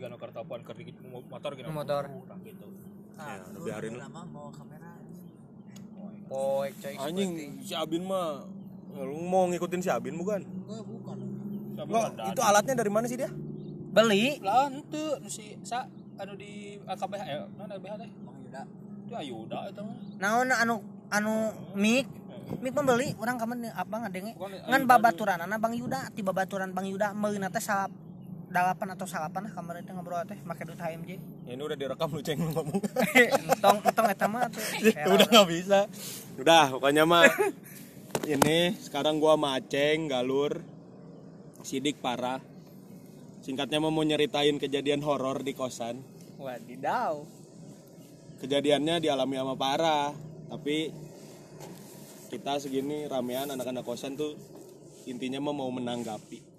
jika 0.00 0.08
nu 0.08 0.16
kartapan 0.16 0.64
keur 0.64 0.76
dikit 0.80 0.96
motor 1.04 1.52
gitu. 1.60 1.68
Motor. 1.68 2.08
Gitu. 2.40 2.66
Ah, 3.20 3.36
Ya, 3.36 3.44
biarin 3.60 4.00
udah 4.00 4.08
lama 4.08 4.20
bawa 4.32 4.48
kamera. 4.48 4.96
poek 6.24 6.72
coy 6.80 6.94
anjing 6.96 7.60
si 7.60 7.76
Abin 7.76 8.08
mah 8.08 8.48
lu 8.96 9.20
mau 9.28 9.44
ngikutin 9.52 9.84
si 9.84 9.92
Abin 9.92 10.16
bukan? 10.16 10.40
Enggak, 10.40 10.84
bukan. 10.88 11.16
Enggak, 11.84 12.32
itu 12.32 12.40
alatnya 12.40 12.74
dari 12.80 12.88
mana 12.88 13.04
sih 13.12 13.20
dia? 13.20 13.28
Beli. 13.92 14.40
Lah 14.40 14.72
nu 14.72 14.80
si 15.28 15.60
sa 15.68 15.84
anu 16.16 16.32
di 16.32 16.80
AKBH 16.80 17.22
eh 17.28 17.44
mana 17.60 17.76
AKBH 17.76 17.92
teh? 18.00 18.10
Bang 18.24 18.36
Yuda. 18.40 18.62
itu 19.04 19.12
Ayuda 19.12 19.58
itu 19.68 19.80
mah. 19.84 19.96
Naon 20.16 20.48
anu 20.48 20.74
anu 21.12 21.34
mik 21.76 22.08
mik 22.64 22.72
membeli 22.72 23.12
orang 23.20 23.36
kamu 23.36 23.68
apa 23.68 23.94
ngadenge? 24.08 24.32
Ngan 24.64 24.82
babaturan 24.88 25.44
anak 25.44 25.60
bang 25.60 25.76
Yuda. 25.76 26.08
Ti 26.16 26.24
babaturan 26.24 26.72
bang 26.72 26.88
Yuda 26.88 27.12
meulina 27.12 27.52
teh 27.52 27.60
salap 27.60 27.92
dalapan 28.50 28.98
atau 28.98 29.06
salapan 29.06 29.46
lah 29.46 29.52
kamar 29.54 29.78
itu 29.78 29.94
ngobrol 29.94 30.26
teh 30.26 30.34
make 30.42 30.66
duit 30.66 30.82
HMJ 30.82 31.10
ya, 31.46 31.54
ini 31.54 31.62
udah 31.62 31.78
direkam 31.78 32.10
lu 32.10 32.18
ceng 32.18 32.42
ngomong. 32.42 32.82
Entong 33.46 33.78
entong 33.78 34.08
eta 34.10 34.26
mah 34.26 34.50
tuh 34.50 34.62
udah 35.14 35.26
nggak 35.30 35.48
bisa. 35.48 35.80
Udah 36.34 36.74
pokoknya 36.74 37.06
mah 37.06 37.30
ini 38.34 38.74
sekarang 38.82 39.22
gua 39.22 39.38
sama 39.38 39.54
Aceng 39.54 40.10
galur 40.10 40.58
sidik 41.62 42.02
parah. 42.02 42.42
Singkatnya 43.46 43.78
mah 43.78 43.94
mau 43.94 44.02
nyeritain 44.02 44.58
kejadian 44.58 45.00
horor 45.06 45.46
di 45.46 45.54
kosan. 45.54 46.02
Wadidaw. 46.42 47.22
Kejadiannya 48.42 48.98
dialami 48.98 49.38
sama 49.38 49.54
parah 49.54 50.10
tapi 50.50 50.90
kita 52.34 52.58
segini 52.58 53.06
ramean 53.06 53.54
anak-anak 53.54 53.86
kosan 53.86 54.18
tuh 54.18 54.34
intinya 55.06 55.38
mah 55.38 55.54
mau 55.54 55.70
menanggapi 55.70 56.49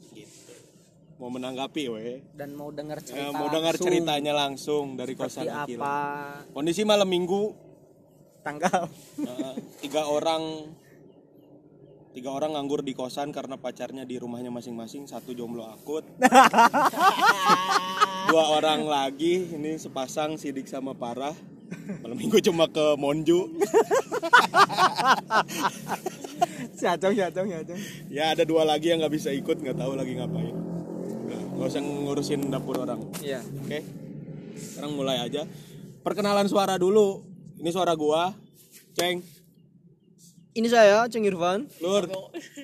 mau 1.21 1.30
menanggapi 1.30 1.84
weh 1.85 2.17
dan 2.34 2.57
mau 2.57 2.73
dengar 2.73 2.98
Eh, 2.98 3.05
cerita 3.05 3.30
mau 3.30 3.45
dengar 3.45 3.77
ceritanya 3.77 4.34
langsung 4.34 4.98
dari 4.98 5.13
kosan 5.13 5.45
Akil. 5.45 5.77
apa? 5.77 6.41
Kondisi 6.49 6.81
malam 6.81 7.05
minggu. 7.05 7.53
Tanggal. 8.41 8.89
Nah, 9.22 9.53
tiga 9.86 10.09
orang 10.09 10.66
tiga 12.17 12.33
orang 12.33 12.58
nganggur 12.58 12.81
di 12.81 12.97
kosan 12.97 13.30
karena 13.30 13.53
pacarnya 13.53 14.02
di 14.02 14.17
rumahnya 14.17 14.50
masing-masing. 14.50 15.05
Satu 15.05 15.38
jomblo 15.38 15.69
akut. 15.69 16.02
Dua 18.33 18.58
orang 18.58 18.89
lagi 18.89 19.45
ini 19.53 19.78
sepasang 19.78 20.41
sidik 20.41 20.66
sama 20.66 20.97
parah. 20.97 21.38
Malam 22.02 22.17
minggu 22.17 22.41
cuma 22.41 22.66
ke 22.66 22.97
Monju. 22.97 23.61
Si 26.73 26.89
acong 26.89 27.13
si 27.13 27.22
acong 27.22 27.45
si 27.45 27.53
acong. 27.53 27.80
Ya 28.09 28.33
ada 28.33 28.41
dua 28.41 28.66
lagi 28.66 28.89
yang 28.89 29.06
nggak 29.06 29.13
bisa 29.13 29.30
ikut 29.30 29.61
nggak 29.61 29.78
tahu 29.78 29.94
lagi 29.94 30.17
ngapain 30.17 30.70
nggak 31.62 31.78
usah 31.78 31.81
ngurusin 31.86 32.42
dapur 32.50 32.81
orang 32.81 32.98
iya 33.22 33.38
oke 33.38 33.86
sekarang 34.58 34.98
mulai 34.98 35.22
aja 35.22 35.45
perkenalan 36.02 36.50
suara 36.50 36.73
dulu 36.81 37.22
ini 37.62 37.70
suara 37.70 37.94
gua 37.94 38.34
ceng 38.98 39.22
ini 40.52 40.68
saya 40.68 41.06
Ceng 41.06 41.22
Irfan 41.22 41.70
lur 41.78 42.09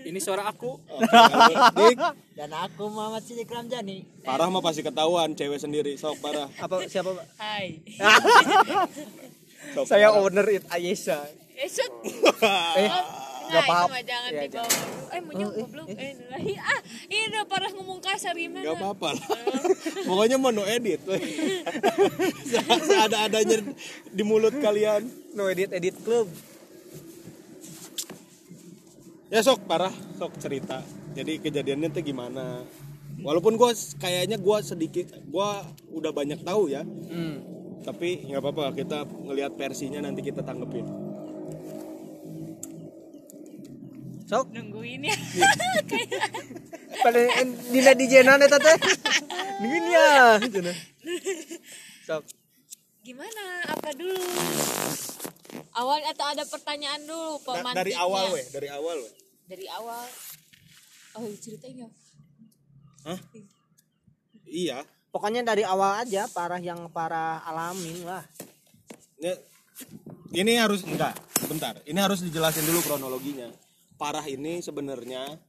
ini 0.02 0.18
suara 0.18 0.50
aku 0.50 0.82
Lur. 0.82 1.06
dik 1.78 1.98
Dan 2.34 2.50
aku 2.54 2.86
Muhammad 2.90 3.26
Sidik 3.26 3.50
Ramjani. 3.50 4.06
Parah 4.22 4.46
mah 4.46 4.62
pasti 4.62 4.86
ketahuan 4.86 5.34
cewek 5.34 5.58
sendiri. 5.58 5.98
Sok 5.98 6.22
parah. 6.22 6.46
apa 6.62 6.86
siapa 6.86 7.10
Pak? 7.10 7.26
Hai. 7.42 7.82
Sok 9.74 9.90
saya 9.90 10.14
parah. 10.14 10.22
owner 10.22 10.46
it 10.54 10.62
Ayesa 10.70 11.26
Esut. 11.58 11.90
eh 12.78 12.86
Nah, 12.86 13.02
Gak 13.48 13.64
itu 13.64 13.72
apa-apa. 13.74 13.98
jangan 14.04 14.30
Ya, 14.30 14.42
dibawa. 14.46 14.70
Eh, 15.18 15.22
mau 15.26 15.34
nyong 15.34 15.54
goblok. 15.58 15.88
Eh, 15.90 16.14
nulahi. 16.14 16.54
Ah, 16.68 16.80
ini 17.10 17.24
udah 17.34 17.44
parah 17.50 17.72
ngomong 17.74 18.00
kasar 18.04 18.38
gimana? 18.38 18.62
Gak 18.62 18.78
apa-apa 18.78 19.10
lah. 19.18 19.26
Pokoknya 20.08 20.38
mau 20.38 20.54
no 20.54 20.62
edit. 20.70 21.02
Seada-adanya 22.88 23.66
di 24.14 24.24
mulut 24.24 24.54
kalian. 24.62 25.10
no 25.34 25.50
edit 25.50 25.70
edit 25.74 25.94
club 26.02 26.26
Ya 29.28 29.44
sok 29.44 29.68
parah, 29.68 29.92
sok 30.16 30.40
cerita. 30.40 30.80
Jadi 31.12 31.44
kejadiannya 31.44 31.92
tuh 31.92 32.00
gimana? 32.00 32.64
Walaupun 33.20 33.60
gue 33.60 33.72
kayaknya 34.00 34.40
gue 34.40 34.58
sedikit, 34.64 35.12
gue 35.20 35.50
udah 35.92 36.12
banyak 36.16 36.48
tahu 36.48 36.72
ya. 36.72 36.88
hmm. 36.88 37.58
Tapi 37.84 38.24
nggak 38.24 38.40
apa-apa, 38.40 38.72
kita 38.72 39.04
ngelihat 39.04 39.56
versinya 39.60 40.00
nanti 40.00 40.24
kita 40.24 40.48
tanggepin. 40.48 41.07
Sok 44.28 44.52
Nungguin 44.52 45.08
ya. 45.08 45.16
pada 47.04 47.20
dina 47.72 47.92
di 47.96 48.06
jenan 48.12 48.44
eta 48.44 48.60
teh 48.60 48.78
nungguin 49.64 49.86
ya 49.88 50.08
sok 52.04 52.24
Gimana? 53.08 53.64
Apa 53.72 53.96
dulu? 53.96 54.20
Awal 55.80 56.12
atau 56.12 56.28
ada 56.28 56.44
pertanyaan 56.44 57.08
dulu 57.08 57.40
pemantiknya? 57.40 57.80
dari 57.80 57.94
awal 57.96 58.36
weh, 58.36 58.44
dari 58.52 58.68
awal 58.68 59.00
weh. 59.00 59.14
Dari 59.48 59.66
awal. 59.72 60.04
Oh, 61.16 61.24
ceritain 61.40 61.88
ya. 61.88 61.90
Hah? 63.08 63.20
Iya. 64.44 64.84
pokoknya 65.08 65.40
dari 65.48 65.64
awal 65.64 66.04
aja 66.04 66.28
parah 66.32 66.60
yang 66.60 66.92
parah 66.92 67.40
alamin 67.48 68.04
lah 68.04 68.24
Ini, 69.18 69.34
ini 70.44 70.54
harus 70.60 70.84
enggak, 70.84 71.16
bentar. 71.48 71.80
Ini 71.88 72.00
harus 72.04 72.22
dijelasin 72.22 72.68
dulu 72.68 72.84
kronologinya. 72.84 73.48
Parah 73.98 74.26
ini 74.30 74.62
sebenarnya 74.62 75.42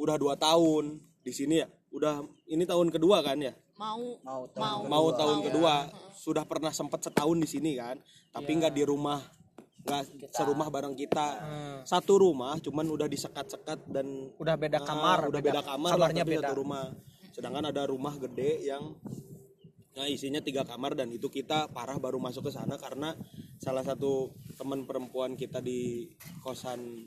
udah 0.00 0.16
dua 0.16 0.34
tahun 0.34 0.98
di 1.22 1.32
sini 1.32 1.60
ya. 1.60 1.68
Udah 1.92 2.24
ini 2.48 2.64
tahun 2.64 2.88
kedua 2.88 3.20
kan 3.20 3.36
ya? 3.38 3.52
Mau 3.76 4.18
Mau 4.24 4.48
mau. 4.56 4.80
Mau 4.88 5.06
tahun 5.12 5.44
kedua. 5.46 5.92
Sudah 6.16 6.48
pernah 6.48 6.72
sempat 6.72 7.04
setahun 7.04 7.36
di 7.36 7.48
sini 7.48 7.76
kan, 7.76 8.00
tapi 8.32 8.56
nggak 8.56 8.72
di 8.72 8.84
rumah, 8.86 9.20
nggak 9.84 10.32
serumah 10.32 10.72
bareng 10.72 10.96
kita. 10.96 11.26
Satu 11.84 12.24
rumah, 12.24 12.56
cuman 12.62 12.86
udah 12.88 13.10
disekat-sekat 13.10 13.90
dan 13.90 14.06
udah 14.38 14.54
beda 14.56 14.78
Ah, 14.80 14.86
kamar 14.86 15.18
udah 15.28 15.42
beda, 15.42 15.60
kamar 15.60 15.92
lah, 15.98 16.08
kamarnya 16.08 16.24
tapi 16.24 16.32
beda 16.38 16.48
satu 16.48 16.56
rumah 16.62 16.84
sedangkan 17.32 17.72
ada 17.72 17.88
rumah 17.88 18.14
gede 18.20 18.68
yang 18.68 18.92
nah 19.92 20.08
isinya 20.08 20.40
tiga 20.40 20.64
kamar 20.64 20.96
dan 20.96 21.12
itu 21.12 21.28
kita 21.28 21.68
parah 21.68 22.00
baru 22.00 22.16
masuk 22.16 22.48
ke 22.48 22.52
sana 22.52 22.80
karena 22.80 23.12
salah 23.60 23.84
satu 23.84 24.32
teman 24.56 24.88
perempuan 24.88 25.36
kita 25.36 25.60
di 25.60 26.08
kosan 26.40 27.04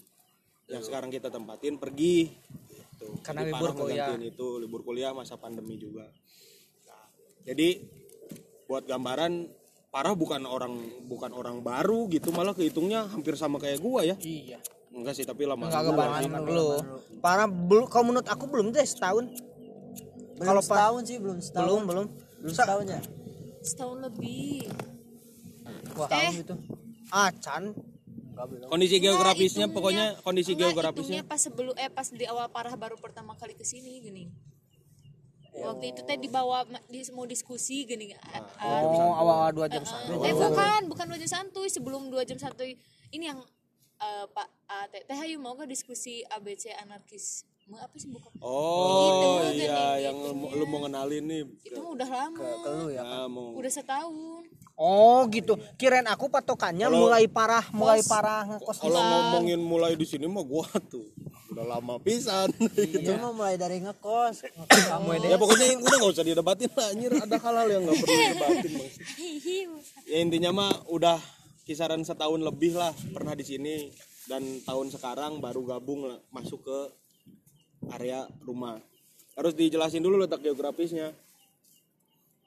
yang 0.65 0.81
sekarang 0.81 1.09
kita 1.09 1.29
tempatin 1.29 1.77
pergi 1.77 2.33
gitu. 2.67 3.07
Karena 3.21 3.43
Jadi 3.43 3.51
libur 3.51 3.71
kuliah. 3.75 4.17
itu 4.17 4.47
libur 4.57 4.81
kuliah 4.81 5.11
masa 5.11 5.35
pandemi 5.35 5.75
juga 5.75 6.09
Nah, 6.85 7.05
jadi 7.43 7.81
buat 8.65 8.83
gambaran 8.83 9.45
parah 9.87 10.11
bukan 10.11 10.43
orang 10.43 10.73
bukan 11.05 11.31
orang 11.31 11.61
baru 11.61 12.09
gitu 12.09 12.29
malah 12.29 12.51
kehitungnya 12.51 13.05
hampir 13.05 13.37
sama 13.37 13.57
kayak 13.57 13.79
gua 13.79 14.03
ya 14.03 14.17
iya 14.19 14.57
enggak 14.89 15.13
sih 15.13 15.23
tapi 15.23 15.45
lama 15.45 15.65
enggak 15.65 15.85
kebaran 15.85 16.21
dulu 16.43 16.67
parah 17.19 17.45
belum 17.45 17.85
kalau 17.85 18.05
menurut 18.09 18.25
aku 18.25 18.45
belum 18.45 18.71
deh 18.71 18.83
setahun 18.83 19.29
Belum 20.35 20.51
Kalau 20.51 20.59
setahun 20.59 21.01
sih, 21.05 21.15
belum 21.15 21.39
setahun. 21.39 21.63
belum 21.63 21.81
belum 21.87 22.05
Belum 22.43 22.51
setahun 22.51 22.85
ya? 22.85 22.99
Setahun 23.63 23.97
lebih. 24.03 24.67
Wah, 25.95 26.11
Eh. 26.11 26.43
gitu 26.43 26.59
acan 27.07 27.63
Enggak 27.71 27.71
belum. 27.71 27.94
Kondisi 28.65 28.95
geografisnya 28.97 29.65
hitungnya- 29.65 29.73
pokoknya 29.73 30.05
kondisi 30.21 30.51
enggak, 30.51 30.61
geografisnya 30.69 31.21
pas 31.23 31.39
sebelum 31.39 31.73
eh 31.75 31.87
pas 31.87 32.07
di 32.07 32.25
awal 32.25 32.47
parah 32.47 32.75
baru 32.75 32.95
pertama 32.95 33.33
kali 33.33 33.53
ke 33.53 33.63
sini 33.63 33.99
gini. 33.99 34.25
Waktu 35.55 35.85
itu 35.89 36.03
teh 36.03 36.17
dibawa 36.17 36.61
di 36.85 36.99
mau 37.09 37.23
diskusi 37.23 37.83
gini. 37.83 38.11
a- 38.11 38.43
a- 38.59 38.83
oh 38.83 39.15
awal 39.15 39.55
dua 39.55 39.67
jam 39.67 39.81
satu 39.81 40.19
eh 40.19 40.35
bukan, 40.35 40.81
bukan 40.85 41.05
dua 41.07 41.17
jam 41.17 41.31
santuy 41.31 41.67
sebelum 41.67 42.11
dua 42.11 42.21
jam 42.21 42.35
santuy. 42.35 42.75
Ini 43.09 43.31
yang 43.31 43.39
eh, 43.97 44.25
Pak 44.27 44.47
ah, 44.67 44.85
Teh 44.91 45.01
Teh 45.01 45.15
Ayu 45.15 45.39
mau 45.39 45.55
ke 45.55 45.63
diskusi 45.63 46.27
ABC 46.27 46.75
anarkis. 46.75 47.47
Mau 47.65 47.81
apa 47.81 47.95
sih 47.97 48.13
oh 48.45 49.41
Gitu, 49.41 49.65
iya 49.65 49.97
gini, 49.97 50.05
yang 50.05 50.17
lu, 50.21 50.33
lu 50.53 50.65
mau 50.69 50.85
kenalin 50.85 51.23
nih 51.25 51.41
Itu 51.65 51.81
mah 51.81 51.91
udah 51.97 52.09
lama. 52.13 52.45
Lu 52.77 52.87
ya. 52.93 53.01
Nah, 53.01 53.25
mau 53.25 53.57
Udah 53.57 53.71
setahun. 53.73 54.43
oh 54.75 55.23
gitu 55.31 55.55
kirain 55.79 56.03
aku 56.03 56.27
patokannya 56.27 56.91
mulai 56.91 57.31
parah 57.31 57.63
mulai 57.71 58.03
parah 58.03 58.43
ngekos 58.43 58.83
kalau 58.83 58.99
ngomongin 58.99 59.55
mulai 59.55 59.95
di 59.95 60.03
sini 60.03 60.27
mah 60.27 60.43
gua 60.43 60.67
tuh 60.91 61.07
udah 61.47 61.63
lama 61.63 61.95
pisan 62.03 62.51
gitu. 62.59 62.99
Itu 62.99 63.15
mah 63.15 63.31
mulai 63.31 63.55
dari 63.55 63.79
ngekos. 63.79 64.43
Ngekos 64.43 64.83
kamu 64.91 65.09
ya. 65.23 65.31
ya 65.31 65.37
pokoknya 65.39 65.65
udah 65.79 65.95
nggak 65.95 66.11
usah 66.11 66.25
didebatin 66.27 66.69
lah 66.75 66.87
anjir 66.91 67.11
ada 67.15 67.37
hal-hal 67.39 67.67
yang 67.71 67.81
nggak 67.87 67.97
perlu 68.03 68.15
didebatin 68.19 68.71
Bang. 68.75 68.91
ya 70.05 70.17
intinya 70.19 70.51
mah 70.51 70.71
udah 70.91 71.17
kisaran 71.63 72.03
setahun 72.03 72.43
lebih 72.43 72.75
lah 72.75 72.91
pernah 73.15 73.31
di 73.31 73.47
sini 73.47 73.89
dan 74.27 74.43
tahun 74.67 74.91
sekarang 74.91 75.39
baru 75.39 75.63
gabung 75.63 76.09
lah, 76.09 76.19
masuk 76.29 76.67
ke 76.67 76.79
area 77.93 78.25
rumah. 78.41 78.81
Harus 79.35 79.53
dijelasin 79.53 79.99
dulu 80.01 80.23
letak 80.23 80.41
geografisnya. 80.41 81.11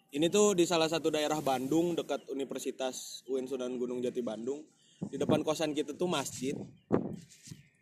Ini 0.08 0.32
tuh 0.32 0.56
di 0.56 0.64
salah 0.64 0.88
satu 0.88 1.12
daerah 1.12 1.36
Bandung 1.44 1.92
dekat 1.92 2.24
Universitas 2.32 3.20
UIN 3.28 3.44
Sunan 3.44 3.76
Gunung 3.76 4.00
Jati 4.00 4.24
Bandung. 4.24 4.64
Di 5.04 5.20
depan 5.20 5.44
kosan 5.44 5.76
kita 5.76 5.92
tuh 5.92 6.08
masjid. 6.08 6.56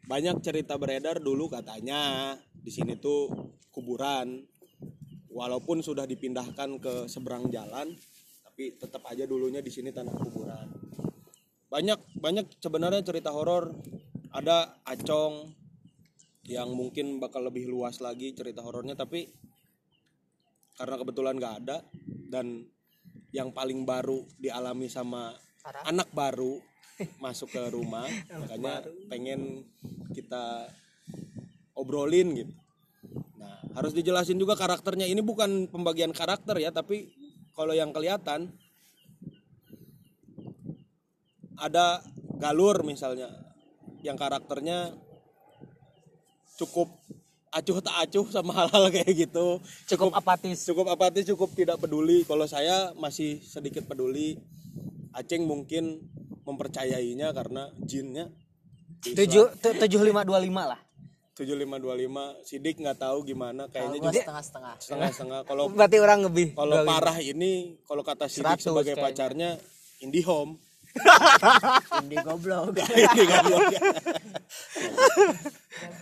Banyak 0.07 0.43
cerita 0.43 0.75
beredar 0.75 1.23
dulu 1.23 1.47
katanya 1.47 2.35
di 2.51 2.71
sini 2.75 2.99
tuh 2.99 3.31
kuburan. 3.71 4.43
Walaupun 5.31 5.87
sudah 5.87 6.03
dipindahkan 6.03 6.83
ke 6.83 6.95
seberang 7.07 7.47
jalan 7.53 7.95
tapi 8.57 8.73
tetap 8.73 9.05
aja 9.05 9.29
dulunya 9.29 9.61
di 9.61 9.69
sini 9.69 9.93
tanah 9.93 10.17
kuburan. 10.17 10.67
Banyak 11.69 12.19
banyak 12.19 12.57
sebenarnya 12.57 13.05
cerita 13.05 13.29
horor. 13.29 13.69
Ada 14.33 14.81
acong 14.83 15.53
yang 16.47 16.71
mungkin 16.71 17.19
bakal 17.19 17.43
lebih 17.43 17.67
luas 17.67 17.99
lagi 17.99 18.31
cerita 18.31 18.63
horornya 18.63 18.95
tapi 18.95 19.27
karena 20.79 20.95
kebetulan 20.95 21.35
nggak 21.41 21.57
ada 21.65 21.83
dan 22.31 22.63
yang 23.35 23.51
paling 23.51 23.83
baru 23.83 24.23
dialami 24.39 24.87
sama 24.87 25.35
anak 25.83 26.07
baru 26.15 26.63
masuk 27.25 27.51
ke 27.51 27.63
rumah 27.75 28.07
makanya 28.31 28.87
pengen 29.11 29.67
kita 30.15 30.71
obrolin 31.77 32.33
gitu. 32.33 32.55
Nah 33.37 33.61
harus 33.77 33.93
dijelasin 33.93 34.41
juga 34.41 34.57
karakternya. 34.57 35.05
Ini 35.05 35.21
bukan 35.21 35.69
pembagian 35.69 36.17
karakter 36.17 36.57
ya 36.57 36.73
tapi 36.73 37.13
kalau 37.53 37.77
yang 37.77 37.93
kelihatan 37.93 38.57
ada 41.57 42.01
galur 42.37 42.85
misalnya 42.85 43.33
yang 44.05 44.17
karakternya 44.17 44.93
cukup 46.57 46.89
acuh 47.49 47.79
tak 47.79 47.97
acuh 48.03 48.27
sama 48.27 48.53
hal-hal 48.59 48.91
kayak 48.91 49.13
gitu. 49.13 49.61
Cukup 49.87 50.13
apatis. 50.13 50.65
cukup 50.65 50.87
apatis 50.89 51.25
cukup 51.27 51.53
tidak 51.53 51.77
peduli. 51.79 52.23
Kalau 52.23 52.45
saya 52.45 52.93
masih 52.95 53.41
sedikit 53.41 53.85
peduli 53.85 54.37
Aceng 55.13 55.45
mungkin 55.45 56.05
mempercayainya 56.43 57.33
karena 57.33 57.73
jinnya 57.79 58.29
tujuh 59.03 59.49
tu- 59.57 59.77
tujuh 59.79 60.03
lima 60.03 60.21
dua 60.21 60.37
lima 60.37 60.65
lah. 60.67 60.81
7525 61.37 62.49
Sidik 62.49 62.81
nggak 62.81 62.97
tahu 62.99 63.21
gimana 63.23 63.69
kayaknya 63.69 64.01
juga 64.03 64.13
setengah-setengah. 64.15 64.75
setengah-setengah. 64.79 65.41
Kalau 65.45 65.69
berarti 65.69 65.97
orang 65.99 66.21
lebih 66.25 66.49
kalau 66.53 66.81
parah 66.83 67.17
ini 67.19 67.77
kalau 67.85 68.01
kata 68.01 68.25
Sidik 68.25 68.57
100 68.57 68.65
sebagai 68.65 68.95
kayaknya. 68.95 69.05
pacarnya 69.05 69.51
IndiHome 70.01 70.57
Ini 72.07 72.17
goblok. 72.25 72.73
ini 72.81 73.25
goblok 73.29 73.65
ya. 73.73 73.81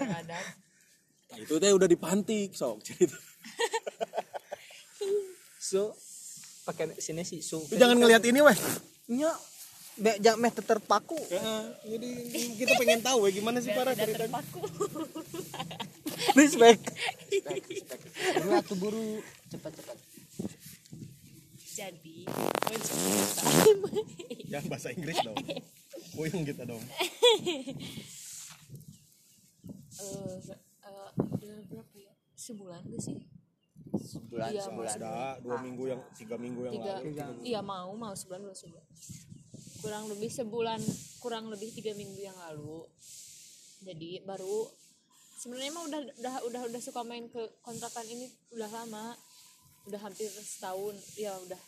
ada 0.04 0.38
Nah, 1.34 1.42
itu 1.42 1.58
teh 1.58 1.74
udah 1.74 1.90
dipantik 1.90 2.54
sok 2.54 2.78
cerita. 2.86 3.18
Su 5.58 5.90
pakai 6.62 6.94
sini 7.02 7.26
sih 7.26 7.42
Lu 7.42 7.74
jangan 7.74 7.98
ngelihat 7.98 8.22
ini 8.22 8.38
weh. 8.38 8.54
Nya 9.10 9.34
be 9.98 10.14
jangan 10.22 10.38
meh 10.42 10.50
terpaku 10.54 11.18
Ya, 11.30 11.70
jadi 11.86 12.10
kita 12.58 12.72
pengen 12.78 13.02
tahu 13.02 13.26
ya 13.26 13.30
gimana 13.34 13.58
sih 13.58 13.74
parah 13.74 13.98
ceritanya? 13.98 14.30
terpaku. 14.30 14.62
Respect. 16.38 16.82
Buru 18.38 18.50
atuh 18.54 18.76
buru. 18.78 19.06
Cepat-cepat. 19.50 19.98
Jadi 21.74 22.18
jangan 24.46 24.66
bahasa 24.70 24.88
Inggris 24.90 25.18
dong. 25.20 25.36
Puyeng 26.14 26.46
kita 26.46 26.62
dong. 26.62 26.78
Eh 29.94 30.38
eh, 30.84 31.08
udah 31.16 31.58
berapa 31.66 31.96
ya 31.96 32.12
sebulan 32.34 32.80
gak 32.86 33.02
sih? 33.02 33.18
Sebulan, 33.94 34.50
Iya, 34.50 34.62
sebulan. 34.66 34.94
ada 34.98 35.14
dua 35.38 35.58
minggu 35.62 35.84
yang 35.86 36.00
tiga 36.14 36.34
minggu 36.34 36.60
yang 36.66 36.74
tiga. 36.74 37.24
lalu. 37.30 37.40
Iya 37.46 37.60
mau 37.62 37.94
mau 37.94 38.14
sebulan 38.14 38.40
dua 38.42 38.54
sebulan. 38.54 38.86
Kurang 39.80 40.04
lebih 40.10 40.30
sebulan 40.30 40.80
kurang 41.20 41.44
lebih 41.46 41.70
tiga 41.70 41.94
minggu 41.94 42.18
yang 42.18 42.34
lalu. 42.50 42.86
Jadi 43.84 44.22
baru 44.22 44.66
sebenarnya 45.38 45.72
mah 45.72 45.84
udah 45.84 46.00
udah 46.18 46.34
udah 46.48 46.60
udah 46.72 46.80
suka 46.80 47.02
main 47.04 47.28
ke 47.28 47.38
kontrakan 47.60 48.06
ini 48.08 48.26
udah 48.50 48.70
lama 48.72 49.14
udah 49.84 50.00
hampir 50.00 50.30
setahun 50.32 50.96
ya 51.16 51.32
udah. 51.44 51.60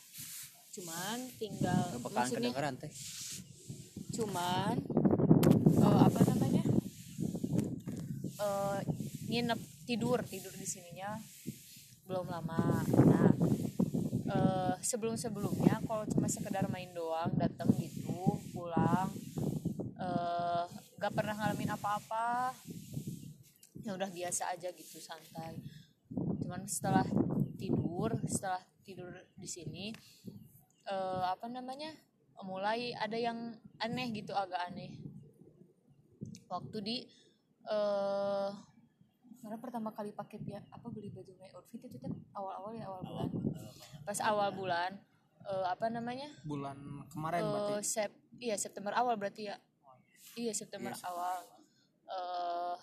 Cuman 0.73 1.17
tinggal 1.37 1.85
Bakalan 2.01 2.17
maksudnya 2.25 2.49
kedengeran 2.53 2.75
teh. 2.77 2.93
cuman 4.17 4.75
eh, 5.77 5.99
apa 6.09 6.19
namanya? 6.33 6.65
Eh 8.41 8.79
nginep 9.29 9.59
tidur 9.85 10.21
tidur 10.25 10.53
di 10.57 10.65
sininya. 10.65 11.17
Belum 12.09 12.25
lama. 12.25 12.81
Nah 13.05 13.29
eh, 14.33 14.73
sebelum 14.81 15.13
sebelumnya 15.13 15.77
kalau 15.85 16.05
cuma 16.09 16.25
sekedar 16.25 16.65
main 16.73 16.89
doang 16.97 17.29
datang 17.37 17.69
gitu 17.77 18.41
pulang 18.53 19.13
eh 19.97 20.65
gak 20.97 21.13
pernah 21.13 21.37
ngalamin 21.37 21.77
apa-apa. 21.77 22.57
Ya 23.85 23.93
udah 23.93 24.09
biasa 24.09 24.49
aja 24.57 24.73
gitu 24.73 24.97
santai. 24.97 25.61
Cuman 26.41 26.65
setelah 26.65 27.05
tidur 27.57 28.15
setelah 28.23 28.61
tidur 28.85 29.09
di 29.35 29.49
sini 29.49 29.85
eh, 30.85 31.23
apa 31.25 31.49
namanya 31.49 31.91
mulai 32.45 32.93
ada 32.93 33.17
yang 33.17 33.51
aneh 33.77 34.13
gitu 34.13 34.31
agak 34.31 34.61
aneh. 34.69 34.93
Waktu 36.47 36.77
di 36.79 36.97
eh 37.67 38.49
karena 39.37 39.57
pertama 39.59 39.91
kali 39.91 40.11
pakai 40.11 40.39
pia- 40.39 40.65
apa 40.71 40.87
beli 40.87 41.07
baju 41.07 41.31
my 41.35 41.47
outfit 41.55 41.79
itu 41.79 41.97
kan 41.99 42.11
awal-awal 42.33 42.71
ya 42.73 42.83
awal 42.83 43.01
bulan. 43.03 43.29
pas 44.03 44.19
awal 44.23 44.49
bulan 44.51 44.91
eh, 45.43 45.65
apa 45.67 45.87
namanya 45.87 46.27
bulan 46.43 46.75
kemarin 47.07 47.43
Eh, 47.43 47.47
berarti 47.47 47.73
sep 47.81 48.11
iya 48.39 48.55
September 48.55 48.91
awal 48.93 49.15
berarti 49.15 49.47
ya. 49.47 49.55
Iya 50.35 50.53
September. 50.53 50.93
awal. 51.03 51.41
Eh 52.07 52.77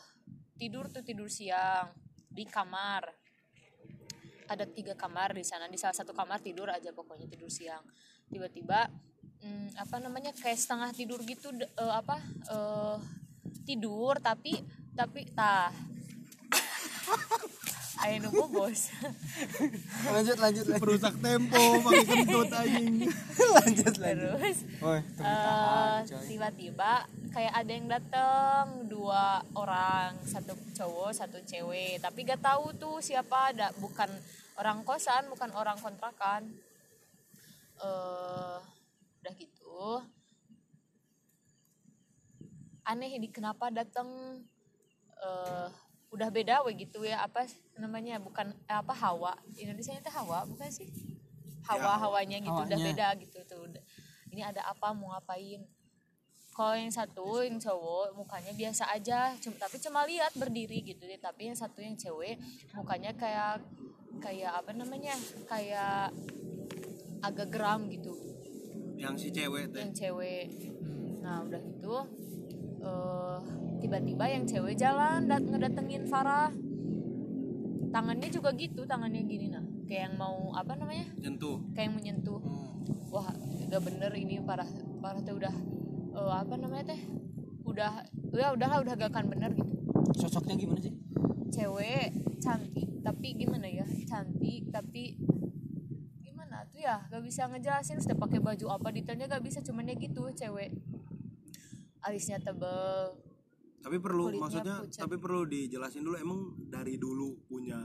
tidur 0.55 0.91
tuh 0.91 1.01
tidur 1.01 1.29
siang 1.29 1.91
di 2.29 2.45
kamar 2.45 3.09
ada 4.49 4.65
tiga 4.69 4.95
kamar 4.97 5.33
di 5.37 5.45
sana. 5.45 5.69
Di 5.71 5.79
salah 5.79 5.97
satu 5.97 6.13
kamar 6.13 6.41
tidur 6.41 6.69
aja 6.69 6.91
pokoknya 6.91 7.29
tidur 7.29 7.49
siang. 7.49 7.83
Tiba-tiba 8.29 8.89
mm, 9.45 9.77
apa 9.77 9.97
namanya 10.01 10.33
kayak 10.33 10.59
setengah 10.59 10.91
tidur 10.97 11.21
gitu 11.23 11.53
eh, 11.57 11.95
apa 11.95 12.17
eh, 12.49 12.97
tidur 13.65 14.21
tapi 14.21 14.61
tapi 14.95 15.27
tah 15.33 15.73
ayo 18.05 18.17
nunggu 18.29 18.45
bos. 18.53 18.93
Lanjut 20.15 20.37
lanjut 20.37 20.65
lanjut. 20.69 20.77
Perusak 20.77 21.17
tempo 21.25 21.63
pakai 21.81 22.05
kentut 22.05 22.53
anjing. 22.53 23.09
Lanjut 23.57 23.95
terus 23.97 24.59
Woi, 24.85 25.01
eh, 25.01 25.97
tiba-tiba 26.29 27.09
kayak 27.33 27.55
ada 27.55 27.73
yang 27.73 27.89
datang 27.89 28.65
dua 28.91 29.41
orang 29.57 30.21
satu 30.29 30.53
cowok 30.77 31.17
satu 31.17 31.41
cewek. 31.49 31.97
Tapi 32.05 32.29
gak 32.29 32.45
tahu 32.45 32.77
tuh 32.77 33.01
siapa 33.01 33.57
ada 33.57 33.73
bukan 33.81 34.11
orang 34.61 34.85
kosan 34.85 35.25
bukan 35.33 35.49
orang 35.57 35.81
kontrakan. 35.81 36.45
Eh 37.81 38.59
udah 39.25 39.35
gitu. 39.41 40.05
Aneh 42.85 43.17
ini 43.17 43.33
kenapa 43.33 43.73
datang 43.73 44.09
eh 45.17 45.69
udah 46.15 46.29
beda 46.31 46.63
we 46.63 46.79
gitu 46.79 47.03
ya 47.03 47.27
apa 47.27 47.43
namanya 47.79 48.23
bukan 48.23 48.55
eh, 48.67 48.79
apa 48.79 48.95
hawa. 48.95 49.35
Indonesia 49.59 49.95
itu 49.95 50.11
hawa 50.11 50.47
bukan 50.47 50.71
sih? 50.71 50.89
Hawa. 51.65 51.97
Hawanya 51.99 52.39
gitu 52.39 52.55
udah 52.55 52.79
hawanya. 52.79 52.87
beda 52.93 53.09
gitu 53.23 53.39
tuh 53.49 53.61
Udah- 53.67 53.85
ini 54.31 54.43
ada 54.43 54.67
apa 54.67 54.91
mau 54.91 55.15
ngapain? 55.15 55.63
Kalau 56.55 56.75
yang 56.79 56.91
satu 56.91 57.43
yang 57.43 57.59
cowok 57.59 58.15
mukanya 58.15 58.55
biasa 58.55 58.87
aja. 58.91 59.35
Cuma 59.43 59.59
tapi 59.59 59.83
cuma 59.83 60.07
lihat 60.07 60.31
berdiri 60.39 60.87
gitu 60.87 61.03
deh. 61.03 61.19
Tapi 61.19 61.51
yang 61.51 61.59
satu 61.59 61.83
yang 61.83 61.99
cewek 61.99 62.39
mukanya 62.75 63.11
kayak 63.15 63.59
kayak 64.23 64.55
apa 64.55 64.71
namanya? 64.71 65.19
Kayak 65.51 66.15
agak 67.23 67.51
geram 67.51 67.91
gitu. 67.91 68.15
Yang 68.95 69.15
si 69.19 69.29
cewek 69.35 69.75
teh. 69.75 69.83
Yang 69.83 69.93
cewek. 69.99 70.47
Nah 71.27 71.43
udah 71.43 71.59
gitu 71.59 71.95
eh 72.85 73.39
tiba-tiba 73.81 74.25
yang 74.29 74.45
cewek 74.45 74.77
jalan 74.77 75.25
dat 75.25 75.41
ngedatengin 75.41 76.05
Farah 76.05 76.53
tangannya 77.95 78.27
juga 78.27 78.51
gitu 78.59 78.83
tangannya 78.83 79.23
gini 79.23 79.55
nah 79.55 79.63
kayak 79.87 80.11
yang 80.11 80.15
mau 80.19 80.51
apa 80.59 80.75
namanya? 80.75 81.07
Nyentuh. 81.15 81.63
Kayak 81.79 81.87
yang 81.87 81.95
menyentuh. 81.95 82.43
Wah 83.15 83.31
gak 83.71 83.83
bener 83.87 84.11
ini 84.19 84.43
parah 84.43 84.67
parah 84.99 85.23
teh 85.23 85.31
udah 85.31 85.55
eh, 86.19 86.35
apa 86.35 86.55
namanya 86.59 86.91
teh? 86.91 87.01
Udah 87.63 88.03
ya 88.35 88.51
udahlah 88.51 88.83
udah 88.83 88.93
gak 88.99 89.15
akan 89.15 89.31
bener 89.31 89.55
gitu. 89.55 89.71
Sosoknya 90.19 90.59
gimana 90.59 90.83
sih? 90.83 90.99
Cewek 91.55 92.11
cantik 92.43 92.99
tapi 93.07 93.39
gimana 93.39 93.71
ya? 93.71 93.87
Cantik 94.11 94.75
tapi 94.75 95.15
gimana 96.19 96.67
tuh 96.67 96.83
ya? 96.83 97.07
Gak 97.07 97.23
bisa 97.23 97.47
ngejelasin 97.47 98.03
sudah 98.03 98.19
pakai 98.19 98.43
baju 98.43 98.75
apa 98.75 98.91
detailnya 98.91 99.31
gak 99.31 99.47
bisa 99.47 99.63
cuman 99.63 99.87
ya 99.87 99.95
gitu 99.95 100.27
cewek. 100.35 100.75
Alisnya 102.03 102.43
tebel. 102.43 103.23
Tapi 103.85 104.01
perlu 104.01 104.33
maksudnya 104.41 104.81
pucat. 104.81 105.01
tapi 105.05 105.17
perlu 105.21 105.45
dijelasin 105.45 106.01
dulu 106.01 106.17
emang 106.17 106.41
dari 106.73 106.97
dulu 106.97 107.37
punya 107.65 107.81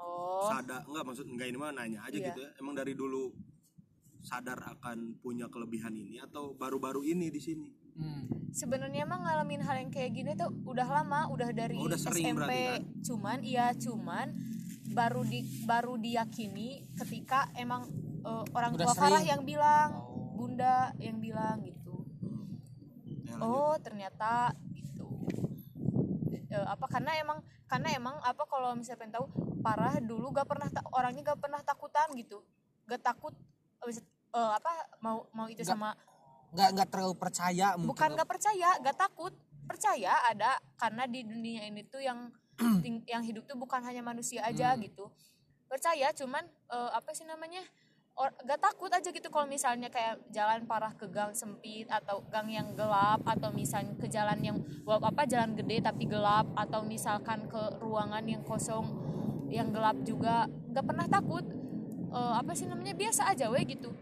oh 0.00 0.48
sadar 0.48 0.80
enggak 0.88 1.04
maksud 1.04 1.26
enggak 1.28 1.46
ini 1.46 1.58
mah 1.60 1.70
nanya 1.70 2.00
aja 2.02 2.16
Iya. 2.16 2.26
gitu 2.32 2.40
ya 2.40 2.50
emang 2.56 2.74
dari 2.74 2.96
dulu 2.96 3.28
sadar 4.22 4.58
akan 4.70 5.18
punya 5.20 5.52
kelebihan 5.52 5.92
ini 5.92 6.16
atau 6.18 6.54
baru-baru 6.54 7.04
ini 7.04 7.28
di 7.28 7.36
sini 7.38 7.68
hmm. 7.92 8.48
sebenarnya 8.50 9.04
emang 9.04 9.20
ngalamin 9.20 9.60
hal 9.60 9.76
yang 9.76 9.90
kayak 9.90 10.14
gini 10.14 10.32
tuh 10.32 10.48
udah 10.64 10.88
lama 10.88 11.28
udah 11.28 11.50
dari 11.52 11.76
Oh, 11.76 11.84
udah 11.84 11.98
sering 12.00 12.24
SMP 12.24 12.38
berarti 12.38 12.62
kan? 12.64 12.80
cuman 13.02 13.38
iya 13.44 13.66
cuman 13.76 14.26
baru 14.92 15.22
di 15.22 15.40
baru 15.64 15.94
diyakini 15.96 16.68
ketika 16.96 17.50
emang 17.54 17.84
eh, 18.22 18.44
orang 18.54 18.72
Udah 18.72 18.86
tua 18.88 18.94
Farah 18.94 19.20
sering. 19.20 19.28
yang 19.28 19.42
bilang 19.44 19.90
bunda 20.32 20.96
yang 20.96 21.20
bilang 21.20 21.60
gitu 21.60 21.80
Ya, 23.22 23.38
oh 23.40 23.72
ternyata 23.80 24.52
Eh, 26.52 26.66
apa 26.68 26.84
karena 26.84 27.16
emang 27.16 27.38
karena 27.64 27.88
emang 27.96 28.16
apa 28.20 28.44
kalau 28.44 28.76
misalnya 28.76 29.00
pengen 29.00 29.14
tahu 29.16 29.26
parah 29.64 29.96
dulu 30.04 30.28
gak 30.36 30.44
pernah 30.44 30.68
orangnya 30.92 31.32
gak 31.32 31.40
pernah 31.40 31.60
takutan 31.64 32.12
gitu. 32.12 32.44
Gak 32.84 33.00
takut 33.00 33.32
mis- 33.88 34.04
eh, 34.36 34.52
apa 34.52 34.68
mau 35.00 35.24
mau 35.32 35.48
itu 35.48 35.64
Nggak- 35.64 35.72
sama 35.72 35.96
nggak 36.52 36.68
nggak 36.76 36.88
terlalu 36.92 37.14
percaya 37.16 37.68
mungkin. 37.80 37.88
Bukan 37.96 38.08
gak 38.12 38.28
percaya 38.28 38.68
gak 38.84 38.98
takut. 39.00 39.32
Percaya 39.64 40.12
ada 40.28 40.60
karena 40.76 41.08
di 41.08 41.24
dunia 41.24 41.64
ini 41.64 41.80
tuh 41.88 42.04
yang 42.04 42.28
ting- 42.84 43.06
yang 43.08 43.24
hidup 43.24 43.48
tuh 43.48 43.56
bukan 43.56 43.80
hanya 43.80 44.04
manusia 44.04 44.44
aja 44.44 44.76
gitu. 44.76 45.08
Percaya 45.72 46.12
cuman 46.12 46.44
eh, 46.68 46.90
apa 46.92 47.16
sih 47.16 47.24
namanya 47.24 47.64
or, 48.16 48.28
gak 48.44 48.60
takut 48.60 48.92
aja 48.92 49.08
gitu 49.08 49.28
kalau 49.32 49.48
misalnya 49.48 49.88
kayak 49.88 50.20
jalan 50.28 50.68
parah 50.68 50.92
ke 50.92 51.08
gang 51.08 51.32
sempit 51.32 51.88
atau 51.88 52.20
gang 52.28 52.48
yang 52.52 52.68
gelap 52.76 53.24
atau 53.24 53.48
misalnya 53.52 53.96
ke 53.96 54.06
jalan 54.08 54.38
yang 54.44 54.56
apa 54.84 55.24
jalan 55.24 55.56
gede 55.56 55.80
tapi 55.80 56.04
gelap 56.04 56.44
atau 56.52 56.84
misalkan 56.84 57.48
ke 57.48 57.62
ruangan 57.80 58.24
yang 58.28 58.44
kosong 58.44 58.84
yang 59.48 59.72
gelap 59.72 59.96
juga 60.04 60.48
gak 60.72 60.84
pernah 60.84 61.06
takut. 61.08 61.44
Eh, 62.12 62.34
apa 62.36 62.52
sih 62.52 62.68
namanya 62.68 62.92
biasa 62.92 63.32
aja 63.32 63.48
weh 63.48 63.64
gitu. 63.64 63.92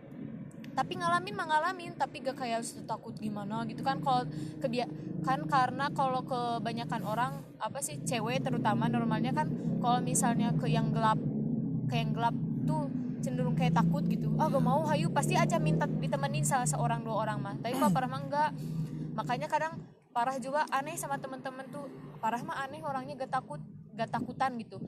Tapi 0.70 0.98
ngalamin 0.98 1.34
mah 1.34 1.46
ngalamin 1.50 1.92
tapi 1.98 2.22
gak 2.22 2.38
kayak 2.38 2.62
takut 2.86 3.14
gimana 3.18 3.66
gitu 3.66 3.82
kan 3.82 3.98
kalau 4.02 4.26
kebia 4.62 4.86
kan 5.20 5.44
karena 5.46 5.90
kalau 5.92 6.24
kebanyakan 6.24 7.02
orang 7.04 7.32
apa 7.60 7.78
sih 7.84 8.00
cewek 8.02 8.40
terutama 8.40 8.88
normalnya 8.88 9.34
kan 9.36 9.50
kalau 9.82 10.00
misalnya 10.00 10.54
ke 10.56 10.70
yang 10.70 10.94
gelap 10.94 11.20
ke 11.90 11.94
yang 11.98 12.16
gelap 12.16 12.32
tuh 12.64 12.88
cenderung 13.20 13.54
kayak 13.54 13.76
takut 13.76 14.02
gitu. 14.08 14.32
Ah 14.40 14.48
gak 14.48 14.64
mau 14.64 14.82
hayu. 14.88 15.12
Pasti 15.12 15.36
aja 15.36 15.60
minta 15.60 15.84
ditemenin 15.86 16.42
salah 16.42 16.66
seorang 16.66 17.04
dua 17.04 17.22
orang 17.28 17.38
mah. 17.38 17.54
Tapi 17.60 17.76
kalau 17.76 17.92
parah 17.92 18.08
mah 18.10 18.20
enggak. 18.24 18.50
Makanya 19.14 19.46
kadang 19.46 19.74
parah 20.10 20.36
juga 20.40 20.66
aneh 20.72 20.96
sama 20.96 21.20
temen-temen 21.20 21.68
tuh. 21.68 21.86
Parah 22.18 22.40
mah 22.42 22.64
aneh 22.64 22.80
orangnya 22.80 23.14
gak 23.24 23.40
takut 23.40 23.60
gak 23.94 24.10
takutan 24.10 24.56
gitu. 24.58 24.80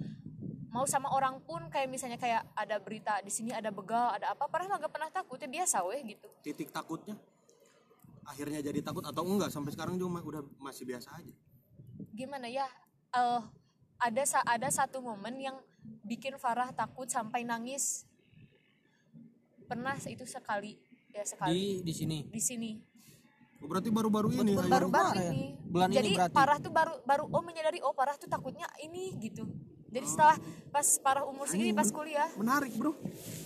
Mau 0.73 0.89
sama 0.89 1.13
orang 1.13 1.37
pun 1.45 1.69
kayak 1.69 1.87
misalnya 1.93 2.17
kayak 2.17 2.49
ada 2.57 2.81
berita 2.81 3.21
di 3.21 3.29
sini 3.29 3.53
ada 3.53 3.69
begal 3.69 4.17
ada 4.17 4.33
apa 4.33 4.49
parah 4.49 4.67
mah 4.67 4.81
gak 4.81 4.93
pernah 4.93 5.13
takut. 5.13 5.37
Ya 5.37 5.49
biasa 5.49 5.85
weh 5.85 6.01
gitu. 6.17 6.29
Titik 6.41 6.73
takutnya 6.73 7.15
akhirnya 8.23 8.63
jadi 8.63 8.81
takut 8.81 9.05
atau 9.05 9.23
enggak? 9.27 9.53
Sampai 9.53 9.75
sekarang 9.77 10.01
juga 10.01 10.19
mah 10.19 10.25
udah 10.25 10.43
masih 10.59 10.89
biasa 10.89 11.13
aja. 11.19 11.35
Gimana 12.17 12.49
ya? 12.49 12.67
Eh 13.13 13.43
ada 14.03 14.23
ada 14.49 14.69
satu 14.73 14.99
momen 14.99 15.39
yang 15.39 15.57
bikin 16.03 16.35
Farah 16.39 16.75
takut 16.75 17.07
sampai 17.07 17.47
nangis 17.47 18.07
pernah 19.73 19.97
itu 20.05 20.25
sekali 20.29 20.77
ya 21.17 21.25
di 21.25 21.31
sekali. 21.33 21.65
Di 21.81 21.93
sini? 21.97 22.19
Di, 22.29 22.41
sini. 22.45 22.71
Oh, 23.63 23.69
berarti 23.71 23.89
baru-baru 23.89 24.29
ini 24.37 24.53
baru-baru 24.53 24.89
kemarin. 24.93 25.33
ini. 25.33 25.45
Bulan 25.65 25.89
ini 25.89 25.97
jadi 25.97 26.11
berarti. 26.13 26.35
Farah 26.37 26.59
tuh 26.61 26.73
baru 26.73 26.95
baru 27.09 27.25
oh 27.33 27.43
menyadari 27.47 27.81
oh 27.81 27.97
Farah 27.97 28.17
tuh 28.21 28.29
takutnya 28.29 28.69
ini 28.85 29.17
gitu. 29.17 29.49
Jadi 29.93 30.07
setelah 30.09 30.37
pas 30.73 30.85
Farah 31.01 31.25
umur 31.25 31.49
segini 31.49 31.73
pas 31.73 31.89
kuliah. 31.89 32.29
menarik 32.37 32.73
bro. 32.77 32.93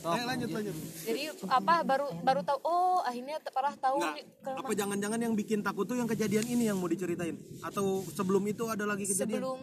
Ayo 0.03 0.25
lanjut 0.27 0.51
lanjut. 0.51 0.75
Jadi 1.07 1.23
apa 1.47 1.75
baru 1.87 2.07
baru 2.27 2.41
tahu 2.43 2.59
oh 2.67 2.99
akhirnya 3.07 3.39
Farah 3.51 3.75
tahu 3.79 3.99
nih, 4.03 4.25
ke- 4.43 4.57
apa 4.59 4.73
jangan-jangan 4.75 5.21
yang 5.23 5.35
bikin 5.39 5.63
takut 5.63 5.87
tuh 5.87 5.95
yang 5.95 6.11
kejadian 6.11 6.47
ini 6.47 6.71
yang 6.71 6.79
mau 6.79 6.91
diceritain? 6.91 7.39
Atau 7.63 8.03
sebelum 8.15 8.43
itu 8.51 8.67
ada 8.67 8.83
lagi 8.83 9.07
kejadian? 9.07 9.43
Sebelum 9.43 9.59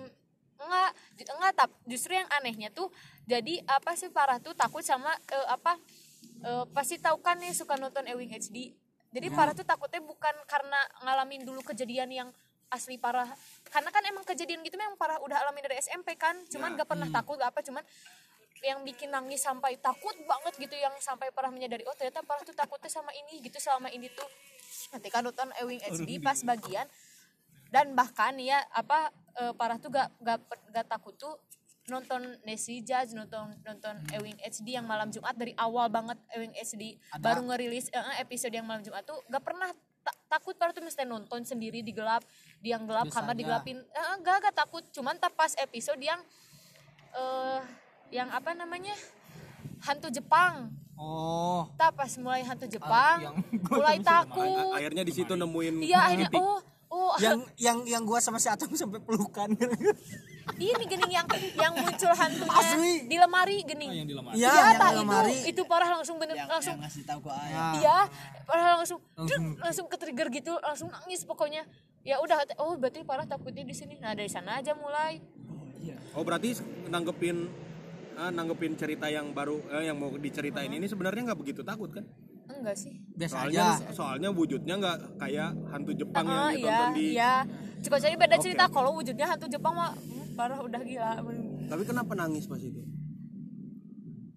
enggak 0.63 0.91
enggak 1.27 1.53
tap 1.60 1.72
justru 1.84 2.15
yang 2.15 2.27
anehnya 2.39 2.72
tuh 2.72 2.88
jadi 3.27 3.63
apa 3.67 3.96
sih 4.00 4.08
parah 4.12 4.39
tuh 4.39 4.55
takut 4.55 4.84
sama 4.84 5.12
eh, 5.27 5.48
apa 5.51 5.75
eh, 6.44 6.65
pasti 6.72 7.00
tahu 7.00 7.20
kan 7.20 7.39
nih 7.39 7.56
suka 7.56 7.75
nonton 7.75 8.08
Ewing 8.08 8.34
HD 8.34 8.74
jadi 9.13 9.30
parah 9.30 9.53
tuh 9.53 9.62
takutnya 9.62 10.01
bukan 10.01 10.34
karena 10.50 10.80
ngalamin 11.06 11.46
dulu 11.46 11.62
kejadian 11.62 12.10
yang 12.10 12.30
asli 12.74 12.98
parah 12.98 13.30
karena 13.70 13.94
kan 13.94 14.01
emang 14.10 14.25
kejadian 14.25 14.65
gitu 14.65 14.74
memang 14.74 14.98
parah 14.98 15.22
udah 15.22 15.38
alami 15.46 15.62
dari 15.62 15.77
SMP 15.77 16.18
kan. 16.18 16.34
Cuman 16.50 16.74
gak 16.74 16.89
pernah 16.89 17.06
takut 17.13 17.38
gak 17.38 17.53
apa 17.53 17.62
cuman 17.62 17.86
yang 18.65 18.82
bikin 18.82 19.13
nangis 19.13 19.46
sampai 19.46 19.77
takut 19.77 20.18
banget 20.25 20.58
gitu 20.58 20.74
yang 20.74 20.96
sampai 20.98 21.30
parah 21.30 21.53
menyadari 21.53 21.86
oh 21.86 21.94
ternyata 21.94 22.25
parah 22.25 22.42
tuh 22.42 22.58
takutnya 22.58 22.89
sama 22.89 23.13
ini 23.13 23.46
gitu 23.46 23.62
selama 23.62 23.94
ini 23.94 24.10
tuh. 24.10 24.25
Ketika 24.98 25.22
nonton 25.22 25.53
Ewing 25.62 25.86
HD 25.86 26.18
pas 26.18 26.42
bagian 26.42 26.89
dan 27.70 27.94
bahkan 27.94 28.34
ya 28.42 28.65
apa 28.74 29.13
eh, 29.38 29.53
parah 29.53 29.77
tuh 29.77 29.94
gak, 29.94 30.10
gak 30.25 30.42
gak 30.74 30.89
takut 30.89 31.13
tuh 31.13 31.38
nonton 31.91 32.39
Nessie 32.47 32.79
Judge 32.79 33.11
nonton 33.11 33.51
nonton 33.67 33.95
Ewing 34.15 34.39
HD 34.39 34.79
yang 34.79 34.87
malam 34.87 35.11
Jumat 35.11 35.35
dari 35.35 35.51
awal 35.59 35.91
banget 35.91 36.15
Ewing 36.31 36.55
HD 36.55 36.95
baru 37.19 37.43
ngerilis 37.43 37.91
eh, 37.91 37.99
eh, 37.99 38.15
episode 38.23 38.55
yang 38.55 38.63
malam 38.63 38.79
Jumat 38.79 39.03
tuh 39.03 39.19
gak 39.27 39.43
pernah 39.43 39.67
ta- 40.03 40.19
takut 40.27 40.53
parah 40.59 40.75
tuh 40.75 40.83
mesti 40.83 41.07
nonton 41.07 41.41
sendiri 41.47 41.79
di 41.79 41.95
gelap 41.95 42.21
di 42.59 42.75
yang 42.75 42.83
gelap 42.83 43.07
kamar 43.09 43.33
digelapin. 43.33 43.79
Eh, 43.79 43.97
eh, 43.97 44.15
gak 44.21 44.51
gak 44.51 44.55
takut. 44.55 44.83
Cuman 44.91 45.15
tak 45.17 45.33
pas 45.33 45.55
episode 45.57 45.99
yang 46.03 46.19
eh 47.15 47.61
yang 48.13 48.29
apa 48.29 48.53
namanya 48.53 48.93
hantu 49.81 50.11
Jepang. 50.11 50.69
Oh. 50.93 51.65
Tak 51.75 51.97
pas 51.97 52.11
mulai 52.21 52.45
hantu 52.45 52.69
Jepang 52.69 53.17
yang 53.23 53.35
mulai 53.71 53.97
takut. 54.03 54.75
Akhirnya 54.75 55.03
di 55.03 55.13
situ 55.15 55.33
nemuin 55.33 55.75
iya 55.81 56.11
akhirnya 56.11 56.29
oh 56.37 56.59
oh. 56.93 57.15
Yang 57.17 57.39
yang 57.57 57.77
yang 57.87 58.03
gua 58.05 58.21
sama 58.21 58.37
si 58.37 58.51
Atom 58.51 58.75
sampai 58.79 59.01
pelukan 59.01 59.49
ini 60.53 60.85
gening 60.85 61.12
yang 61.13 61.27
yang 61.55 61.73
muncul 61.73 62.12
hantunya 62.12 62.51
Asli. 62.53 62.93
di 63.07 63.15
lemari 63.15 63.57
gening. 63.63 63.91
Yang 63.95 64.07
di 64.07 64.15
lemari. 64.15 64.35
Iya 64.35 64.47
Iya, 64.47 64.59
yang 64.59 64.75
tak, 64.75 64.89
di 64.89 64.97
lemari. 65.00 65.35
itu. 65.39 65.50
Itu 65.50 65.62
parah 65.63 65.89
langsung 65.91 66.15
bener 66.17 66.35
langsung. 66.38 66.75
yang 66.75 66.83
ngasih 66.83 67.03
tahu 67.03 67.19
ke 67.21 67.31
ayah. 67.31 67.55
Nah, 67.55 67.73
iya 67.77 67.97
parah 68.43 68.65
langsung 68.75 69.00
langsung, 69.13 69.43
langsung 69.57 69.85
ke 69.88 69.95
trigger 69.95 70.27
gitu 70.29 70.53
langsung 70.59 70.88
nangis 70.88 71.23
pokoknya. 71.23 71.63
Ya 72.01 72.19
udah 72.19 72.43
oh 72.59 72.75
berarti 72.75 73.01
parah 73.01 73.23
takutnya 73.23 73.63
di 73.63 73.71
sini. 73.71 73.95
Nah 73.97 74.12
dari 74.12 74.27
sana 74.27 74.59
aja 74.59 74.75
mulai. 74.75 75.23
Oh 76.13 76.21
berarti 76.21 76.53
nanggepin 76.88 77.50
ah, 78.13 78.29
nanggepin 78.29 78.77
cerita 78.77 79.07
yang 79.07 79.31
baru 79.31 79.57
eh, 79.73 79.88
yang 79.88 79.97
mau 79.97 80.13
diceritain 80.13 80.69
ini 80.69 80.85
sebenarnya 80.85 81.31
nggak 81.31 81.39
begitu 81.39 81.65
takut 81.65 81.89
kan? 81.89 82.05
Enggak 82.45 82.77
sih. 82.77 82.93
Biasa 83.15 83.33
soalnya 83.33 83.63
aja. 83.73 83.88
soalnya 83.91 84.29
wujudnya 84.29 84.75
nggak 84.77 84.97
kayak 85.17 85.50
hantu 85.71 85.91
Jepang 85.95 86.25
Ah, 86.27 86.51
yang 86.51 86.53
iya 86.53 86.53
ditonton 86.53 86.91
di 86.93 87.05
iya. 87.09 87.33
Coba 87.83 87.95
cari 88.00 88.15
beda 88.15 88.35
Oke, 88.38 88.43
cerita. 88.45 88.65
kalau 88.69 88.91
wujudnya 88.93 89.25
hantu 89.25 89.47
Jepang 89.50 89.73
mah 89.73 89.91
parah 90.33 90.59
udah 90.59 90.81
gila. 90.81 91.21
Tapi 91.69 91.83
kenapa 91.85 92.11
nangis 92.17 92.49
pas 92.49 92.59
itu? 92.59 92.81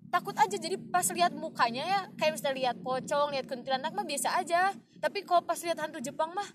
Takut 0.06 0.32
aja 0.38 0.56
jadi 0.56 0.78
pas 0.78 1.04
lihat 1.12 1.34
mukanya 1.36 1.84
ya 1.84 2.00
kayak 2.16 2.38
misalnya 2.38 2.56
lihat 2.56 2.76
pocong 2.80 3.34
lihat 3.36 3.44
kuntilanak 3.44 3.92
mah 3.92 4.06
biasa 4.06 4.38
aja. 4.38 4.72
Tapi 5.02 5.26
kalau 5.26 5.42
pas 5.44 5.58
lihat 5.60 5.76
hantu 5.76 6.00
Jepang 6.00 6.32
mah 6.32 6.46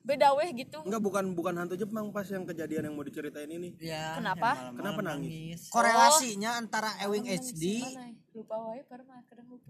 beda 0.00 0.32
weh 0.36 0.50
gitu. 0.56 0.80
Enggak 0.84 1.00
bukan 1.00 1.24
bukan 1.36 1.54
hantu 1.56 1.76
Jepang 1.76 2.08
pas 2.10 2.26
yang 2.28 2.44
kejadian 2.48 2.90
yang 2.90 2.94
mau 2.96 3.04
diceritain 3.06 3.48
ini. 3.48 3.76
Ya 3.80 4.16
Kenapa? 4.18 4.72
Kenapa 4.74 5.00
nangis? 5.04 5.68
korelasinya 5.70 6.56
antara 6.58 6.90
Ewing 7.04 7.28
HD 7.28 7.84
Mana? 7.84 8.12
Lupa 8.34 8.56
wae 8.68 8.82
parah 8.88 9.04
kadang 9.28 9.48
lupa 9.50 9.69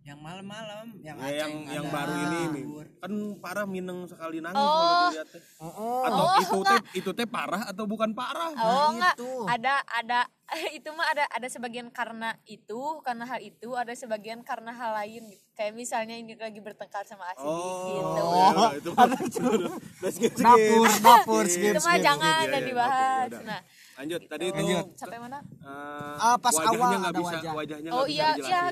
yang 0.00 0.16
malam-malam 0.16 0.96
yang 0.98 1.16
Ya, 1.20 1.44
yang 1.44 1.52
yang 1.70 1.84
ada. 1.84 1.92
baru 1.92 2.14
ini 2.16 2.40
Mi. 2.50 2.62
kan 2.96 3.12
parah 3.36 3.64
mineng 3.64 4.04
sekali 4.04 4.40
nangis 4.40 4.56
Oh. 4.56 4.72
kalau 4.72 4.96
dilihat 5.06 5.28
teh. 5.28 5.42
oh, 5.60 6.02
atau 6.02 6.24
itu 6.36 6.58
teh 6.62 6.80
itu 6.96 7.10
teh 7.12 7.26
parah 7.26 7.62
atau 7.64 7.84
bukan 7.84 8.10
parah 8.10 8.48
Oh 8.50 8.90
enggak, 8.90 9.14
itu. 9.14 9.30
ada 9.44 9.74
ada 9.86 10.20
itu 10.74 10.88
mah 10.90 11.04
ada 11.06 11.28
ada 11.28 11.46
sebagian 11.46 11.88
karena 11.88 12.34
itu, 12.44 12.80
karena 13.00 13.22
hal 13.24 13.38
itu, 13.38 13.70
ada 13.72 13.92
sebagian 13.92 14.40
karena 14.40 14.72
hal 14.72 14.96
lain. 14.96 15.30
gitu. 15.30 15.44
Kayak 15.52 15.76
misalnya 15.76 16.16
ini 16.16 16.32
lagi 16.34 16.58
bertengkar 16.58 17.04
sama 17.04 17.28
Asli 17.28 17.44
gitu. 17.44 18.24
ya, 18.24 18.68
itu 18.80 18.90
skip. 20.10 20.32
dapur 20.34 20.88
dapur 20.96 21.44
Itu 21.44 21.78
mah 21.78 21.96
jangan 21.98 22.42
dan 22.42 22.50
ya, 22.50 22.56
ya. 22.56 22.66
dibahas. 22.66 23.20
Ya 23.22 23.30
udah. 23.30 23.42
Nah, 23.44 23.60
lanjut 23.96 24.20
tadi 24.26 24.44
itu 24.46 24.58
Lanjut. 24.58 24.84
sampai 24.96 25.18
mana? 25.20 25.38
eh, 25.38 26.14
Ah, 26.18 26.36
pas 26.36 26.50
wajahnya 26.50 26.72
awal 26.74 26.88
nggak 26.98 27.04
ada 27.06 27.20
bisa 27.20 27.36
wajah. 27.36 27.52
wajahnya 27.54 27.90
Oh 27.92 28.06
iya, 28.08 28.28
iya. 28.34 28.62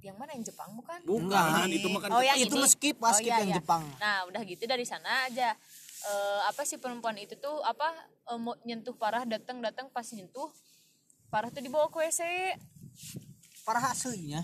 Yang 0.00 0.16
mana 0.16 0.30
yang 0.32 0.44
Jepang 0.44 0.70
bukan? 0.72 0.98
bukan 1.02 1.68
itu 1.68 1.86
mah 1.86 2.00
kan 2.00 2.10
Oh 2.10 2.22
yang 2.22 2.36
itu 2.36 2.52
ini. 2.54 2.66
skip, 2.66 2.96
pas 2.96 3.14
skip 3.14 3.28
yang 3.28 3.52
Jepang. 3.52 3.84
Nah 3.96 4.24
udah 4.24 4.42
gitu 4.42 4.64
dari 4.64 4.82
sana 4.82 5.26
aja. 5.26 5.52
Eh, 6.00 6.40
apa 6.44 6.64
sih 6.64 6.76
perempuan 6.76 7.12
itu 7.14 7.36
tuh 7.36 7.60
apa 7.62 7.92
eh, 8.26 8.36
mau 8.36 8.56
nyentuh 8.62 8.94
parah 8.94 9.22
datang 9.22 9.60
datang 9.60 9.86
pas 9.86 10.04
nyentuh 10.06 10.48
parah 11.28 11.46
tuh 11.46 11.60
dibawa 11.60 11.86
ke 11.86 12.00
WC 12.00 12.20
parah 13.62 13.84
aslinya 13.86 14.42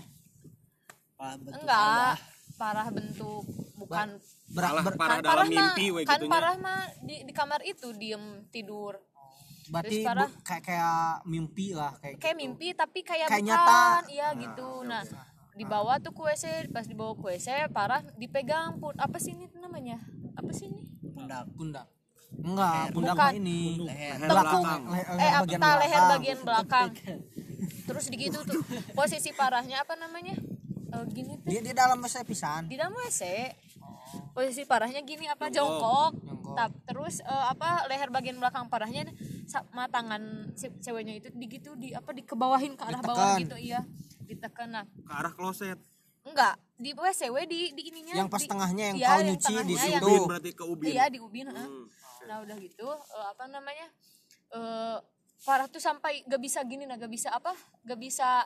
Wah, 1.15 1.33
bentuk 1.35 1.57
enggak 1.59 2.13
parah 2.53 2.87
bentuk 2.87 3.41
bukan 3.75 4.21
Ber- 4.47 4.63
Parah- 4.63 4.85
ber- 4.85 4.95
parah 4.95 5.15
kan 5.15 5.25
dalam 5.25 5.33
parah 5.35 5.47
mimpi 5.49 5.85
we 5.89 6.01
kan 6.03 6.15
gitunya. 6.15 6.31
parah 6.31 6.55
mah 6.55 6.81
di, 7.01 7.15
di 7.25 7.33
kamar 7.33 7.59
itu 7.63 7.89
diem 7.91 8.23
tidur 8.47 8.93
berarti 9.67 9.89
Terus 9.91 10.05
parah. 10.05 10.29
bu- 10.29 10.39
kayak 10.39 10.63
kayak 10.63 10.97
mimpi 11.25 11.67
lah 11.73 11.91
kayak 11.97 12.15
kayak 12.17 12.37
mimpi 12.37 12.67
tapi 12.71 12.99
kayak, 13.01 13.27
Kayak 13.27 13.43
bukan 13.43 13.51
nyata. 13.51 13.83
iya 14.07 14.27
gitu 14.37 14.69
nah 14.83 15.01
dibawa 15.57 15.97
tuh 15.97 16.13
ke 16.13 16.21
WC 16.21 16.45
pas 16.69 16.85
dibawa 16.85 17.17
ke 17.17 17.25
WC 17.33 17.67
parah 17.73 18.05
dipegang 18.15 18.77
pun. 18.77 18.93
Apa 18.95 19.17
sih 19.17 19.33
ini 19.33 19.49
namanya? 19.57 19.97
Apa 20.37 20.53
sih 20.53 20.69
ini? 20.69 20.85
Pundak. 21.11 21.49
Pundak. 21.57 21.87
Enggak 22.37 22.91
pundak 22.93 23.15
Bukan. 23.17 23.31
ini. 23.39 23.81
Leher. 23.81 24.15
Tekuk. 24.21 24.29
belakang. 24.29 24.81
Le- 24.87 25.07
eh 25.17 25.31
apa 25.31 25.43
bagian 25.47 25.59
tah 25.59 25.75
leher 25.79 25.89
belakang. 25.89 26.11
bagian 26.13 26.39
belakang. 26.45 26.87
Terus 27.89 28.05
digitu 28.13 28.39
tuh 28.45 28.61
posisi 28.93 29.33
parahnya 29.33 29.81
apa 29.81 29.97
namanya? 29.97 30.35
Eh, 30.87 31.05
gini 31.11 31.39
tuh. 31.41 31.47
Dia 31.49 31.59
dia 31.65 31.75
dalam 31.75 31.97
bahasa 31.99 32.21
pisan. 32.21 32.69
Di 32.69 32.77
dalam 32.77 32.93
WC. 32.93 33.23
Posisi 34.31 34.63
parahnya 34.63 35.03
gini 35.03 35.27
apa 35.27 35.51
jongkok, 35.51 36.15
Tap, 36.55 36.71
terus 36.87 37.19
eh, 37.19 37.45
apa 37.51 37.83
leher 37.91 38.07
bagian 38.07 38.39
belakang 38.39 38.71
parahnya 38.71 39.03
sama 39.43 39.91
tangan 39.91 40.47
si 40.55 40.71
ceweknya 40.79 41.19
itu 41.19 41.27
digitu 41.35 41.75
di 41.75 41.91
apa 41.91 42.15
dikebawahin 42.15 42.79
ke 42.79 42.83
arah 42.87 43.03
bawah 43.03 43.35
Ditekan. 43.35 43.43
gitu 43.43 43.57
iya 43.59 43.81
ditekan 44.27 44.67
nah 44.69 44.83
ke 44.85 45.11
arah 45.11 45.33
kloset. 45.33 45.79
Enggak 46.27 46.59
di 46.75 46.91
WC 46.91 47.31
we 47.31 47.41
di 47.47 47.59
di 47.71 47.83
ininya. 47.89 48.13
Yang 48.19 48.29
pas 48.29 48.43
di- 48.43 48.49
tengahnya 48.51 48.83
yang 48.93 48.97
iya, 48.99 49.07
kau 49.09 49.21
nyuci 49.23 49.53
di 49.63 49.75
situ. 49.79 49.91
yang- 49.95 50.03
ubin 50.03 50.21
berarti 50.27 50.51
ke 50.51 50.63
ubin. 50.67 50.87
Iya 50.91 51.05
di 51.07 51.19
ubin 51.23 51.47
heeh. 51.47 51.71
nah 52.27 52.43
udah 52.43 52.59
gitu 52.59 52.83
eh, 52.91 53.27
apa 53.31 53.47
namanya 53.47 53.87
eh 54.51 54.97
parah 55.47 55.71
tuh 55.71 55.79
sampai 55.79 56.27
gak 56.27 56.41
bisa 56.43 56.59
gini 56.67 56.83
nah 56.83 56.99
gak 56.99 57.07
bisa 57.07 57.31
apa 57.31 57.55
gak 57.87 57.95
bisa 57.95 58.43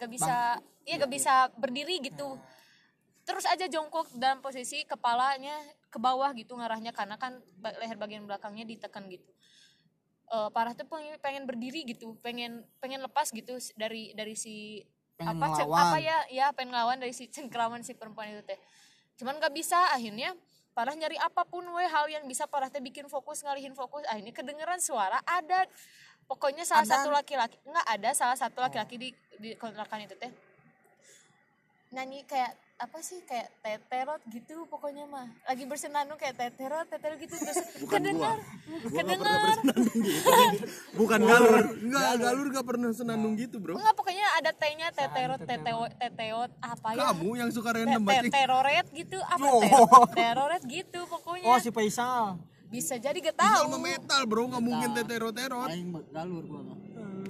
gak 0.00 0.10
bisa 0.10 0.58
iya 0.82 0.96
gak 0.98 1.12
bisa 1.12 1.34
berdiri 1.54 2.02
gitu. 2.02 2.34
Terus 3.22 3.46
aja 3.46 3.70
jongkok 3.70 4.10
dalam 4.18 4.42
posisi 4.42 4.82
kepalanya 4.82 5.54
ke 5.86 6.02
bawah 6.02 6.34
gitu 6.34 6.58
ngarahnya 6.58 6.90
karena 6.90 7.14
kan 7.14 7.38
leher 7.62 7.94
bagian 7.94 8.26
belakangnya 8.26 8.66
ditekan 8.66 9.06
gitu 9.06 9.30
Eh 10.30 10.48
parah 10.54 10.78
tuh 10.78 10.86
pengen, 10.86 11.18
pengen 11.18 11.42
berdiri 11.42 11.82
gitu 11.82 12.14
pengen 12.22 12.62
pengen 12.78 13.02
lepas 13.02 13.34
gitu 13.34 13.58
dari 13.74 14.14
dari 14.14 14.38
si 14.38 14.78
Pengen 15.18 15.42
apa 15.42 15.46
ceng- 15.58 15.66
ngelawan. 15.66 15.90
apa 15.90 15.98
ya 15.98 16.18
ya 16.30 16.46
pengen 16.54 16.70
ngelawan 16.70 17.02
dari 17.02 17.10
si 17.10 17.26
cengkraman 17.26 17.82
si 17.82 17.98
perempuan 17.98 18.30
itu 18.30 18.46
teh 18.46 18.58
cuman 19.18 19.42
gak 19.42 19.50
bisa 19.50 19.90
akhirnya 19.90 20.32
parah 20.70 20.94
nyari 20.94 21.18
apa 21.18 21.42
pun 21.44 21.66
we 21.74 21.82
hal 21.82 22.06
yang 22.06 22.24
bisa 22.24 22.46
parah 22.46 22.70
teh 22.70 22.78
bikin 22.78 23.10
fokus 23.10 23.42
ngalihin 23.42 23.74
fokus 23.74 24.06
akhirnya 24.06 24.30
kedengeran 24.30 24.78
suara 24.78 25.18
ada 25.26 25.66
pokoknya 26.24 26.62
salah 26.62 26.86
Ada. 26.86 26.94
satu 26.94 27.08
laki-laki 27.10 27.58
nggak 27.66 27.86
ada 27.90 28.10
salah 28.14 28.38
satu 28.38 28.62
laki-laki 28.62 28.96
di 28.96 29.08
di 29.36 29.58
kontrakan 29.58 30.06
itu 30.06 30.14
teh 30.14 30.30
nyanyi 31.90 32.22
kayak 32.22 32.54
apa 32.80 32.98
sih 33.04 33.20
kayak 33.28 33.52
teterot 33.60 34.24
gitu 34.32 34.64
pokoknya 34.64 35.04
mah. 35.04 35.28
Lagi 35.44 35.68
bersenandung 35.68 36.16
kayak 36.16 36.32
teterot 36.32 36.88
teterot 36.88 37.20
gitu. 37.20 37.36
Terus 37.36 37.60
kedengar. 37.84 38.40
Kedengar. 38.88 39.56
bukan 40.96 41.20
galur. 41.20 41.64
Enggak 41.76 42.10
galur. 42.16 42.46
gak 42.50 42.66
pernah 42.66 42.88
senandung 42.96 43.36
gitu 43.36 43.60
bro. 43.60 43.76
Enggak 43.76 43.92
pokoknya 43.92 44.24
ada 44.40 44.50
T-nya 44.56 44.88
teterot 44.96 45.44
teteot 45.44 45.92
teteot 46.00 46.50
apa 46.64 46.88
ya? 46.96 47.12
Kamu 47.12 47.30
yang 47.36 47.50
suka 47.52 47.76
random 47.76 48.00
banget 48.00 48.32
teroret 48.32 48.86
gitu 48.96 49.18
apa 49.20 49.44
Oh. 49.44 49.60
ter- 49.60 50.16
teroret 50.16 50.62
gitu 50.64 51.00
pokoknya. 51.04 51.46
Oh 51.52 51.60
si 51.60 51.68
Faisal. 51.68 52.40
Bisa 52.72 52.96
jadi 52.96 53.18
gak 53.20 53.36
tahu. 53.36 53.76
metal 53.76 54.24
bro. 54.24 54.48
Nggak 54.48 54.64
mungkin 54.64 54.88
tetero 54.96 55.28
terot 55.36 55.68
aing 55.68 55.92
galur 56.08 56.44
gua 56.48 56.62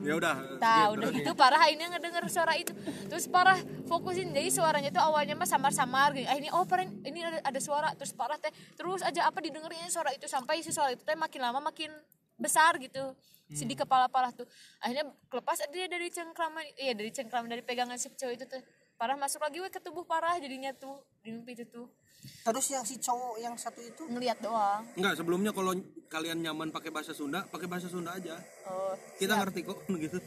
ya 0.00 0.14
udah. 0.16 0.35
Tahu 0.59 0.90
udah 0.97 1.09
gitu 1.12 1.30
parah 1.37 1.61
akhirnya 1.61 1.92
ngedenger 1.92 2.25
suara 2.33 2.54
itu. 2.57 2.73
Terus 3.09 3.25
parah 3.28 3.59
fokusin 3.87 4.33
jadi 4.33 4.49
suaranya 4.49 4.90
tuh 4.92 5.02
awalnya 5.04 5.37
mah 5.37 5.49
samar-samar 5.49 6.16
gitu. 6.16 6.28
Akhirnya 6.28 6.52
oh 6.57 6.64
parah 6.64 6.87
ini 6.87 7.21
ada, 7.21 7.40
ada 7.45 7.61
suara. 7.61 7.88
Terus 7.97 8.12
parah 8.16 8.37
teh 8.40 8.52
terus 8.75 9.00
aja 9.04 9.28
apa 9.28 9.38
didengerin 9.40 9.88
suara 9.92 10.12
itu? 10.12 10.26
Sampai 10.26 10.64
si 10.64 10.73
suara 10.73 10.92
itu 10.92 11.04
teh 11.04 11.16
makin 11.16 11.40
lama 11.40 11.61
makin 11.61 11.92
besar 12.40 12.80
gitu 12.80 13.12
si 13.50 13.66
di 13.66 13.75
kepala 13.75 14.07
parah 14.07 14.33
tuh. 14.33 14.47
Akhirnya 14.80 15.11
kelepas 15.28 15.61
dia 15.75 15.90
dari 15.90 16.09
cengkraman 16.09 16.64
iya 16.78 16.95
dari 16.95 17.11
cengkraman 17.11 17.50
dari 17.50 17.62
pegangan 17.66 17.99
si 17.99 18.09
cewek 18.14 18.40
itu 18.40 18.47
tuh 18.47 18.62
parah 19.00 19.16
masuk 19.16 19.40
lagi 19.40 19.64
we 19.64 19.69
ke 19.73 19.80
tubuh 19.80 20.04
parah 20.04 20.37
jadinya 20.37 20.76
tuh 20.76 21.00
di 21.25 21.33
mimpi 21.33 21.57
itu 21.57 21.64
tuh. 21.64 21.88
Terus 22.21 22.69
yang 22.69 22.85
si 22.85 23.00
cowok 23.00 23.40
yang 23.40 23.57
satu 23.57 23.80
itu? 23.80 24.04
Ngelihat 24.04 24.45
doang. 24.45 24.85
Enggak, 24.92 25.16
sebelumnya 25.16 25.57
kalau 25.57 25.73
kalian 26.12 26.45
nyaman 26.45 26.69
pakai 26.69 26.92
bahasa 26.92 27.16
Sunda, 27.16 27.49
pakai 27.49 27.64
bahasa 27.64 27.88
Sunda 27.88 28.12
aja. 28.12 28.37
oh 28.69 28.92
Kita 29.16 29.40
ngerti 29.40 29.64
kok 29.64 29.80
gitu. 30.04 30.21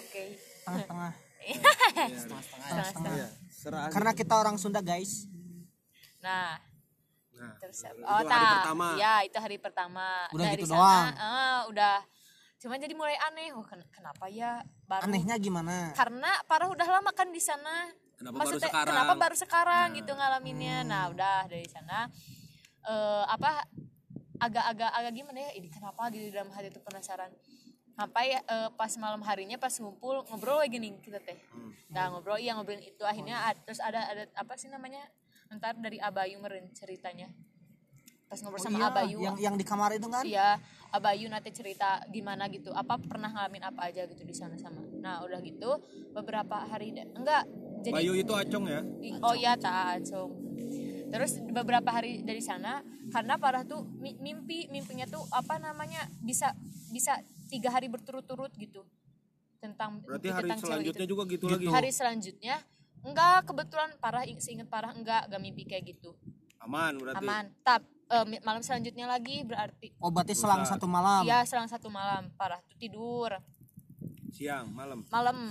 oke. 0.00 0.24
Tengah-tengah. 0.64 1.12
Setengah-setengah. 2.08 3.12
Iya, 3.12 3.28
serah. 3.52 3.92
karena 3.92 4.16
kita 4.16 4.32
orang 4.32 4.56
Sunda 4.56 4.80
guys. 4.80 5.28
Nah. 6.24 6.56
Nah, 7.34 7.50
terus 7.58 7.82
itu 7.82 7.98
oh 7.98 8.14
hari 8.22 8.30
tak 8.30 8.62
pertama. 8.62 8.86
ya 8.94 9.14
itu 9.26 9.38
hari 9.42 9.56
pertama. 9.60 10.06
Udah 10.32 10.46
dari 10.48 10.62
gitu 10.64 10.70
sana 10.70 10.80
doang. 10.80 11.06
ah, 11.18 11.58
udah 11.66 11.96
cuman 12.64 12.80
jadi 12.80 12.96
mulai 12.96 13.12
aneh 13.28 13.52
oh 13.52 13.60
ken- 13.60 13.84
kenapa 13.92 14.24
ya 14.26 14.64
baru 14.88 15.04
anehnya 15.04 15.36
gimana? 15.36 15.92
Karena 15.92 16.32
parah 16.48 16.72
udah 16.72 16.88
lama 16.88 17.12
kan 17.12 17.28
di 17.28 17.36
sana. 17.36 17.92
Kenapa 18.16 18.40
baru 18.40 18.56
Maksudnya, 18.56 18.70
sekarang? 18.72 18.88
kenapa 18.88 19.12
baru 19.20 19.36
sekarang 19.36 19.86
gitu 20.00 20.12
ngalaminnya. 20.16 20.76
Nah 20.82 21.12
udah 21.12 21.44
dari 21.44 21.68
sana. 21.68 22.08
Eh 22.88 23.24
apa 23.28 23.68
agak-agak 24.40 24.90
agak 24.96 25.12
gimana 25.12 25.38
ya? 25.44 25.50
Ini 25.60 25.68
kenapa 25.68 26.08
gitu 26.08 26.32
dalam 26.32 26.48
hati 26.48 26.72
itu 26.72 26.80
penasaran. 26.80 27.28
Sampai 27.94 28.32
eh, 28.32 28.68
pas 28.74 28.90
malam 28.96 29.20
harinya 29.22 29.60
pas 29.60 29.76
ngumpul 29.76 30.24
ngobrol 30.24 30.64
lagi 30.64 30.80
nih 30.80 30.96
kita 31.04 31.20
teh. 31.20 31.36
Nah 31.92 32.16
ngobrol 32.16 32.40
iya 32.40 32.56
ngobrolin 32.56 32.80
itu. 32.80 33.04
Akhirnya 33.04 33.44
ad- 33.44 33.60
terus 33.68 33.78
ada 33.78 34.08
ada 34.08 34.24
apa 34.34 34.56
sih 34.56 34.72
namanya? 34.72 35.04
Ntar 35.52 35.76
dari 35.76 36.00
Abayu 36.00 36.40
meren 36.40 36.72
ceritanya 36.72 37.28
pas 38.34 38.42
ngobrol 38.42 38.58
sama 38.60 38.76
Iya, 38.76 38.86
Abayu 38.90 39.18
yang 39.20 39.36
yang 39.38 39.54
di 39.54 39.62
kamar 39.62 39.94
itu 39.94 40.06
kan 40.06 40.24
Iya, 40.26 40.58
Abayu 40.90 41.26
nanti 41.26 41.50
cerita 41.50 42.02
gimana 42.06 42.46
gitu, 42.46 42.70
apa 42.70 42.98
pernah 42.98 43.26
ngalamin 43.28 43.62
apa 43.62 43.86
aja 43.86 44.02
gitu 44.04 44.22
di 44.22 44.30
sana 44.30 44.54
sama. 44.54 44.82
Nah 44.98 45.22
udah 45.22 45.38
gitu 45.38 45.78
beberapa 46.10 46.58
hari 46.60 46.90
enggak 46.92 47.46
jadi 47.80 47.94
Bayu 47.94 48.12
itu 48.14 48.30
acong 48.30 48.64
ya. 48.66 48.80
oh 49.20 49.34
iya 49.34 49.54
tak 49.54 50.02
acung. 50.02 50.34
Terus 51.06 51.38
beberapa 51.46 51.86
hari 51.88 52.22
dari 52.22 52.42
sana 52.42 52.82
karena 53.10 53.38
parah 53.38 53.62
tuh 53.62 53.86
mi- 53.94 54.18
mimpi 54.18 54.66
mimpinya 54.66 55.06
tuh 55.06 55.22
apa 55.30 55.58
namanya 55.58 56.02
bisa 56.18 56.50
bisa 56.90 57.14
tiga 57.46 57.70
hari 57.70 57.86
berturut-turut 57.86 58.50
gitu 58.54 58.82
tentang 59.58 60.02
Berarti 60.02 60.28
hari 60.28 60.42
tentang 60.44 60.58
cewek 60.58 60.66
selanjutnya 60.66 61.06
itu. 61.06 61.12
juga 61.14 61.22
gitu, 61.30 61.44
lagi. 61.46 61.66
Hari 61.70 61.90
selanjutnya 61.90 62.56
enggak 63.04 63.46
kebetulan 63.46 63.90
parah 63.96 64.24
ing- 64.24 64.40
seinget 64.40 64.66
parah 64.66 64.90
enggak 64.90 65.28
gak 65.28 65.38
mimpi 65.38 65.62
kayak 65.62 65.86
gitu 65.86 66.16
Aman 66.58 66.96
berarti. 66.96 67.20
aman. 67.20 67.44
Tap 67.60 67.84
eh, 68.10 68.24
mi- 68.28 68.42
malam 68.44 68.60
selanjutnya 68.60 69.08
lagi 69.08 69.44
berarti. 69.44 69.94
Oh 70.00 70.12
berarti 70.12 70.34
selang 70.36 70.64
satu 70.66 70.84
malam? 70.84 71.24
Iya 71.24 71.44
selang 71.48 71.68
satu 71.68 71.88
malam. 71.88 72.28
Parah 72.36 72.60
tuh 72.64 72.76
tidur. 72.76 73.32
Siang, 74.34 74.70
malam. 74.74 75.06
malam. 75.08 75.50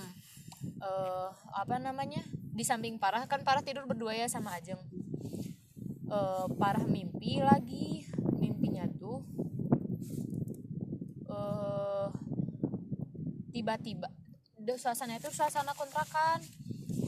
Eh 0.63 1.29
apa 1.55 1.75
namanya? 1.79 2.21
Di 2.53 2.61
samping 2.61 2.99
parah 3.01 3.25
kan 3.25 3.41
parah 3.41 3.63
tidur 3.65 3.87
berdua 3.89 4.13
ya 4.13 4.27
sama 4.29 4.55
Ajeng. 4.59 4.79
Eh 6.07 6.45
parah 6.59 6.85
mimpi 6.85 7.39
lagi. 7.41 8.05
Mimpinya 8.37 8.85
tuh 8.99 9.23
eh 11.31 12.07
tiba-tiba 13.53 14.09
suasana 14.79 15.19
itu 15.19 15.29
suasana 15.31 15.75
kontrakan. 15.75 16.39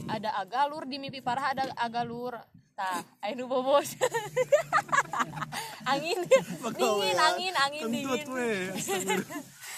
Ada 0.06 0.38
agalur 0.38 0.86
di 0.86 1.02
mimpi 1.02 1.18
parah 1.18 1.50
ada 1.50 1.64
agalur 1.76 2.38
tah 2.76 3.00
ayo 3.24 3.48
bobos. 3.48 3.96
Angin. 5.90 6.20
Dingin 6.76 7.16
angin 7.16 7.54
angin 7.56 7.82
Kentut 7.88 8.20
dingin. 8.28 8.70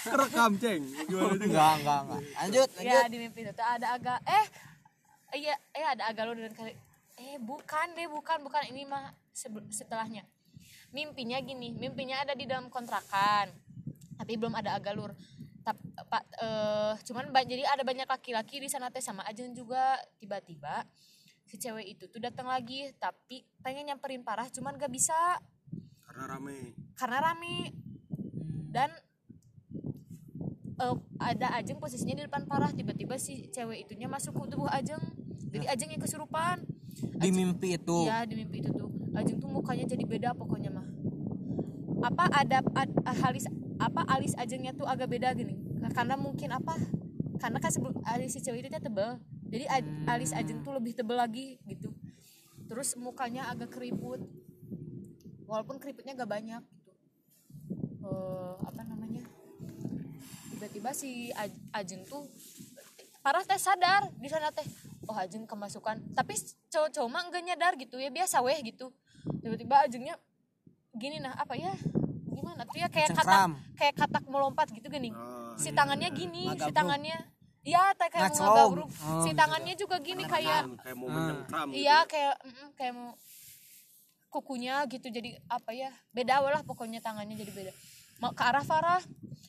Kerekam, 0.02 0.52
Ceng. 0.58 0.82
Gimana 1.06 1.34
juga? 1.38 1.46
enggak 1.46 1.72
enggak 1.78 2.00
enggak. 2.02 2.20
Lanjut 2.34 2.68
ya 2.74 2.82
lanjut. 2.82 3.02
di 3.06 3.18
mimpi 3.22 3.40
itu. 3.46 3.52
Ada 3.54 3.86
agak 3.94 4.18
eh 4.26 4.46
iya 5.38 5.54
eh 5.70 5.86
ada 5.86 6.10
agak 6.10 6.22
lu 6.26 6.32
dan 6.42 6.54
kali 6.58 6.74
eh 7.22 7.36
bukan 7.38 7.86
deh 7.94 8.08
bukan 8.10 8.38
bukan. 8.42 8.62
Ini 8.66 8.82
mah 8.90 9.14
setelahnya. 9.70 10.26
Mimpinya 10.90 11.38
gini 11.38 11.70
mimpinya 11.70 12.26
ada 12.26 12.34
di 12.34 12.50
dalam 12.50 12.66
kontrakan 12.66 13.54
tapi 14.18 14.34
belum 14.34 14.50
ada 14.58 14.74
agalur 14.74 15.14
tapi 15.62 15.84
pak 15.94 16.24
eh 16.42 16.94
cuman 17.06 17.30
jadi 17.46 17.62
ada 17.68 17.86
banyak 17.86 18.08
laki-laki 18.08 18.58
di 18.58 18.66
sana 18.66 18.90
teh 18.90 19.04
sama 19.04 19.22
Ajeng 19.28 19.54
juga. 19.54 20.00
Tiba-tiba 20.18 20.82
si 21.48 21.56
cewek 21.56 21.96
itu 21.96 22.04
tuh 22.12 22.20
datang 22.20 22.44
lagi 22.44 22.92
tapi 23.00 23.40
pengen 23.64 23.88
nyamperin 23.88 24.20
parah 24.20 24.44
cuman 24.52 24.76
gak 24.76 24.92
bisa. 24.92 25.16
Karena 26.04 26.36
rame. 26.36 26.76
karena 26.92 27.18
rame. 27.24 27.72
Dan 28.68 28.92
eh, 30.76 30.96
ada 31.16 31.56
Ajeng 31.56 31.80
posisinya 31.80 32.20
di 32.20 32.24
depan 32.28 32.44
parah 32.44 32.68
tiba-tiba 32.68 33.16
si 33.16 33.48
cewek 33.48 33.88
itunya 33.88 34.12
masuk 34.12 34.36
ke 34.36 34.52
tubuh 34.52 34.68
Ajeng. 34.68 35.00
Jadi 35.48 35.64
Ajeng 35.64 35.88
yang 35.96 36.02
kesurupan. 36.04 36.60
Di 36.98 37.30
mimpi 37.32 37.80
itu? 37.80 37.98
Iya 38.04 38.28
di 38.28 38.34
mimpi 38.36 38.60
itu 38.60 38.70
tuh. 38.76 38.92
Ajeng 39.16 39.40
tuh 39.40 39.48
mukanya 39.48 39.88
jadi 39.88 40.04
beda 40.04 40.36
pokoknya 40.36 40.68
mah. 40.68 40.88
Apa 42.04 42.28
ada 42.30 42.60
ad- 42.76 43.00
alis 43.24 43.48
apa 43.80 44.04
alis 44.10 44.36
Ajengnya 44.36 44.76
tuh 44.76 44.84
agak 44.84 45.08
beda 45.08 45.32
gini? 45.32 45.56
Karena 45.96 46.20
mungkin 46.20 46.52
apa? 46.52 46.76
Karena 47.40 47.56
kan 47.62 47.70
sebelum 47.72 47.96
alis 48.04 48.36
si 48.36 48.44
cewek 48.44 48.66
itu 48.66 48.76
tebel 48.76 49.16
jadi 49.48 49.64
alis 50.04 50.36
Ajeng 50.36 50.60
tuh 50.60 50.76
lebih 50.76 50.92
tebel 50.92 51.16
lagi 51.16 51.56
gitu. 51.64 51.88
Terus 52.68 52.92
mukanya 53.00 53.48
agak 53.48 53.72
keriput. 53.72 54.20
Walaupun 55.48 55.80
keriputnya 55.80 56.12
gak 56.12 56.28
banyak 56.28 56.60
gitu. 56.60 56.92
Eh, 58.04 58.54
apa 58.60 58.82
namanya? 58.84 59.24
Tiba-tiba 60.52 60.92
si 60.92 61.32
Aj- 61.32 61.64
Ajeng 61.72 62.04
tuh 62.04 62.28
parah 63.24 63.40
teh 63.40 63.56
sadar. 63.56 64.12
Di 64.20 64.28
sana 64.28 64.52
teh 64.52 64.68
oh 65.08 65.16
Ajeng 65.16 65.48
kemasukan. 65.48 66.12
Tapi 66.12 66.36
cowok-cowok 66.68 67.08
mah 67.08 67.22
enggak 67.24 67.42
nyadar 67.48 67.72
gitu 67.80 67.96
ya 67.96 68.12
biasa 68.12 68.44
weh 68.44 68.60
gitu. 68.60 68.92
Tiba-tiba 69.40 69.88
Ajengnya 69.88 70.20
gini 70.92 71.24
nah 71.24 71.32
apa 71.40 71.56
ya? 71.56 71.72
Nah 72.58 72.66
tuh 72.66 72.82
ya 72.82 72.90
kayak 72.90 73.14
Cengkram. 73.14 73.54
katak 73.54 73.78
kayak 73.78 73.94
katak 73.94 74.24
melompat 74.26 74.66
gitu 74.74 74.90
gini. 74.90 75.14
Oh, 75.14 75.54
si 75.54 75.70
tangannya 75.70 76.10
gini 76.10 76.50
si 76.58 76.70
tangannya 76.74 77.14
iya 77.68 77.84
kayak 77.92 78.10
kayak 78.12 78.30
mau 78.32 78.40
ngagabruk 78.40 78.88
Oh, 78.88 79.22
si 79.22 79.30
tangannya 79.36 79.74
juga 79.76 79.96
gini 80.00 80.24
kayak 80.24 80.62
kayak 80.80 80.96
mau 80.96 81.08
menyengkram 81.08 81.66
gitu. 81.68 81.78
iya 81.78 81.98
kayak 82.08 82.34
mm, 82.40 82.68
kayak 82.74 82.92
mau 82.96 83.12
kukunya 84.28 84.84
gitu. 84.92 85.08
Jadi 85.08 85.40
apa 85.48 85.72
ya 85.72 85.88
beda 86.12 86.40
lah 86.40 86.62
pokoknya 86.64 87.00
tangannya 87.00 87.36
jadi 87.36 87.52
beda. 87.52 87.72
Mau 88.20 88.32
ke 88.34 88.42
arah 88.44 88.64
Farah 88.64 89.00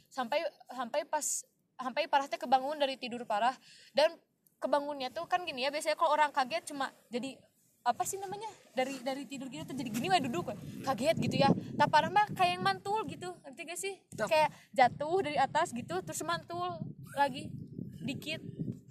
sampai 0.08 0.40
sampai 0.72 1.04
pas 1.04 1.44
sampai 1.80 2.08
Farah 2.08 2.28
teh 2.28 2.40
kebangun 2.40 2.80
dari 2.80 2.96
tidur 2.96 3.24
Farah. 3.28 3.56
Dan 3.92 4.16
kebangunnya 4.60 5.12
tuh 5.12 5.28
kan 5.28 5.44
gini 5.44 5.68
ya 5.68 5.72
biasanya 5.72 5.96
kalau 5.96 6.12
orang 6.16 6.32
kaget 6.32 6.72
cuma 6.72 6.92
jadi 7.08 7.40
apa 7.80 8.04
sih 8.04 8.20
namanya 8.20 8.48
dari 8.76 9.00
dari 9.00 9.24
tidur 9.24 9.48
gitu 9.48 9.64
tuh 9.64 9.76
jadi 9.76 9.88
gini 9.88 10.12
wah 10.12 10.20
duduk 10.20 10.52
kaget 10.84 11.16
gitu 11.20 11.36
ya. 11.40 11.50
Tak 11.76 11.88
Farah 11.92 12.12
mah 12.12 12.28
kayak 12.32 12.60
yang 12.60 12.64
mantul 12.64 13.04
gitu 13.08 13.36
ngerti 13.44 13.62
gak 13.68 13.80
sih? 13.80 13.94
Kayak 14.16 14.50
jatuh 14.72 15.18
dari 15.28 15.38
atas 15.40 15.76
gitu 15.76 15.96
terus 16.04 16.24
mantul 16.24 16.72
lagi 17.16 17.52
dikit. 18.10 18.42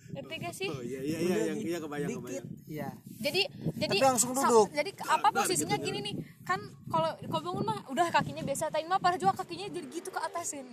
Ngerti 0.09 0.35
gak 0.41 0.55
sih? 0.57 0.69
Oh 0.69 0.83
iya 0.83 0.99
iya 0.99 1.19
iya 1.21 1.37
yang 1.53 1.59
iya 1.61 1.79
kebayang 1.79 2.11
kebayang 2.17 2.47
Iya. 2.69 2.89
jadi 3.19 3.43
jadi 3.77 3.97
Tapi 3.97 4.09
langsung 4.09 4.31
duduk. 4.33 4.67
jadi 4.73 4.91
apa 5.05 5.29
posisinya 5.31 5.77
gini 5.79 5.99
nih? 6.03 6.15
Kan 6.43 6.59
kalau 6.89 7.15
kalau 7.29 7.43
bangun 7.53 7.65
mah 7.65 7.81
udah 7.87 8.07
kakinya 8.11 8.43
biasa 8.43 8.67
tapi 8.69 8.83
mah 8.85 8.99
parah 8.99 9.15
juga 9.15 9.37
kakinya 9.37 9.69
jadi 9.69 9.87
gitu 9.87 10.09
ke 10.11 10.19
atasin. 10.19 10.67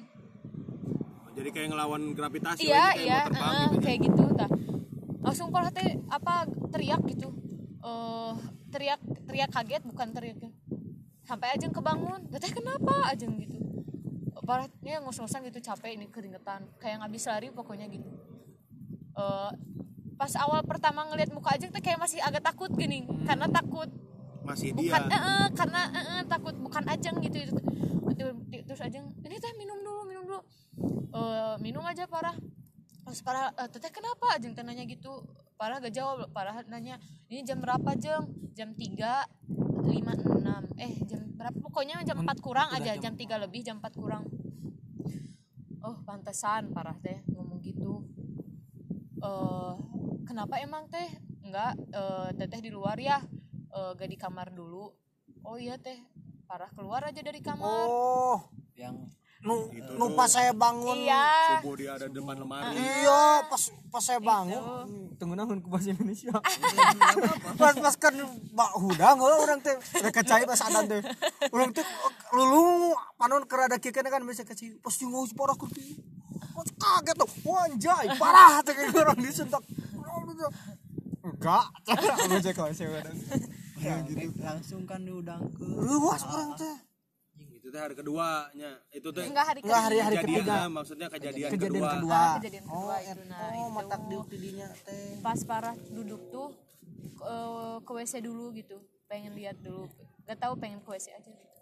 Jadi 1.36 1.49
kayak 1.51 1.67
ngelawan 1.67 2.15
gravitasi 2.15 2.63
iya 2.63 2.95
kayak 2.95 3.03
iya 3.03 3.19
terbang 3.27 3.43
heeh, 3.43 3.67
gitu. 3.67 3.84
kayak 3.84 3.99
gitu 4.08 4.23
tah 4.34 4.49
langsung 5.19 5.47
parah 5.51 5.71
teh 5.71 5.89
apa 6.08 6.34
teriak 6.71 7.01
gitu. 7.05 7.27
Eh 7.84 8.34
teriak 8.71 8.99
teriak 9.27 9.49
kaget 9.51 9.84
bukan 9.84 10.08
teriak. 10.10 10.39
Sampai 11.21 11.53
ajeng 11.53 11.75
kebangun. 11.75 12.23
Teh 12.31 12.49
kenapa? 12.55 13.12
Ajeng 13.12 13.36
gitu. 13.36 13.60
Parahnya 14.41 15.01
ngos-ngosan 15.03 15.43
gitu 15.43 15.60
capek 15.60 15.97
ini 15.99 16.08
keringetan. 16.08 16.65
Kayak 16.79 17.03
ngabis 17.03 17.25
lari 17.27 17.49
pokoknya 17.51 17.91
gitu 17.91 18.14
Eh 19.15 19.51
pas 20.15 20.32
awal 20.39 20.63
pertama 20.63 21.04
ngelihat 21.12 21.32
muka 21.36 21.56
ajeng 21.56 21.75
tuh 21.75 21.84
kayak 21.84 21.99
masih 21.99 22.23
agak 22.23 22.39
takut 22.39 22.71
gini 22.71 23.04
karena 23.28 23.51
takut 23.51 23.91
masih 24.47 24.71
bukan 24.71 25.12
dia 25.12 25.19
eh, 25.19 25.23
eh, 25.28 25.47
karena 25.51 25.82
eh, 25.91 25.99
eh, 25.99 26.21
takut 26.23 26.56
bukan 26.56 26.84
ajeng 26.88 27.19
gitu 27.19 27.51
itu 28.15 28.25
terus 28.63 28.80
ajeng 28.80 29.12
ini 29.28 29.36
teh 29.38 29.51
minum 29.60 29.75
dulu 29.84 30.01
minum 30.08 30.23
dulu. 30.23 30.41
Eh, 31.15 31.56
minum 31.60 31.84
aja 31.84 32.08
parah 32.08 32.36
pas 33.04 33.17
parah 33.21 33.51
eh, 33.60 33.69
teteh 33.69 33.91
kenapa? 33.91 34.39
Ajeng 34.39 34.56
nanya 34.56 34.88
gitu. 34.88 35.23
Parah 35.56 35.80
gak 35.80 35.91
jawab. 35.91 36.32
Parah 36.32 36.63
nanya 36.67 36.99
ini 37.28 37.43
jam 37.43 37.60
berapa 37.60 37.95
jeng 37.99 38.32
jam 38.56 38.71
3 38.71 39.91
lima 39.91 40.13
enam. 40.15 40.63
Eh 40.80 40.95
jam 41.06 41.21
berapa? 41.36 41.58
Pokoknya 41.60 42.01
jam 42.08 42.23
4 42.23 42.39
kurang 42.39 42.71
aja 42.71 42.95
jam 42.95 43.13
3 43.19 43.43
lebih 43.43 43.62
jam 43.67 43.84
4 43.84 43.99
kurang. 43.99 44.23
Oh 45.86 45.99
pantesan 46.08 46.71
parah 46.73 46.97
teh 47.04 47.21
ngomong 47.30 47.62
gitu 47.62 48.05
eh 49.26 49.74
kenapa 50.30 50.62
emang 50.62 50.86
teh? 50.94 51.10
Enggak 51.42 51.74
eh, 51.90 52.30
teteh 52.38 52.62
di 52.62 52.70
luar 52.70 53.02
ya. 53.02 53.20
Eh, 53.76 53.92
gak 53.98 54.08
di 54.08 54.16
kamar 54.16 54.54
dulu. 54.54 54.94
Oh 55.46 55.58
iya 55.60 55.76
teh 55.78 55.98
parah 56.46 56.70
keluar 56.72 57.02
aja 57.04 57.22
dari 57.26 57.42
kamar. 57.42 57.86
Oh, 57.90 58.40
yang 58.78 59.10
nu, 59.46 59.70
nu 59.98 60.14
pas 60.16 60.30
saya 60.30 60.54
bangun. 60.56 60.96
iya. 60.98 61.60
Subuh 61.60 61.76
dia 61.78 61.98
ada 61.98 62.08
depan 62.10 62.40
lemari. 62.40 62.80
Iya, 62.80 63.46
pas 63.46 63.62
pas 63.92 64.04
saya 64.06 64.22
bangun. 64.22 65.14
Tunggu 65.20 65.36
naon 65.36 65.62
ku 65.62 65.70
bahasa 65.70 65.92
Indonesia. 65.92 66.34
pas 67.60 67.76
pas 67.78 67.96
kan 67.98 68.14
Mbak 68.16 68.72
Hudang 68.80 69.18
urang 69.22 69.60
teh. 69.62 69.76
Udah 70.02 70.14
kecai 70.14 70.48
pas 70.48 70.62
adan 70.66 70.86
teh. 70.88 71.02
Urang 71.54 71.74
teh 71.74 71.86
lulu 72.34 72.96
panon 73.20 73.44
kerada 73.46 73.78
kieu 73.82 73.92
kan 73.92 74.22
bisa 74.26 74.48
kecil. 74.48 74.80
Pas 74.82 74.94
jeung 74.98 75.14
parah 75.36 75.58
ku 75.58 75.68
kieu. 75.70 76.00
Pas 76.00 76.25
kaget 76.58 77.15
tuh. 77.15 77.30
Wanjay, 77.41 78.06
parah 78.15 78.62
teh 78.62 78.72
kayak 78.72 78.96
orang 78.96 79.20
disentak. 79.20 79.63
Enggak, 81.22 81.65
aku 81.84 82.38
cek 82.39 82.54
kok 82.54 82.70
saya 82.72 82.89
udah. 82.94 83.13
langsung 84.39 84.82
kan 84.84 85.02
diudang 85.02 85.41
ke 85.52 85.65
Luas 85.65 86.22
orang 86.24 86.54
teh. 86.56 86.76
itu 87.36 87.68
teh 87.68 87.82
hari 87.82 87.94
keduanya 87.94 88.72
itu 88.89 89.10
teh 89.10 89.26
enggak 89.26 89.46
hari 89.48 89.60
Enggak 89.60 89.82
hari 89.82 89.98
ketiga. 89.98 90.06
hari 90.06 90.18
ketiga. 90.22 90.58
maksudnya 90.70 91.08
kejadian, 91.10 91.50
Kejadian 91.50 91.74
kedua, 91.74 91.89
kedua. 91.91 92.13
Ah, 92.15 92.36
kejadian 92.38 92.63
kedua 92.63 92.78
Oh, 92.78 92.94
itu, 92.96 93.22
nah, 93.26 93.39
oh, 93.41 93.50
itu. 93.52 93.74
matak 93.74 94.02
di 94.06 94.15
didinya 94.30 94.68
teh. 94.80 95.18
pas 95.20 95.39
parah 95.41 95.76
duduk 95.89 96.22
tuh 96.30 96.50
ke 97.82 97.91
WC 97.91 98.13
dulu 98.22 98.54
gitu 98.54 98.78
pengen 99.06 99.34
lihat 99.34 99.58
dulu 99.60 99.89
gak 100.24 100.38
tahu 100.38 100.54
pengen 100.56 100.78
ke 100.80 100.88
WC 100.88 101.08
aja 101.12 101.26
gitu 101.26 101.58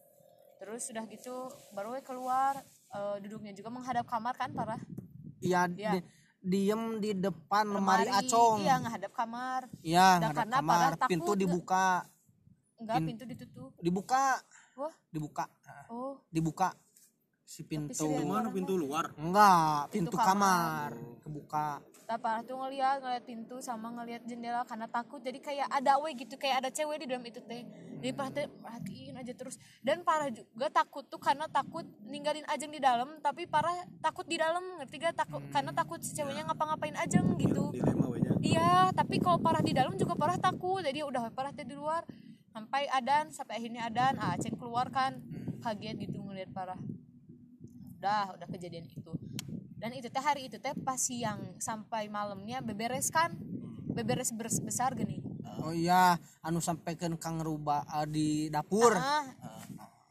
terus 0.60 0.82
sudah 0.84 1.03
gitu 1.08 1.36
baru 1.71 1.95
keluar 2.01 2.60
eh, 2.93 3.15
duduknya 3.19 3.51
juga 3.51 3.69
menghadap 3.69 4.06
kamar 4.06 4.34
kan 4.34 4.49
parah? 4.51 4.82
Iya, 5.39 5.67
Iya. 5.69 5.91
di- 5.97 6.06
diem 6.43 6.99
di 6.99 7.15
depan 7.15 7.65
lemari, 7.67 8.08
acong. 8.08 8.60
iya 8.60 8.75
menghadap 8.77 9.12
kamar. 9.12 9.62
Iya, 9.79 10.08
karena 10.29 10.58
kamar, 10.60 10.67
parah 10.67 10.91
takut 10.95 11.10
pintu 11.10 11.32
dibuka, 11.34 11.88
enggak 12.77 12.95
Pin- 12.99 13.08
pintu 13.08 13.23
ditutup. 13.25 13.71
dibuka, 13.79 14.23
wah. 14.75 14.93
Dibuka, 15.10 15.45
oh. 15.88 16.19
Dibuka. 16.27 16.69
Si 17.43 17.60
pintu. 17.62 18.08
mana 18.23 18.47
pintu 18.49 18.75
luar? 18.75 19.12
Enggak, 19.19 19.91
pintu, 19.91 20.15
Pintu 20.15 20.17
kamar. 20.17 20.95
kebuka. 21.19 21.84
Tak 22.03 22.19
parah 22.19 22.43
tuh 22.43 22.59
ngeliat 22.59 22.99
ngeliat 22.99 23.23
pintu 23.23 23.63
sama 23.63 23.87
ngeliat 23.95 24.23
jendela 24.27 24.67
karena 24.67 24.87
takut. 24.91 25.23
Jadi 25.23 25.39
kayak 25.39 25.67
ada 25.71 25.95
we 26.03 26.11
gitu 26.19 26.35
kayak 26.35 26.63
ada 26.63 26.69
cewek 26.69 27.03
di 27.03 27.07
dalam 27.07 27.23
itu 27.23 27.39
teh. 27.39 27.63
Jadi 28.03 28.11
parah 28.11 28.31
teh 28.35 28.45
perhatiin 28.47 29.15
aja 29.15 29.33
terus. 29.33 29.55
Dan 29.79 30.03
parah 30.03 30.27
juga 30.27 30.67
takut 30.67 31.07
tuh 31.07 31.19
karena 31.19 31.47
takut 31.47 31.87
ninggalin 32.03 32.43
ajeng 32.51 32.71
di 32.71 32.83
dalam 32.83 33.19
tapi 33.23 33.47
parah 33.47 33.73
takut 34.03 34.27
di 34.27 34.35
dalam 34.35 34.61
ngerti 34.83 34.95
gak? 34.99 35.15
Takut 35.15 35.43
karena 35.49 35.71
takut 35.71 35.99
si 36.03 36.11
ceweknya 36.11 36.43
ngapa-ngapain 36.51 36.95
ajeng 36.99 37.39
gitu. 37.39 37.71
dilema 37.71 38.05
iya 38.43 38.91
tapi 38.91 39.23
kalau 39.23 39.39
parah 39.39 39.63
di 39.63 39.71
dalam 39.71 39.95
juga 39.95 40.19
parah 40.19 40.35
takut. 40.35 40.83
Jadi 40.83 41.01
udah 41.01 41.31
parah 41.31 41.55
teh 41.55 41.63
di 41.63 41.73
luar 41.73 42.03
sampai 42.51 42.85
adan 42.91 43.33
sampai 43.33 43.57
akhirnya 43.57 43.87
adan 43.89 44.19
ah 44.19 44.35
Aceng 44.35 44.59
keluar 44.59 44.91
kan. 44.91 45.23
Kaget 45.63 45.95
gitu 46.11 46.19
ngeliat 46.19 46.51
parah. 46.51 46.79
Udah 48.03 48.35
udah 48.35 48.47
kejadian 48.51 48.83
itu 48.91 49.15
dan 49.83 49.91
itu 49.91 50.07
teh 50.07 50.23
hari 50.23 50.47
itu 50.47 50.55
teh 50.57 50.71
pas 50.77 50.95
siang 50.95 51.59
sampai 51.59 52.07
malamnya 52.07 52.63
beberes 52.63 53.11
kan 53.11 53.35
beberes 53.85 54.31
bers- 54.31 54.63
besar 54.63 54.95
gini 54.95 55.19
Oh 55.59 55.71
iya, 55.71 56.15
anu 56.39 56.59
sampaikan 56.59 57.15
Kang 57.15 57.39
Ruba 57.39 57.83
eh, 57.85 58.03
di 58.05 58.27
dapur. 58.47 58.95
ah 58.95 59.27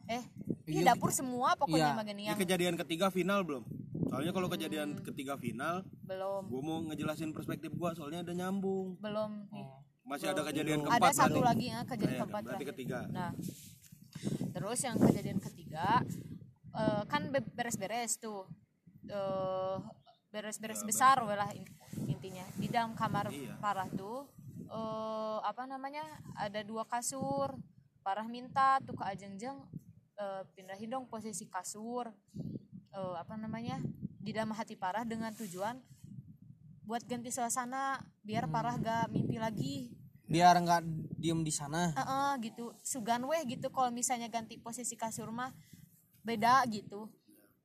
eh 0.07 0.21
Iya, 0.63 0.79
iya 0.79 0.83
dapur 0.87 1.09
semua 1.09 1.53
pokoknya 1.53 1.89
Iya. 1.89 1.97
mah 1.97 2.03
gini 2.03 2.21
ini 2.21 2.29
yang 2.29 2.39
kejadian 2.39 2.75
ketiga 2.77 3.09
final 3.09 3.41
belum 3.41 3.63
soalnya 4.05 4.29
kalau 4.29 4.45
kejadian 4.47 5.01
ketiga 5.01 5.33
final 5.35 5.81
belum 6.01 6.47
gue 6.47 6.61
mau 6.61 6.79
ngejelasin 6.85 7.29
perspektif 7.31 7.73
gua 7.73 7.91
soalnya 7.91 8.21
ada 8.21 8.31
nyambung 8.31 8.95
belum 8.97 9.49
nih. 9.49 9.67
masih 10.03 10.27
ada 10.29 10.41
kejadian 10.43 10.79
ada 10.81 10.87
keempat 10.87 11.13
satu 11.13 11.33
berarti. 11.35 11.49
lagi 11.49 11.65
ya 11.67 11.79
kejadian 11.83 12.09
Iya, 12.09 12.19
keempat 12.21 12.41
berarti 12.41 12.53
terakhir. 12.55 12.73
ketiga. 12.73 12.99
nah 13.09 13.31
terus 14.49 14.79
yang 14.81 14.95
kejadian 14.97 15.39
ketiga 15.41 15.87
eh, 16.73 17.03
kan 17.05 17.21
be- 17.29 17.51
beres-beres 17.51 18.17
tuh 18.17 18.47
eh, 19.07 19.77
beres-beres 20.29 20.81
besar 20.81 21.21
we 21.21 21.33
lah 21.33 21.49
in- 21.53 21.69
intinya. 22.09 22.45
Di 22.57 22.67
dalam 22.67 22.95
kamar 22.95 23.29
Iya. 23.29 23.57
parah 23.59 23.87
tuh 23.91 24.25
eh, 24.67 25.37
apa 25.43 25.63
namanya 25.65 26.03
ada 26.33 26.61
dua 26.61 26.83
kasur 26.85 27.53
parah 28.01 28.25
minta 28.27 28.81
tuh 28.81 28.97
ke 28.97 29.03
ajengjeng 29.05 29.55
eh, 30.17 30.41
pindahin 30.53 30.89
dong 30.89 31.05
posisi 31.05 31.45
kasur 31.45 32.09
eh, 32.91 33.15
apa 33.15 33.37
namanya 33.37 33.77
di 34.23 34.31
dalam 34.31 34.51
hati 34.55 34.73
parah 34.75 35.03
dengan 35.03 35.31
tujuan 35.35 35.77
buat 36.83 37.03
ganti 37.07 37.31
suasana 37.31 37.95
biar 38.23 38.47
parah 38.51 38.75
gak 38.75 39.07
mimpi 39.07 39.39
lagi. 39.39 39.77
Biar 40.27 40.55
nggak 40.59 40.83
diem 41.15 41.39
di 41.43 41.51
sana. 41.51 41.91
Heeh, 41.95 42.31
gitu. 42.43 42.75
Sugan 42.83 43.23
weh 43.23 43.39
gitu 43.47 43.71
kalau 43.71 43.87
misalnya 43.87 44.27
ganti 44.27 44.59
posisi 44.59 44.95
kasur 44.95 45.31
mah 45.31 45.51
beda 46.23 46.63
gitu. 46.67 47.07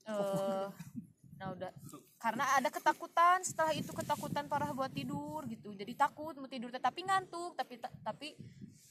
Eh 0.06 0.68
nah 1.38 1.54
udah. 1.54 1.70
Karena 2.18 2.44
ada 2.58 2.66
ketakutan 2.68 3.46
setelah 3.46 3.70
itu 3.70 3.94
ketakutan 3.94 4.50
parah 4.50 4.74
buat 4.74 4.90
tidur 4.90 5.46
gitu. 5.46 5.70
Jadi 5.72 5.94
takut 5.94 6.34
mau 6.34 6.50
tidur 6.50 6.74
tetapi 6.74 7.06
ngantuk 7.06 7.54
tapi 7.54 7.78
ta- 7.78 7.94
tapi 8.02 8.34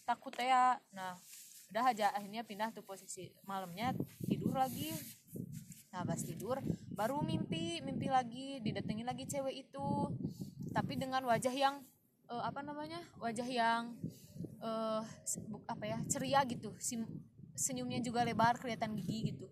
takut 0.08 0.32
ya. 0.40 0.80
Nah 0.96 1.20
udah 1.68 1.84
aja 1.92 2.16
akhirnya 2.16 2.48
pindah 2.48 2.72
tuh 2.72 2.88
posisi. 2.88 3.28
Malamnya 3.44 3.92
tidur 4.26 4.56
lagi. 4.56 4.96
Nah 5.92 6.08
pas 6.08 6.20
tidur 6.24 6.64
baru 6.96 7.20
mimpi 7.20 7.84
mimpi 7.84 8.08
lagi 8.08 8.64
didatengin 8.64 9.04
lagi 9.04 9.28
cewek 9.28 9.68
itu. 9.68 9.88
Tapi 10.72 10.96
dengan 10.96 11.28
wajah 11.28 11.52
yang 11.52 11.84
eh, 12.32 12.44
apa 12.48 12.64
namanya? 12.64 13.04
Wajah 13.20 13.48
yang 13.48 13.92
bu- 15.52 15.68
apa 15.68 15.84
ya 15.84 16.00
ceria 16.08 16.42
gitu. 16.48 16.72
Sim- 16.80 17.12
senyumnya 17.58 18.00
juga 18.00 18.22
lebar 18.22 18.56
kelihatan 18.62 18.94
gigi 18.96 19.34
gitu 19.34 19.50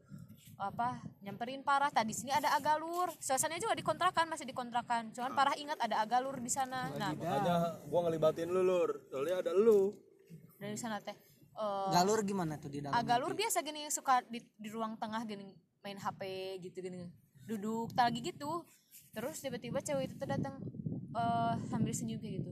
apa 0.55 1.03
nyamperin 1.21 1.61
parah. 1.61 1.91
Tadi 1.91 2.11
sini 2.15 2.31
ada 2.31 2.55
agalur 2.55 3.11
suasananya 3.19 3.61
juga 3.61 3.75
dikontrakan 3.75 4.25
masih 4.31 4.47
dikontrakan. 4.47 5.11
Cuman 5.11 5.31
parah 5.35 5.55
ingat 5.59 5.79
ada 5.79 6.01
agalur 6.01 6.39
di 6.39 6.51
sana. 6.51 6.91
Nah 6.95 7.11
makanya 7.15 7.79
gua 7.87 7.99
ngelibatin 8.07 8.47
lu 8.49 8.61
lur. 8.63 8.89
Soalnya 9.11 9.43
ada 9.43 9.51
lu. 9.51 9.95
Dari 10.59 10.77
sana 10.79 10.99
teh. 11.03 11.15
Eh, 11.55 11.89
galur 11.95 12.19
gimana 12.27 12.59
tuh 12.59 12.67
di 12.67 12.83
dalam 12.83 12.91
agak 12.91 13.15
lur 13.23 13.31
biasa 13.31 13.63
gini 13.63 13.87
suka 13.87 14.19
di, 14.27 14.43
di 14.59 14.67
ruang 14.67 14.99
tengah 14.99 15.23
gini 15.23 15.55
main 15.79 15.95
HP 15.99 16.21
gitu 16.67 16.83
gini. 16.83 17.07
Duduk 17.47 17.95
tak 17.95 18.11
lagi 18.11 18.19
gitu. 18.23 18.63
Terus 19.15 19.39
tiba-tiba 19.39 19.79
cewek 19.79 20.11
itu 20.11 20.15
tuh 20.19 20.27
datang 20.27 20.59
eh, 21.15 21.53
sambil 21.71 21.95
senyum 21.95 22.19
kayak 22.19 22.43
gitu. 22.43 22.51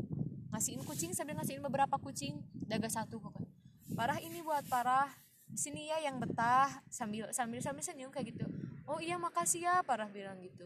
Ngasihin 0.53 0.81
kucing 0.85 1.11
sambil 1.11 1.35
ngasihin 1.35 1.59
beberapa 1.59 1.99
kucing. 1.99 2.39
Daga 2.67 2.87
satu 2.87 3.19
pokoknya. 3.19 3.51
Parah 3.93 4.17
ini 4.23 4.41
buat 4.41 4.65
parah 4.71 5.11
di 5.53 5.59
sini 5.61 5.85
ya 5.85 6.01
yang 6.01 6.17
betah 6.17 6.81
sambil 6.89 7.29
sambil 7.29 7.61
sambil 7.61 7.85
senyum 7.85 8.09
kayak 8.09 8.33
gitu. 8.33 8.45
Oh 8.89 8.97
iya 8.97 9.21
makasih 9.21 9.61
ya 9.69 9.85
parah 9.85 10.09
bilang 10.09 10.41
gitu. 10.41 10.65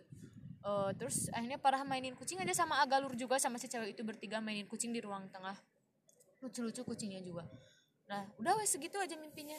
Eh, 0.67 0.91
terus 0.99 1.31
akhirnya 1.31 1.55
parah 1.55 1.83
mainin 1.87 2.11
kucing 2.11 2.39
aja 2.43 2.51
sama 2.51 2.83
agalur 2.83 3.15
juga 3.15 3.39
sama 3.39 3.55
si 3.55 3.71
cewek 3.71 3.95
itu 3.95 4.03
bertiga 4.03 4.43
mainin 4.43 4.67
kucing 4.67 4.91
di 4.91 4.99
ruang 4.99 5.27
tengah. 5.31 5.55
Lucu-lucu 6.43 6.83
kucingnya 6.83 7.23
juga. 7.23 7.47
Nah 8.11 8.27
udah 8.35 8.59
wes 8.59 8.75
segitu 8.75 8.99
aja 8.99 9.15
mimpinya. 9.15 9.55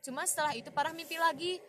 Cuma 0.00 0.24
setelah 0.24 0.56
itu 0.56 0.72
parah 0.72 0.96
mimpi 0.96 1.20
lagi. 1.20 1.60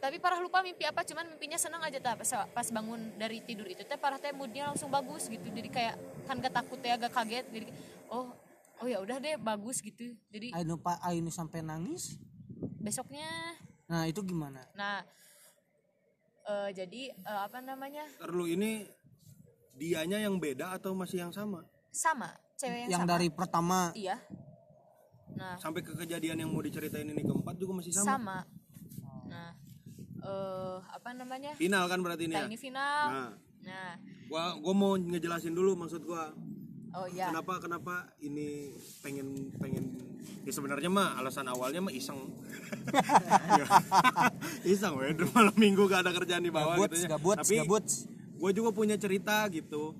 Tapi 0.00 0.16
parah 0.16 0.40
lupa 0.40 0.64
mimpi 0.64 0.84
apa 0.88 1.04
cuman 1.04 1.28
mimpinya 1.32 1.60
senang 1.60 1.84
aja 1.84 2.00
tak 2.00 2.24
pas, 2.24 2.68
bangun 2.72 3.20
dari 3.20 3.44
tidur 3.44 3.68
itu 3.68 3.84
teh 3.84 4.00
parah 4.00 4.16
teh 4.16 4.32
moodnya 4.32 4.72
langsung 4.72 4.88
bagus 4.88 5.28
gitu. 5.28 5.48
Jadi 5.48 5.68
kayak 5.68 5.96
kan 6.24 6.40
gak 6.40 6.56
takut 6.56 6.80
ya 6.80 6.96
agak 6.96 7.12
kaget. 7.12 7.44
Jadi 7.52 7.66
oh 8.08 8.32
oh 8.80 8.86
ya 8.88 9.00
udah 9.00 9.16
deh 9.16 9.36
bagus 9.40 9.80
gitu. 9.80 10.12
Jadi 10.28 10.52
Ainu 10.56 10.76
pak 10.76 11.00
Ainu 11.04 11.32
sampai 11.32 11.64
nangis 11.64 12.20
besoknya. 12.80 13.28
Nah 13.86 14.08
itu 14.08 14.24
gimana? 14.24 14.64
Nah 14.74 15.04
eh, 16.48 16.70
jadi 16.72 17.12
eh, 17.12 17.40
apa 17.44 17.60
namanya? 17.60 18.08
Ntar 18.18 18.32
lu 18.32 18.48
ini 18.48 18.88
dianya 19.76 20.20
yang 20.20 20.40
beda 20.40 20.76
atau 20.76 20.96
masih 20.96 21.28
yang 21.28 21.32
sama? 21.32 21.62
Sama 21.92 22.32
cewek 22.56 22.88
yang, 22.88 23.00
yang 23.00 23.02
sama. 23.04 23.12
dari 23.16 23.28
pertama. 23.28 23.80
Iya. 23.96 24.16
Nah. 25.36 25.56
Sampai 25.56 25.80
ke 25.80 25.96
kejadian 25.96 26.42
yang 26.42 26.50
mau 26.50 26.60
diceritain 26.60 27.06
ini 27.06 27.22
keempat 27.22 27.54
juga 27.56 27.80
masih 27.80 27.92
sama, 27.94 28.18
sama. 28.18 28.38
Nah 29.28 29.50
eh 30.20 30.76
apa 30.92 31.10
namanya? 31.16 31.56
Final 31.56 31.84
kan 31.88 32.00
berarti 32.04 32.28
ini 32.28 32.34
ya? 32.36 32.44
Ini 32.44 32.58
final. 32.60 33.04
Nah. 33.08 33.30
Nah. 33.64 33.92
Gua 34.28 34.56
gua 34.60 34.74
mau 34.76 34.92
ngejelasin 34.96 35.56
dulu 35.56 35.76
maksud 35.76 36.04
gua 36.04 36.32
oh 36.96 37.06
ya 37.10 37.30
kenapa 37.30 37.54
kenapa 37.62 37.94
ini 38.22 38.74
pengen 39.02 39.54
pengen 39.58 39.84
ya 40.44 40.52
sebenarnya 40.52 40.90
mah 40.90 41.20
alasan 41.20 41.46
awalnya 41.48 41.80
mah 41.84 41.94
iseng. 41.94 42.16
Iseng 44.72 44.94
weh. 44.96 45.12
Malam 45.32 45.56
minggu 45.56 45.84
gak 45.88 46.06
ada 46.06 46.12
kerjaan 46.14 46.44
di 46.44 46.52
bawah 46.52 46.76
gabut 46.76 46.90
gitu 46.92 46.96
ya. 47.04 47.08
gabut 47.16 47.36
tapi 47.40 47.54
gabut. 47.62 47.84
gue 48.40 48.50
juga 48.56 48.70
punya 48.72 48.96
cerita 48.96 49.44
gitu. 49.52 49.92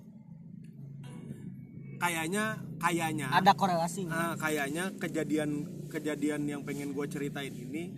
Kayaknya 2.00 2.64
kayaknya. 2.80 3.28
Ada 3.28 3.52
korelasinya 3.52 4.32
ah, 4.32 4.34
kayaknya 4.40 4.96
kejadian 4.96 5.68
kejadian 5.92 6.48
yang 6.48 6.62
pengen 6.64 6.96
gue 6.96 7.06
ceritain 7.10 7.52
ini 7.52 7.92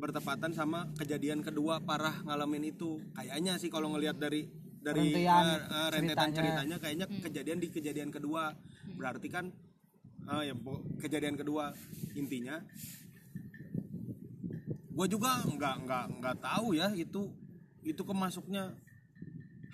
bertepatan 0.00 0.52
sama 0.56 0.88
kejadian 0.96 1.40
kedua 1.40 1.80
parah 1.80 2.20
ngalamin 2.28 2.68
itu. 2.72 3.00
Kayaknya 3.16 3.56
sih 3.56 3.72
kalau 3.72 3.92
ngelihat 3.96 4.20
dari 4.20 4.59
dari 4.80 5.28
ah, 5.28 5.60
ah, 5.68 5.88
rentetan 5.92 6.32
ceritanya. 6.32 6.36
ceritanya 6.36 6.76
kayaknya 6.80 7.06
kejadian 7.20 7.58
di 7.60 7.68
kejadian 7.68 8.10
kedua. 8.10 8.56
Berarti 8.96 9.28
kan 9.28 9.52
ah, 10.26 10.40
ya 10.40 10.56
kejadian 10.98 11.36
kedua 11.36 11.76
intinya. 12.16 12.60
Gue 14.90 15.06
juga 15.06 15.44
nggak 15.44 15.76
nggak 15.86 16.04
nggak 16.20 16.36
tahu 16.40 16.76
ya 16.76 16.92
itu 16.96 17.28
itu 17.84 18.02
kemasuknya 18.04 18.76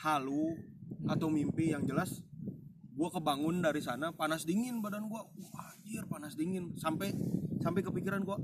halu 0.03 0.59
atau 1.07 1.31
mimpi 1.31 1.71
yang 1.71 1.87
jelas. 1.87 2.23
Gue 2.97 3.09
kebangun 3.13 3.63
dari 3.63 3.79
sana 3.79 4.11
panas 4.11 4.43
dingin 4.43 4.83
badan 4.83 5.07
gue 5.07 5.23
wah 5.23 5.67
anjir 5.75 6.03
panas 6.11 6.35
dingin. 6.35 6.75
Sampai 6.79 7.15
sampai 7.63 7.83
kepikiran 7.87 8.27
gue 8.27 8.39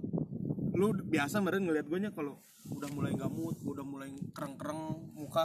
lu 0.73 0.95
biasa 1.05 1.43
meren 1.45 1.69
ngeliat 1.69 1.85
gue 1.85 2.01
nya 2.01 2.11
kalau 2.15 2.41
udah 2.73 2.89
mulai 2.95 3.13
gamut 3.13 3.61
udah 3.61 3.85
mulai 3.85 4.09
kereng-kereng 4.33 5.13
muka 5.13 5.45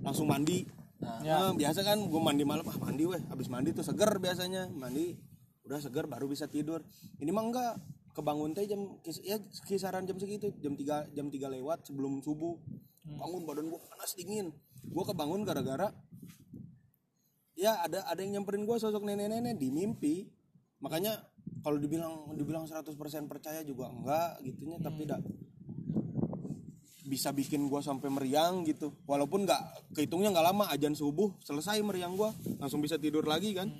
langsung 0.00 0.28
mandi. 0.28 0.64
Nah, 1.00 1.52
biasa 1.56 1.80
kan 1.80 1.96
gue 1.96 2.20
mandi 2.20 2.44
malam 2.44 2.64
ah 2.68 2.76
mandi 2.76 3.08
weh 3.08 3.20
habis 3.32 3.48
mandi 3.48 3.72
tuh 3.72 3.84
seger 3.84 4.20
biasanya. 4.20 4.68
Mandi 4.68 5.16
udah 5.64 5.80
seger 5.80 6.04
baru 6.04 6.28
bisa 6.28 6.44
tidur. 6.50 6.84
Ini 7.20 7.30
mah 7.32 7.44
enggak 7.48 7.72
kebangun 8.12 8.52
teh 8.52 8.66
jam 8.68 9.00
kis- 9.00 9.22
ya 9.24 9.40
kisaran 9.64 10.04
jam 10.04 10.20
segitu 10.20 10.52
jam 10.60 10.76
3 10.76 11.14
jam 11.14 11.26
3 11.32 11.56
lewat 11.56 11.88
sebelum 11.88 12.20
subuh. 12.20 12.58
Bangun 13.06 13.48
badan 13.48 13.72
gue 13.72 13.80
panas 13.80 14.12
dingin. 14.12 14.52
Gue 14.84 15.04
kebangun 15.08 15.44
gara-gara 15.44 15.88
ya 17.56 17.76
ada 17.84 18.04
ada 18.08 18.20
yang 18.24 18.40
nyamperin 18.40 18.64
gue 18.64 18.76
sosok 18.76 19.04
nenek-nenek 19.04 19.56
di 19.56 19.68
mimpi. 19.72 20.28
Makanya 20.80 21.16
kalau 21.60 21.76
dibilang 21.76 22.32
dibilang 22.36 22.64
100% 22.64 22.96
percaya 23.28 23.60
juga 23.64 23.88
enggak 23.92 24.40
gitunya 24.44 24.80
tapi 24.80 25.04
dak 25.04 25.20
bisa 27.10 27.34
bikin 27.34 27.66
gua 27.66 27.82
sampai 27.82 28.06
meriang 28.06 28.62
gitu. 28.62 28.94
Walaupun 29.10 29.42
nggak 29.42 29.90
kehitungnya 29.98 30.30
nggak 30.30 30.46
lama 30.54 30.70
ajan 30.70 30.94
subuh 30.94 31.34
selesai 31.42 31.82
meriang 31.82 32.14
gua 32.14 32.30
langsung 32.62 32.78
bisa 32.78 32.94
tidur 33.02 33.26
lagi 33.26 33.50
kan. 33.50 33.74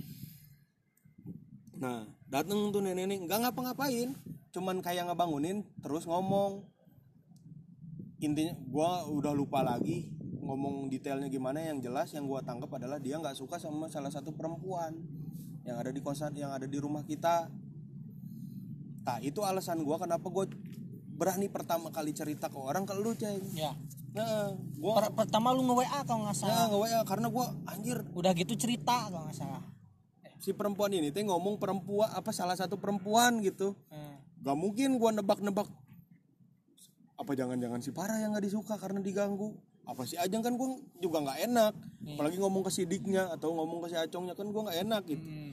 Nah 1.78 2.10
dateng 2.26 2.74
tuh 2.74 2.82
nenek-nenek 2.82 3.30
nggak 3.30 3.38
ngapa-ngapain 3.46 4.18
cuman 4.50 4.82
kayak 4.82 5.06
ngebangunin 5.06 5.62
terus 5.78 6.10
ngomong. 6.10 6.66
Intinya 8.18 8.58
gua 8.66 9.06
udah 9.06 9.30
lupa 9.30 9.62
lagi 9.62 10.10
ngomong 10.42 10.90
detailnya 10.90 11.30
gimana 11.30 11.62
yang 11.62 11.78
jelas 11.78 12.10
yang 12.10 12.26
gua 12.26 12.42
tangkap 12.42 12.74
adalah 12.74 12.98
dia 12.98 13.14
nggak 13.14 13.38
suka 13.38 13.62
sama 13.62 13.86
salah 13.86 14.10
satu 14.10 14.34
perempuan 14.34 14.98
yang 15.62 15.78
ada 15.78 15.94
di 15.94 16.02
kosan 16.02 16.34
yang 16.34 16.50
ada 16.50 16.66
di 16.66 16.76
rumah 16.82 17.06
kita. 17.06 17.46
Nah 19.06 19.18
itu 19.22 19.40
alasan 19.46 19.86
gua 19.86 20.02
kenapa 20.02 20.26
gua 20.26 20.50
berani 21.20 21.52
pertama 21.52 21.92
kali 21.92 22.16
cerita 22.16 22.48
ke 22.48 22.56
orang 22.56 22.88
ke 22.88 22.96
lu 22.96 23.12
ceng. 23.12 23.44
Ya. 23.52 23.76
Nah 24.16 24.56
gua 24.80 25.04
Per- 25.04 25.12
pertama 25.20 25.52
lu 25.52 25.60
nge 25.68 25.84
WA 25.84 26.00
kalau 26.08 26.24
nggak 26.24 26.32
ya 26.32 26.40
salah 26.40 26.64
nge 26.72 26.78
WA 26.80 27.00
karena 27.04 27.28
gua 27.28 27.52
anjir. 27.68 28.00
Udah 28.16 28.32
gitu 28.32 28.56
cerita 28.56 29.12
kalau 29.12 29.28
nggak 29.28 29.36
salah. 29.36 29.60
Si 30.40 30.56
perempuan 30.56 30.88
ini 30.96 31.12
teh 31.12 31.20
ngomong 31.20 31.60
perempuan 31.60 32.08
apa 32.08 32.32
salah 32.32 32.56
satu 32.56 32.80
perempuan 32.80 33.44
gitu. 33.44 33.76
Hmm. 33.92 34.16
gak 34.40 34.56
mungkin 34.56 34.96
gua 34.96 35.12
nebak-nebak 35.12 35.68
apa 37.20 37.32
jangan-jangan 37.36 37.84
si 37.84 37.92
parah 37.92 38.16
yang 38.16 38.32
nggak 38.32 38.48
disuka 38.48 38.80
karena 38.80 39.04
diganggu? 39.04 39.52
Apa 39.84 40.08
si 40.08 40.16
ajang 40.16 40.40
kan 40.40 40.56
gua 40.56 40.80
juga 40.96 41.20
nggak 41.20 41.38
enak. 41.52 41.72
Apalagi 42.16 42.40
ngomong 42.40 42.64
ke 42.64 42.72
sidiknya 42.72 43.28
atau 43.28 43.52
ngomong 43.52 43.84
ke 43.84 43.92
si 43.92 43.96
acongnya 44.00 44.32
kan 44.32 44.48
gua 44.48 44.72
nggak 44.72 44.80
enak 44.88 45.02
gitu. 45.04 45.20
Hmm. 45.20 45.52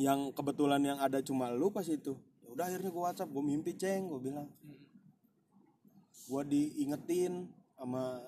yang 0.00 0.32
kebetulan 0.32 0.80
yang 0.80 0.96
ada 0.96 1.20
cuma 1.20 1.52
lu 1.52 1.68
pas 1.68 1.84
itu 1.84 2.16
udah 2.50 2.64
akhirnya 2.66 2.90
gua 2.90 3.10
WhatsApp 3.10 3.30
gua 3.30 3.44
mimpi 3.46 3.72
ceng 3.78 4.10
gua 4.10 4.20
bilang. 4.20 4.48
Gua 6.26 6.42
diingetin 6.46 7.50
sama 7.74 8.18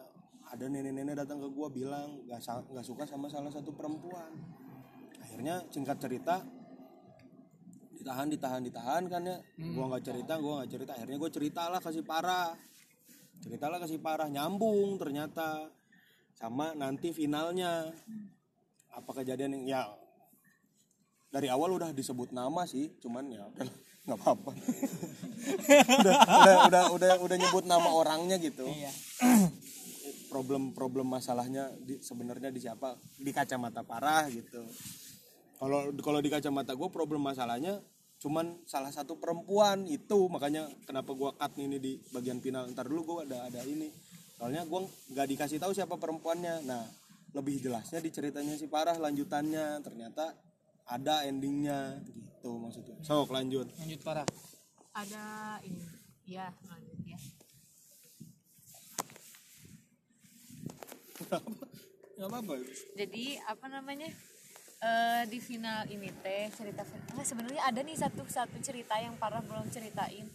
ada 0.52 0.64
nenek-nenek 0.68 1.16
datang 1.18 1.38
ke 1.42 1.48
gua 1.50 1.68
bilang 1.70 2.22
gak, 2.26 2.42
nggak 2.42 2.86
suka 2.86 3.04
sama 3.06 3.26
salah 3.26 3.50
satu 3.50 3.74
perempuan. 3.74 4.30
Akhirnya 5.22 5.62
singkat 5.70 5.98
cerita 5.98 6.42
ditahan 7.94 8.26
ditahan 8.30 8.62
ditahan 8.62 9.02
kan 9.10 9.22
ya. 9.26 9.38
Gua 9.74 9.90
nggak 9.90 10.04
cerita 10.06 10.38
gua 10.38 10.62
nggak 10.62 10.70
cerita. 10.70 10.90
Akhirnya 10.98 11.18
gua 11.18 11.30
ceritalah 11.30 11.80
kasih 11.82 12.04
parah. 12.06 12.54
Ceritalah 13.42 13.78
kasih 13.82 13.98
parah 13.98 14.30
nyambung 14.30 14.98
ternyata 15.02 15.70
sama 16.38 16.74
nanti 16.78 17.10
finalnya. 17.10 17.90
Apa 18.92 19.22
kejadian 19.22 19.56
yang 19.56 19.64
ya 19.66 19.82
dari 21.32 21.48
awal 21.48 21.72
udah 21.80 21.96
disebut 21.96 22.30
nama 22.36 22.68
sih 22.68 22.92
cuman 23.00 23.24
ya 23.32 23.48
nggak 24.02 24.18
apa-apa. 24.18 24.50
Udah, 26.02 26.14
udah 26.26 26.54
udah 26.66 26.82
udah 26.94 27.12
udah 27.22 27.36
nyebut 27.38 27.64
nama 27.66 27.90
orangnya 27.94 28.38
gitu. 28.42 28.66
Iya. 28.66 28.90
Problem 30.26 30.72
problem 30.74 31.06
masalahnya 31.12 31.70
di, 31.78 32.02
sebenarnya 32.02 32.50
di 32.50 32.60
siapa? 32.62 32.98
Di 33.18 33.30
kacamata 33.30 33.86
parah 33.86 34.26
gitu. 34.30 34.62
Kalau 35.58 35.94
kalau 36.02 36.18
di 36.18 36.30
kacamata 36.30 36.74
gue 36.74 36.88
problem 36.90 37.22
masalahnya 37.22 37.78
cuman 38.18 38.66
salah 38.66 38.90
satu 38.90 39.22
perempuan 39.22 39.86
itu. 39.86 40.26
Makanya 40.26 40.66
kenapa 40.82 41.14
gue 41.14 41.30
cut 41.38 41.52
ini 41.62 41.78
di 41.78 41.92
bagian 42.10 42.42
final. 42.42 42.66
Ntar 42.74 42.90
dulu 42.90 43.00
gue 43.06 43.18
ada 43.30 43.46
ada 43.46 43.60
ini. 43.62 43.86
Soalnya 44.34 44.66
gue 44.66 44.80
nggak 45.14 45.26
dikasih 45.30 45.62
tahu 45.62 45.70
siapa 45.70 45.94
perempuannya. 45.94 46.66
Nah 46.66 46.82
lebih 47.38 47.62
jelasnya 47.62 48.02
di 48.02 48.10
ceritanya 48.10 48.58
si 48.58 48.66
parah 48.66 48.98
lanjutannya. 48.98 49.78
Ternyata 49.86 50.34
ada 50.84 51.22
endingnya 51.22 52.00
gitu 52.04 52.58
maksudnya. 52.58 52.96
Sok 53.00 53.30
lanjut. 53.30 53.66
Lanjut 53.76 54.00
parah 54.02 54.26
ada 54.92 55.56
ini 55.64 55.80
ya 56.28 56.52
lanjut 56.68 57.00
ya 57.02 57.16
nggak 62.12 62.28
apa-apa. 62.28 62.54
Jadi 62.94 63.24
apa 63.40 63.66
namanya? 63.68 64.08
Eh 64.82 65.22
di 65.30 65.38
final 65.38 65.86
ini 65.86 66.10
teh 66.20 66.50
cerita 66.50 66.82
enggak 66.82 67.22
sebenarnya 67.22 67.62
ada 67.62 67.80
nih 67.80 67.94
satu 67.94 68.26
satu 68.26 68.58
cerita 68.58 68.98
yang 68.98 69.14
parah 69.14 69.38
belum 69.38 69.70
ceritain. 69.70 70.26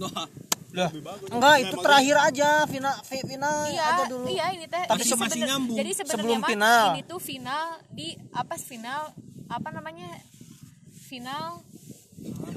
Wah, 0.00 0.24
Lah, 0.70 0.88
bagus. 0.88 1.28
enggak 1.28 1.54
itu 1.60 1.74
Emang 1.74 1.84
terakhir 1.84 2.16
aja 2.22 2.48
final 2.64 2.94
fi- 3.04 3.26
final 3.26 3.56
iya 3.68 3.84
aja 3.92 4.04
dulu. 4.08 4.24
iya 4.24 4.46
ini 4.56 4.64
teh. 4.64 4.84
Tapi 4.88 5.02
jadi 5.04 5.20
masih 5.20 5.40
nyambung. 5.44 5.76
jadi 5.76 5.90
sebenarnya 5.92 6.16
Sebelum 6.24 6.38
mah 6.40 6.48
final. 6.48 6.84
ini 6.96 7.02
tuh 7.04 7.20
final 7.20 7.64
di 7.92 8.08
apa 8.32 8.54
final 8.56 9.02
apa 9.50 9.68
namanya 9.68 10.14
final 11.00 11.58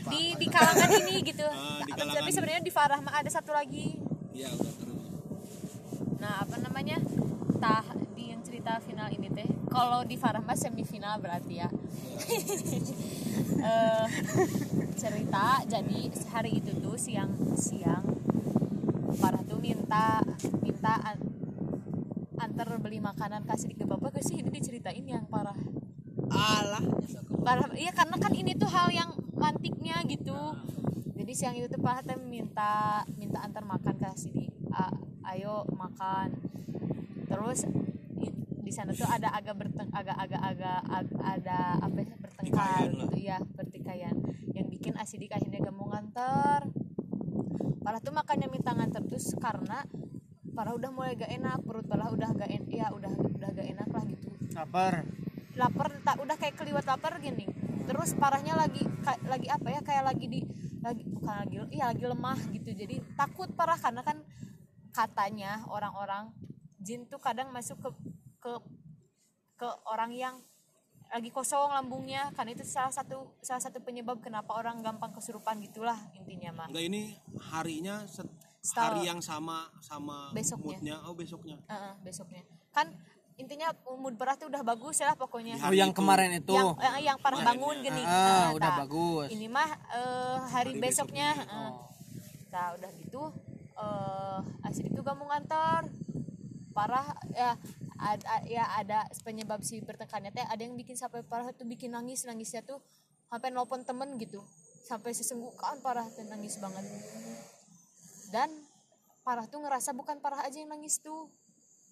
di 0.08 0.38
di 0.38 0.48
kalangan 0.48 0.90
ini 0.96 1.16
gitu. 1.30 1.42
Ah, 1.44 1.82
di 1.82 1.92
tapi 1.92 2.06
kalangan- 2.06 2.32
sebenarnya 2.32 2.62
di 2.62 2.72
Farah 2.72 3.00
ada 3.02 3.30
satu 3.30 3.50
lagi. 3.50 3.98
Iya 4.32 4.50
udah 4.52 4.74
terus. 4.74 5.02
nah 6.18 6.40
apa 6.40 6.56
namanya 6.58 6.98
tah 7.58 7.84
di 8.14 8.32
yang 8.32 8.40
cerita 8.42 8.80
final 8.80 9.10
ini 9.10 9.28
teh 9.28 9.44
kalau 9.68 10.02
di 10.04 10.16
Farah 10.16 10.40
mah 10.40 10.56
semifinal 10.56 11.18
berarti 11.18 11.54
ya. 11.58 11.70
Eh, 13.64 14.08
cerita 14.94 15.64
jadi 15.64 16.00
hari 16.30 16.60
itu 16.60 16.76
tuh 16.78 17.00
siang 17.00 17.32
siang 17.56 18.04
Farah 19.16 19.40
tuh 19.42 19.56
minta 19.58 20.20
minta 20.60 21.00
an- 21.02 21.32
antar 22.36 22.68
beli 22.78 23.00
makanan 23.00 23.48
kasih 23.48 23.72
di 23.72 23.76
ke 23.76 23.86
bapak 23.86 24.20
sih? 24.20 24.36
Ini 24.38 24.52
diceritain 24.52 25.02
yang 25.02 25.24
parah 25.26 25.56
alah. 26.34 26.84
Parah 27.44 27.68
iya 27.76 27.92
karena 27.92 28.16
kan 28.18 28.34
ini 28.34 28.56
tuh 28.56 28.70
hal 28.72 28.90
yang 28.90 29.12
mantiknya 29.36 30.02
gitu. 30.08 30.36
Jadi 31.14 31.32
siang 31.36 31.56
itu 31.56 31.68
tuh 31.70 31.80
Pak 31.80 32.04
Hatem 32.04 32.26
minta 32.28 33.04
minta 33.16 33.40
antar 33.44 33.64
makan 33.64 33.96
kasih 33.96 34.32
di 34.32 34.46
"A- 34.72 34.96
ayo 35.36 35.64
makan. 35.72 36.34
Terus 37.28 37.64
di 38.64 38.72
sana 38.72 38.96
tuh 38.96 39.06
ada 39.06 39.28
agak 39.36 39.60
berteng 39.60 39.92
agak 39.92 40.16
agak 40.16 40.42
agak 40.42 40.80
ag- 40.88 41.22
ada 41.22 41.60
apa 41.84 42.00
ya 42.00 42.16
bertengkar 42.16 42.84
gitu 42.96 43.18
ya 43.20 43.38
pertikaian 43.54 44.16
yang 44.56 44.68
bikin 44.72 44.96
Asidik 44.96 45.36
akhirnya 45.36 45.60
gak 45.62 45.76
mau 45.76 45.92
nganter. 45.92 46.72
Parah 47.84 48.00
tuh 48.00 48.16
makanya 48.16 48.48
minta 48.48 48.72
nganter 48.72 49.04
terus 49.04 49.36
karena 49.36 49.84
Parah 50.54 50.78
udah 50.78 50.94
mulai 50.94 51.18
gak 51.18 51.34
enak 51.34 51.66
perut 51.66 51.84
Parah 51.84 52.14
udah 52.14 52.30
gak 52.34 52.48
en 52.48 52.64
ya 52.70 52.88
udah 52.94 53.10
udah 53.10 53.50
gak 53.52 53.68
enak 53.68 53.90
lah 53.90 54.04
gitu. 54.08 54.30
Lapar 54.56 55.04
lapar 55.56 56.02
tak 56.02 56.18
udah 56.18 56.36
kayak 56.36 56.56
keliwat 56.56 56.84
lapar 56.84 57.18
gini 57.18 57.46
terus 57.84 58.14
parahnya 58.14 58.56
lagi 58.56 58.82
ka- 59.00 59.22
lagi 59.24 59.48
apa 59.48 59.68
ya 59.70 59.82
kayak 59.82 60.04
lagi 60.06 60.26
di 60.28 60.42
lagi 60.80 61.04
bukan 61.06 61.36
lagi 61.38 61.56
iya 61.70 61.86
lagi 61.88 62.04
lemah 62.04 62.40
gitu 62.50 62.70
jadi 62.72 62.96
takut 63.14 63.52
parah 63.54 63.78
karena 63.78 64.02
kan 64.02 64.18
katanya 64.92 65.64
orang-orang 65.68 66.32
jin 66.78 67.06
tuh 67.06 67.18
kadang 67.18 67.50
masuk 67.50 67.78
ke 67.78 67.90
ke 68.40 68.52
ke 69.56 69.70
orang 69.86 70.12
yang 70.12 70.36
lagi 71.08 71.30
kosong 71.30 71.70
lambungnya 71.70 72.34
kan 72.34 72.48
itu 72.48 72.62
salah 72.64 72.90
satu 72.90 73.38
salah 73.40 73.62
satu 73.62 73.78
penyebab 73.80 74.18
kenapa 74.20 74.50
orang 74.52 74.82
gampang 74.82 75.14
kesurupan 75.14 75.62
gitulah 75.62 75.96
intinya 76.14 76.50
mah 76.56 76.68
Enggak 76.68 76.86
ini 76.86 77.02
harinya 77.54 78.02
set- 78.06 78.34
hari 78.74 79.04
yang 79.04 79.20
sama 79.20 79.68
sama 79.80 80.32
Besoknya. 80.32 80.64
moodnya. 80.64 80.96
Oh 81.04 81.12
besoknya. 81.12 81.60
Heeh, 81.68 81.94
besoknya 82.00 82.42
kan 82.72 82.96
intinya 83.34 83.74
mood 83.98 84.14
berat 84.14 84.38
tuh 84.38 84.48
udah 84.48 84.62
bagus 84.62 85.02
ya 85.02 85.10
lah 85.12 85.18
pokoknya. 85.18 85.58
Oh 85.66 85.74
yang 85.74 85.90
kemarin 85.90 86.30
itu. 86.38 86.54
Yang 86.54 86.78
eh, 86.78 87.02
yang 87.04 87.18
parah 87.18 87.42
bangun 87.42 87.76
gini. 87.82 88.04
Ah, 88.06 88.14
Nah, 88.14 88.50
udah 88.54 88.70
tah. 88.70 88.78
bagus. 88.86 89.28
ini 89.34 89.48
mah 89.50 89.70
eh, 89.92 90.38
hari, 90.54 90.78
besoknya. 90.78 91.34
heeh. 91.34 91.72
nah 92.54 92.78
udah 92.78 92.92
gitu 93.02 93.34
eh 93.74 94.40
asli 94.62 94.86
itu 94.86 95.02
gak 95.02 95.18
mau 95.18 95.26
ngantar 95.26 95.90
parah 96.70 97.10
ya 97.34 97.58
ada 97.98 98.46
ya 98.46 98.64
ada 98.78 99.10
penyebab 99.26 99.66
si 99.66 99.82
bertengkarnya 99.82 100.30
teh 100.30 100.46
ada 100.46 100.62
yang 100.62 100.78
bikin 100.78 100.94
sampai 100.94 101.26
parah 101.26 101.50
tuh 101.50 101.66
bikin 101.66 101.90
nangis 101.90 102.30
nangisnya 102.30 102.62
tuh 102.62 102.78
sampai 103.26 103.50
nelpon 103.50 103.82
temen 103.82 104.14
gitu. 104.22 104.46
Sampai 104.86 105.18
sesenggukan 105.18 105.82
parah 105.82 106.06
tuh 106.06 106.22
nangis 106.30 106.62
banget. 106.62 106.86
Dan 108.30 108.54
parah 109.24 109.50
tuh 109.50 109.64
ngerasa 109.64 109.96
bukan 109.96 110.20
parah 110.20 110.46
aja 110.46 110.60
yang 110.60 110.70
nangis 110.70 111.00
tuh 111.00 111.34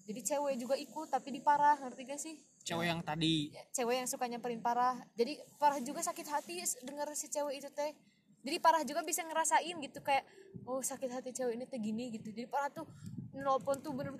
jadi 0.02 0.20
cewek 0.34 0.54
juga 0.58 0.74
ikut 0.74 1.08
tapi 1.10 1.28
di 1.30 1.40
parah 1.40 1.78
ngerti 1.78 2.02
gak 2.02 2.20
sih? 2.20 2.34
Cewek 2.66 2.86
yang 2.90 3.00
tadi. 3.06 3.54
Cewek 3.70 4.02
yang 4.02 4.08
suka 4.10 4.26
nyamperin 4.26 4.58
parah. 4.58 4.98
Jadi 5.14 5.38
parah 5.62 5.78
juga 5.78 6.02
sakit 6.02 6.26
hati 6.26 6.62
denger 6.82 7.14
si 7.14 7.30
cewek 7.30 7.62
itu 7.62 7.70
teh. 7.70 7.94
Jadi 8.42 8.56
parah 8.58 8.82
juga 8.82 9.06
bisa 9.06 9.22
ngerasain 9.22 9.78
gitu 9.78 10.02
kayak 10.02 10.26
oh 10.66 10.82
sakit 10.82 11.10
hati 11.10 11.30
cewek 11.30 11.54
ini 11.54 11.64
teh 11.70 11.78
gini 11.78 12.10
gitu. 12.18 12.34
Jadi 12.34 12.50
parah 12.50 12.70
tuh 12.74 12.86
nelpon 13.30 13.78
tuh 13.78 13.94
bener 13.94 14.12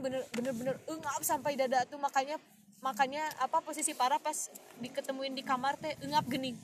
bener 0.00 0.24
bener 0.32 0.52
bener 0.56 0.76
engap 0.88 1.20
sampai 1.20 1.60
dada 1.60 1.84
tuh. 1.84 2.00
Makanya 2.00 2.40
makanya 2.80 3.28
apa 3.44 3.60
posisi 3.60 3.92
parah 3.92 4.16
pas 4.16 4.48
diketemuin 4.80 5.36
di 5.36 5.44
kamar 5.44 5.76
teh 5.76 5.92
engap 6.00 6.24
gini 6.24 6.56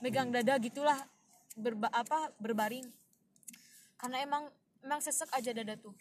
megang 0.00 0.32
dada 0.32 0.56
gitulah 0.56 0.96
berba 1.60 1.92
apa 1.92 2.32
berbaring. 2.40 2.88
Karena 4.00 4.24
emang 4.24 4.48
emang 4.80 5.04
sesek 5.04 5.28
aja 5.36 5.52
dada 5.52 5.76
tuh. 5.76 5.92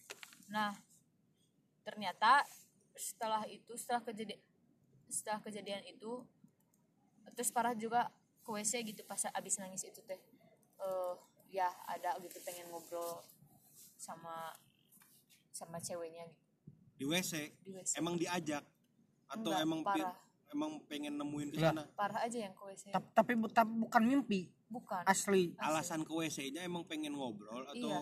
Nah 0.48 0.72
ternyata 1.82 2.46
setelah 2.94 3.44
itu 3.46 3.74
setelah 3.74 4.02
kejadian 4.02 4.40
setelah 5.08 5.40
kejadian 5.40 5.84
itu 5.86 6.24
terus 7.32 7.50
parah 7.50 7.74
juga 7.74 8.08
ke 8.42 8.50
WC 8.50 8.74
gitu 8.86 9.02
pas 9.04 9.22
abis 9.28 9.58
nangis 9.58 9.84
itu 9.84 10.02
teh 10.02 10.18
eh 10.78 11.14
ya 11.50 11.68
ada 11.86 12.16
gitu 12.18 12.38
pengen 12.42 12.68
ngobrol 12.68 13.22
sama 13.96 14.56
sama 15.52 15.78
ceweknya 15.78 16.26
gitu 16.26 16.42
Di 16.96 17.06
WC. 17.08 17.34
di 17.60 17.72
WC 17.72 17.98
Emang 17.98 18.16
diajak 18.16 18.62
atau 19.28 19.50
Enggak, 19.50 19.62
emang 19.62 19.82
parah. 19.82 20.16
emang 20.48 20.72
pengen 20.86 21.14
nemuin 21.16 21.50
ke 21.50 21.58
Lah. 21.58 21.72
sana? 21.72 21.84
parah 21.92 22.20
aja 22.22 22.38
yang 22.40 22.54
ke 22.54 22.64
WC 22.64 22.84
Tap- 22.90 23.12
tapi 23.12 23.34
bu- 23.34 23.50
tapi 23.50 23.72
bukan 23.76 24.02
mimpi 24.02 24.42
bukan 24.68 25.04
asli 25.04 25.52
Alasan 25.58 26.02
ke 26.02 26.12
WC-nya 26.12 26.62
emang 26.62 26.84
pengen 26.84 27.14
ngobrol 27.14 27.66
atau 27.66 27.90
Iya. 27.90 28.00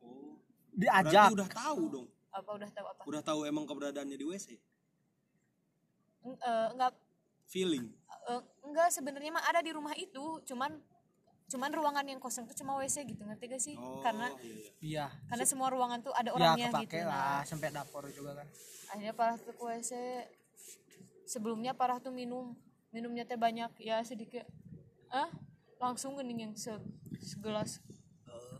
Oh. 0.00 0.36
diajak 0.70 1.12
Berarti 1.28 1.34
udah 1.34 1.48
tahu 1.50 1.82
dong. 1.88 2.08
Apa 2.32 2.50
udah 2.56 2.70
tahu 2.72 2.86
apa? 2.88 3.02
Udah 3.04 3.22
tahu 3.22 3.40
emang 3.44 3.64
keberadaannya 3.68 4.16
di 4.16 4.24
WC. 4.24 4.56
Eng- 6.24 6.40
eh, 6.40 6.68
enggak 6.72 6.92
Feeling. 7.46 7.86
eh, 8.32 8.42
enggak 8.64 8.88
sebenarnya 8.88 9.30
mah 9.36 9.44
ada 9.44 9.60
di 9.60 9.70
rumah 9.74 9.92
itu 9.98 10.40
cuman 10.48 10.80
cuman 11.52 11.68
ruangan 11.68 12.06
yang 12.08 12.16
kosong 12.16 12.48
tuh 12.48 12.56
cuma 12.56 12.80
WC 12.80 13.04
gitu 13.04 13.28
ngerti 13.28 13.44
gak 13.44 13.60
sih? 13.60 13.76
Oh, 13.76 14.00
karena 14.00 14.32
iya, 14.40 14.56
iya. 14.56 14.70
iya. 14.80 15.06
karena 15.28 15.44
semua 15.44 15.68
ruangan 15.68 16.00
tuh 16.00 16.14
ada 16.16 16.32
ya 16.32 16.56
orangnya 16.56 16.68
gitu. 16.80 16.96
lah 17.04 17.12
nah 17.12 17.42
sampai 17.44 17.68
dapur 17.68 18.08
juga 18.08 18.40
kan. 18.40 18.48
Akhirnya 18.88 19.12
parah 19.12 19.36
tuh 19.36 19.52
ke 19.52 19.60
WC 19.60 19.92
sebelumnya 21.28 21.76
parah 21.76 22.00
tuh 22.00 22.14
minum. 22.14 22.56
Minumnya 22.88 23.28
teh 23.28 23.36
banyak 23.36 23.68
ya 23.84 24.00
sedikit. 24.00 24.48
Ah 25.12 25.28
langsung 25.76 26.16
gening 26.16 26.48
yang 26.48 26.54
se 26.56 26.72
segelas. 27.20 27.84
Oh 28.24 28.56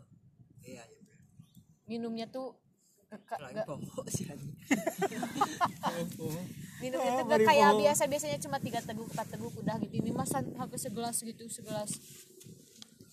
iya 0.61 0.85
iya. 0.85 1.15
Minumnya 1.89 2.29
tuh 2.29 2.53
lagi. 3.17 3.61
Sih 4.13 4.25
minumnya 6.83 7.11
tuh 7.15 7.25
gak 7.31 7.47
kayak 7.47 7.71
biasa 7.79 8.03
biasanya 8.11 8.37
cuma 8.43 8.57
tiga 8.59 8.83
teguk 8.83 9.07
empat 9.15 9.27
teguk 9.31 9.53
udah 9.55 9.79
gitu. 9.79 10.03
Ini 10.03 10.11
mah 10.11 10.27
sam- 10.27 10.51
hampir 10.59 10.75
segelas 10.75 11.15
gitu 11.23 11.47
segelas 11.47 11.95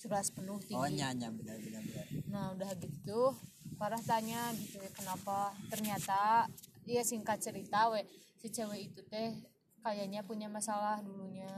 segelas 0.00 0.32
penuh 0.32 0.56
oh 0.56 0.62
tinggi 0.64 0.98
nyanya 0.98 1.28
benar 1.30 1.60
benar 1.60 1.82
benar. 1.84 2.06
Nah 2.32 2.44
udah 2.56 2.70
gitu. 2.82 3.36
Parah 3.78 4.02
tanya 4.04 4.52
gitu 4.58 4.82
ya 4.82 4.90
kenapa? 4.92 5.54
Ternyata 5.70 6.50
dia 6.84 7.00
singkat 7.06 7.38
cerita 7.40 7.88
we. 7.94 8.02
Si 8.40 8.48
cewek 8.50 8.90
itu 8.92 9.00
teh 9.06 9.36
kayaknya 9.80 10.24
punya 10.24 10.48
masalah 10.48 11.00
dulunya 11.00 11.48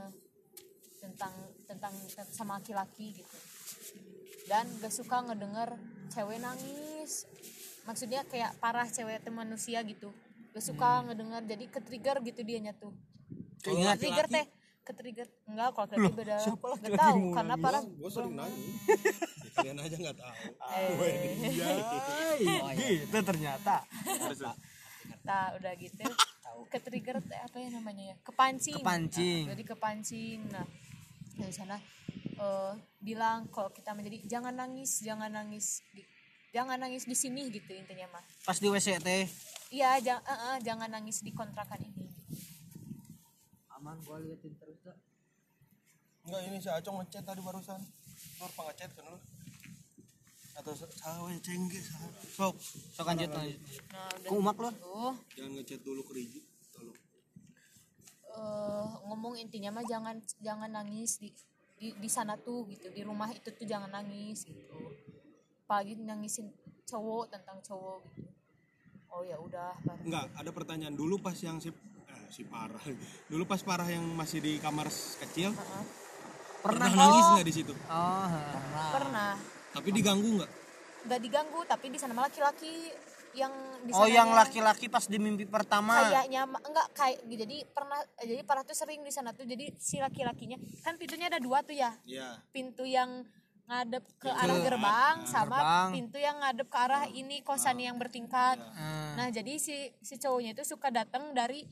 tentang 1.01 1.33
tentang 1.67 1.91
tentang 2.07 2.27
sama 2.31 2.59
laki-laki 2.59 3.19
gitu. 3.19 3.37
Dan 4.47 4.67
gak 4.83 4.91
suka 4.91 5.23
ngedenger 5.23 5.79
cewek 6.11 6.39
nangis 6.43 7.25
maksudnya 7.83 8.21
kayak 8.27 8.55
parah 8.59 8.87
cewek 8.87 9.23
teh 9.23 9.33
manusia 9.33 9.79
gitu. 9.83 10.11
Gak 10.53 10.63
suka 10.63 11.01
ngedenger 11.09 11.41
jadi 11.49 11.65
ke 11.69 11.79
trigger 11.81 12.17
gitu 12.21 12.41
dianya 12.45 12.73
tuh. 12.77 12.93
Keingat 13.63 13.97
trigger 13.99 14.27
teh 14.29 14.45
ke 14.83 14.91
trigger 14.91 15.27
enggak 15.47 15.69
kalau 15.71 15.87
laki 15.87 16.11
beda. 16.11 16.37
gak 16.83 16.93
tahu 16.99 17.19
karena 17.31 17.55
parah. 17.57 17.83
Gue 17.83 18.09
sering 18.11 18.35
nanya. 18.35 18.57
Ya, 19.53 19.61
kalian 19.61 19.85
aja 19.85 19.95
nggak 20.01 20.17
tahu. 20.17 20.33
gitu 22.73 23.17
ternyata. 23.21 23.85
Nah, 25.21 25.53
udah 25.61 25.73
gitu. 25.77 26.09
Ke 26.73 26.81
trigger 26.81 27.21
teh 27.21 27.37
apa 27.37 27.61
ya 27.61 27.69
namanya 27.69 28.03
ya? 28.11 28.15
Kepancing. 28.25 28.81
Kepancing. 28.81 29.45
Nah, 29.45 29.53
jadi 29.53 29.63
kepancing. 29.69 30.39
Nah 30.49 30.65
dari 31.37 31.53
sana 31.53 31.77
eh, 32.37 32.73
bilang 33.01 33.49
kalau 33.49 33.73
kita 33.73 33.97
menjadi 33.97 34.17
jangan 34.29 34.53
nangis 34.53 35.01
jangan 35.01 35.33
nangis 35.33 35.81
di, 35.93 36.05
jangan 36.53 36.77
nangis 36.77 37.09
di 37.09 37.17
sini 37.17 37.49
gitu 37.49 37.73
intinya 37.73 38.07
mah 38.13 38.23
pas 38.45 38.57
di 38.61 38.69
WC 38.69 39.01
teh 39.01 39.25
iya 39.73 39.97
jangan 39.99 40.61
jangan 40.61 40.89
nangis 40.93 41.25
di 41.25 41.33
kontrakan 41.33 41.81
ini 41.81 42.05
aman 43.73 43.97
gua 44.05 44.21
liatin 44.21 44.53
terus 44.55 44.79
dah 44.85 44.95
Enggak 46.23 46.41
ini 46.47 46.55
si 46.55 46.71
Acong 46.71 47.03
ngechat 47.03 47.27
tadi 47.27 47.43
barusan. 47.43 47.83
Nur 48.39 48.51
pengechat 48.55 48.95
kan 48.95 49.11
lu. 49.11 49.19
Atau 50.55 50.71
sawe 50.71 51.31
cengge 51.43 51.83
sawe. 51.83 52.07
Sok, 52.31 52.55
sok 52.95 53.05
lanjut 53.11 53.27
lanjut 53.27 53.59
nah 53.91 54.07
udah 54.23 54.31
umak 54.31 54.55
lo 54.55 54.69
gitu 54.71 54.95
jangan 55.35 55.51
ngechat 55.59 55.79
dulu 55.83 56.01
ke 56.07 56.13
Riji. 56.15 56.41
Tolong. 56.71 56.95
eh, 58.39 58.87
ngomong 59.03 59.35
intinya 59.35 59.75
mah 59.75 59.83
jangan 59.83 60.15
jangan 60.39 60.71
nangis 60.71 61.19
di 61.19 61.27
di, 61.75 61.91
di 61.99 62.07
sana 62.07 62.39
tuh 62.39 62.71
gitu 62.71 62.87
di 62.87 63.03
rumah 63.03 63.27
itu 63.27 63.51
tuh 63.51 63.67
jangan 63.67 63.91
nangis 63.91 64.47
gitu 64.47 64.79
apalagi 65.73 65.97
nangisin 66.05 66.53
cowok 66.85 67.33
tentang 67.33 67.57
cowok 67.65 68.05
gitu. 68.13 68.29
Oh 69.09 69.25
ya 69.25 69.41
udah 69.41 69.73
baru 69.81 70.01
Enggak, 70.05 70.25
ada 70.37 70.51
pertanyaan. 70.53 70.93
Dulu 70.93 71.17
pas 71.17 71.33
yang 71.41 71.57
si 71.57 71.73
eh, 71.73 72.27
si 72.29 72.45
parah. 72.45 72.77
Dulu 73.33 73.41
pas 73.49 73.57
parah 73.65 73.89
yang 73.89 74.05
masih 74.13 74.37
di 74.37 74.61
kamar 74.61 74.93
kecil, 74.93 75.49
Heeh. 75.49 75.83
pernah 76.61 76.93
nangis 76.93 77.25
nggak 77.25 77.47
di 77.49 77.53
situ? 77.57 77.73
Oh 77.89 78.29
pernah. 78.93 79.33
Tapi 79.73 79.89
diganggu 79.89 80.29
nggak? 80.37 80.51
Nggak 81.09 81.19
diganggu 81.25 81.59
tapi 81.65 81.89
di 81.89 81.97
sana 81.97 82.13
malah 82.13 82.29
laki-laki 82.29 82.93
yang 83.33 83.53
di 83.81 83.89
oh 83.97 84.05
yang 84.05 84.29
laki-laki 84.29 84.93
pas 84.93 85.09
di 85.09 85.17
mimpi 85.17 85.49
pertama. 85.49 86.05
Kayaknya 86.05 86.45
enggak 86.53 86.87
kayak 86.93 87.17
jadi 87.25 87.57
pernah 87.65 87.97
jadi 88.21 88.41
parah 88.45 88.61
tuh 88.61 88.77
sering 88.77 89.01
di 89.01 89.09
sana 89.09 89.33
tuh. 89.33 89.49
Jadi 89.49 89.73
si 89.81 89.97
laki-lakinya 89.97 90.61
kan 90.85 91.01
pintunya 91.01 91.33
ada 91.33 91.41
dua 91.41 91.65
tuh 91.65 91.73
ya. 91.73 91.97
Ya 92.05 92.37
pintu 92.53 92.85
yang 92.85 93.25
ngadep 93.65 94.03
ke 94.17 94.27
arah 94.27 94.59
gerbang 94.59 95.17
sama 95.23 95.55
gerbang. 95.55 95.89
pintu 95.93 96.17
yang 96.17 96.35
ngadep 96.37 96.67
ke 96.67 96.77
arah 96.77 97.03
ini 97.05 97.39
kosan 97.41 97.79
yang 97.79 97.95
bertingkat 97.95 98.59
Hmm. 98.59 99.15
nah 99.15 99.27
jadi 99.29 99.55
si 99.55 99.73
si 99.97 100.15
cowoknya 100.17 100.51
itu 100.51 100.63
suka 100.67 100.89
datang 100.89 101.31
dari 101.31 101.63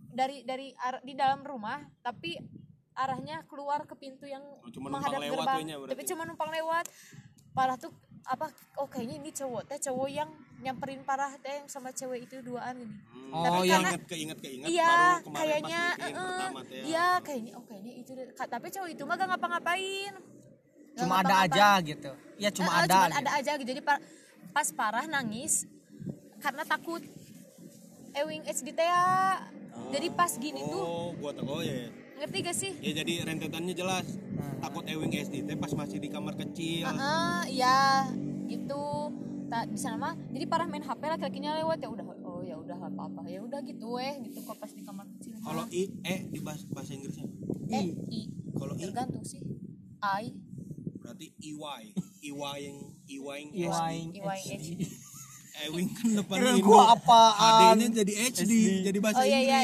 dari 0.00 0.42
dari 0.42 0.74
ar- 0.76 1.00
di 1.00 1.14
dalam 1.14 1.40
rumah 1.40 1.78
tapi 2.00 2.34
arahnya 2.92 3.46
keluar 3.46 3.84
ke 3.84 3.94
pintu 3.94 4.26
yang 4.26 4.42
Oh, 4.58 4.68
cuma 4.68 4.90
menghadap 4.90 5.20
lewat 5.20 5.30
gerbang 5.38 5.56
tuhnya 5.56 5.76
berarti. 5.76 5.90
tapi 5.90 6.02
cuma 6.04 6.22
numpang 6.24 6.50
lewat 6.50 6.86
parah 7.52 7.76
tuh 7.76 7.94
apa 8.24 8.50
oh 8.76 8.86
kayaknya 8.86 9.16
ini 9.16 9.30
cowok 9.32 9.62
teh 9.64 9.78
cowok 9.80 10.08
yang 10.10 10.28
nyamperin 10.58 11.00
parah 11.00 11.30
teh 11.36 11.54
yang 11.54 11.66
sama 11.66 11.90
cewek 11.90 12.26
itu 12.26 12.42
duaan 12.42 12.76
ini 12.76 12.96
Oh, 13.28 13.44
Tapi 13.44 13.68
yang 13.68 13.78
karena- 13.78 13.92
ingat 13.92 14.04
keinget 14.06 14.38
keinget 14.40 14.68
Iya, 14.70 14.96
baru 15.20 15.36
kayaknya 15.36 15.80
eh, 15.92 16.08
pertama 16.08 16.60
teh 16.62 16.74
ya. 16.74 16.82
Iya, 16.82 17.06
kayaknya 17.20 17.52
oh 17.52 17.62
kayaknya 17.62 17.92
itu 17.94 18.10
tapi 18.34 18.66
cowok 18.68 18.88
itu 18.88 19.02
mah 19.04 19.14
gak 19.14 19.28
ngapa-ngapain. 19.28 20.14
Cuma 20.98 21.14
ada 21.20 21.34
aja 21.40 21.68
gitu 21.80 22.10
ya 22.36 22.50
cuma 22.50 22.70
Eh, 22.70 22.76
eh, 22.76 22.82
ada 22.82 22.94
cuman 22.94 23.10
gitu. 23.10 23.18
ada 23.18 23.30
aja 23.34 23.50
gitu. 23.56 23.68
Jadi 23.68 23.82
pa- 23.82 24.02
pas 24.50 24.68
parah 24.70 25.06
nangis 25.06 25.66
karena 26.38 26.62
takut 26.64 27.02
Ewing 28.14 28.42
HD 28.42 28.72
teh 28.72 28.82
ya. 28.82 29.06
Jadi 29.88 30.08
pas 30.10 30.32
gini 30.34 30.58
tuh 30.60 30.82
oh 30.82 31.08
gua 31.14 31.30
tahu 31.30 31.46
oh 31.48 31.60
ya 31.60 31.70
ya. 31.78 31.90
ngerti 32.18 32.38
gak 32.42 32.56
sih? 32.56 32.72
ya 32.78 32.92
jadi 32.96 33.12
rentetannya 33.24 33.74
jelas 33.74 34.06
takut 34.58 34.82
Ewing 34.84 35.14
SD 35.14 35.46
teh 35.46 35.54
pas 35.54 35.70
masih 35.72 35.98
di 35.98 36.08
kamar 36.08 36.34
kecil 36.34 36.82
Heeh, 36.84 37.40
iya 37.52 38.10
gitu. 38.44 39.14
Tak 39.48 39.64
di 39.66 39.78
sana 39.78 39.96
mah 39.96 40.12
jadi 40.28 40.44
parah 40.44 40.66
main 40.66 40.82
HP 40.82 40.98
laki-lakinya 41.00 41.56
lewat 41.56 41.78
ya 41.78 41.88
udah 41.88 42.04
oh 42.20 42.42
ya 42.42 42.52
udah 42.54 42.74
nggak 42.76 42.92
apa-apa 42.92 43.20
ya 43.26 43.40
udah 43.40 43.60
gitu 43.62 43.96
eh 43.96 44.20
gitu 44.20 44.42
kok 44.42 44.56
pas 44.56 44.68
di 44.68 44.82
kamar 44.82 45.06
kecil. 45.08 45.40
kalau 45.40 45.64
i 45.70 45.88
e 46.04 46.14
di 46.28 46.38
bahasa, 46.38 46.68
bahasa 46.68 46.92
Inggrisnya 46.92 47.24
eh 47.70 47.86
i 48.08 48.22
kalau 48.52 48.74
i 48.74 48.82
tergantung 48.82 49.24
sih. 49.24 49.40
I 50.00 50.34
berarti 51.18 51.34
iy 51.42 51.58
iy 52.22 52.54
yang 52.62 52.78
iy 53.10 53.18
yang 53.50 53.74
Iwaing 53.74 54.08
IYHD. 54.14 54.66
Ewing 55.66 55.90
kan 55.90 56.06
depan 56.14 56.36
Kira 56.38 56.50
Indo 56.54 56.70
gua 56.70 56.94
apaan? 56.94 57.74
HD-nya 57.74 57.88
jadi 57.90 58.12
HD, 58.30 58.52
jadi 58.86 58.98
bahasa 59.02 59.18
Oh 59.18 59.26
iya 59.26 59.38
iya, 59.42 59.58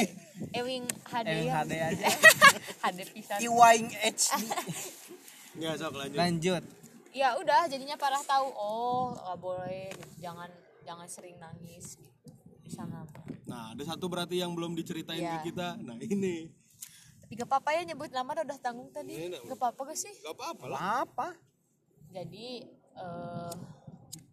Ewing 0.51 0.83
HD 1.07 1.27
Ewing 1.31 1.47
ya. 1.47 1.63
HD 1.63 1.73
aja. 1.79 2.05
HD 2.91 2.99
pisan. 3.15 3.37
Iwaing 3.39 3.87
HD 3.95 4.43
nggak 5.55 5.73
sok 5.79 5.95
lanjut 5.95 6.19
lanjut 6.19 6.63
Ya 7.15 7.31
udah 7.39 7.63
jadinya 7.71 7.95
parah 7.95 8.19
tahu 8.19 8.51
oh 8.51 9.15
nggak 9.15 9.37
boleh 9.39 9.87
jangan 10.19 10.51
jangan 10.83 11.07
sering 11.07 11.39
nangis 11.39 11.95
gitu 11.95 12.27
di 12.59 12.67
sana. 12.67 13.07
nah 13.47 13.71
ada 13.71 13.83
satu 13.87 14.11
berarti 14.11 14.43
yang 14.43 14.51
belum 14.51 14.75
diceritain 14.75 15.23
Iya. 15.23 15.39
ke 15.39 15.55
kita 15.55 15.79
nah 15.79 15.95
ini 15.95 16.51
gak 17.27 17.47
apa-apa 17.49 17.69
ya 17.73 17.81
nyebut 17.83 18.09
nama 18.13 18.31
udah 18.37 18.59
tanggung 18.61 18.89
tadi. 18.89 19.13
Iya, 19.17 19.41
Gak 19.43 19.57
apa-apa 19.57 19.81
gak 19.89 19.99
sih? 19.99 20.13
gak 20.21 20.35
apa-apa 20.37 20.63
lah. 20.69 20.79
Apa? 21.03 21.27
Jadi 22.13 22.63
eh 22.95 23.53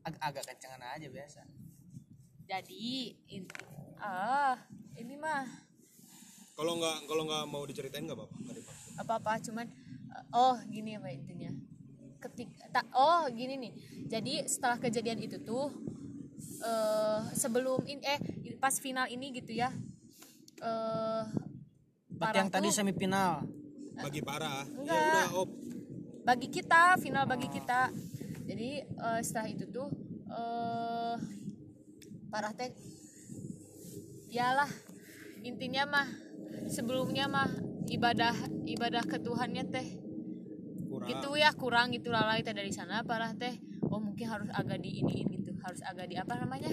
Ag 0.02 0.14
agak 0.18 0.44
kencengan 0.44 0.82
aja 0.82 1.06
biasa. 1.06 1.42
jadi 2.42 3.14
in, 3.30 3.46
ah 3.96 4.58
ini 4.98 5.14
mah. 5.14 5.46
Kalau 6.52 6.74
nggak 6.76 7.06
kalau 7.06 7.22
nggak 7.24 7.44
mau 7.46 7.62
diceritain 7.64 8.02
nggak 8.04 8.18
apa-apa 8.18 8.34
nggak 8.34 8.56
dipaksa. 8.60 8.88
apa-apa 8.98 9.32
cuman 9.40 9.66
eh, 10.10 10.24
oh 10.34 10.58
gini 10.66 10.98
apa 10.98 11.08
intinya. 11.08 11.54
Ketik 12.18 12.50
tak 12.74 12.90
oh 12.92 13.30
gini 13.30 13.54
nih. 13.56 13.72
Jadi 14.10 14.42
setelah 14.46 14.76
kejadian 14.76 15.22
itu 15.22 15.38
tuh 15.40 15.70
eh 16.62 17.22
sebelum 17.34 17.82
in 17.86 18.02
eh 18.02 18.18
pas 18.58 18.74
final 18.78 19.06
ini 19.06 19.30
gitu 19.34 19.54
ya 19.54 19.70
eh 20.62 21.24
Berarti 22.16 22.38
yang 22.38 22.50
tadi 22.52 22.68
semifinal. 22.72 23.44
Bagi 23.92 24.20
parah 24.24 24.64
ya 24.64 24.80
Enggak. 24.80 25.04
udah 25.04 25.28
op. 25.36 25.48
Bagi 26.22 26.48
kita 26.48 26.96
final 26.96 27.24
bagi 27.28 27.48
kita. 27.52 27.92
Jadi 28.48 28.70
eh, 28.82 29.20
setelah 29.20 29.48
itu 29.50 29.64
tuh 29.68 29.88
eh 30.32 31.16
parah 32.32 32.52
teh 32.56 32.72
yalah 34.32 34.70
intinya 35.44 35.84
mah 35.84 36.08
sebelumnya 36.72 37.28
mah 37.28 37.52
ibadah 37.92 38.32
ibadah 38.64 39.04
ke 39.04 39.20
Tuhannya 39.20 39.64
teh. 39.68 39.88
Kurang. 40.88 41.08
Gitu 41.08 41.28
ya 41.36 41.50
kurang 41.52 41.92
gitu 41.92 42.08
lalai 42.08 42.40
teh 42.40 42.56
dari 42.56 42.72
sana. 42.72 43.04
Parah 43.04 43.36
teh 43.36 43.60
oh 43.84 44.00
mungkin 44.00 44.26
harus 44.30 44.48
agak 44.56 44.80
di 44.80 45.04
iniin 45.04 45.28
gitu. 45.36 45.52
Harus 45.60 45.84
agak 45.84 46.08
di 46.08 46.16
apa 46.16 46.40
namanya? 46.40 46.72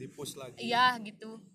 Dipus 0.00 0.34
lagi. 0.34 0.58
Iya 0.58 0.98
gitu 1.06 1.51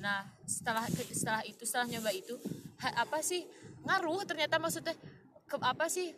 nah 0.00 0.28
setelah 0.44 0.84
setelah 0.90 1.42
itu 1.44 1.62
setelah 1.64 1.88
nyoba 1.88 2.10
itu 2.12 2.36
ha- 2.84 3.06
apa 3.06 3.18
sih 3.24 3.44
ngaruh 3.86 4.22
ternyata 4.28 4.60
maksudnya 4.60 4.94
ke 5.46 5.56
apa 5.62 5.86
sih 5.86 6.12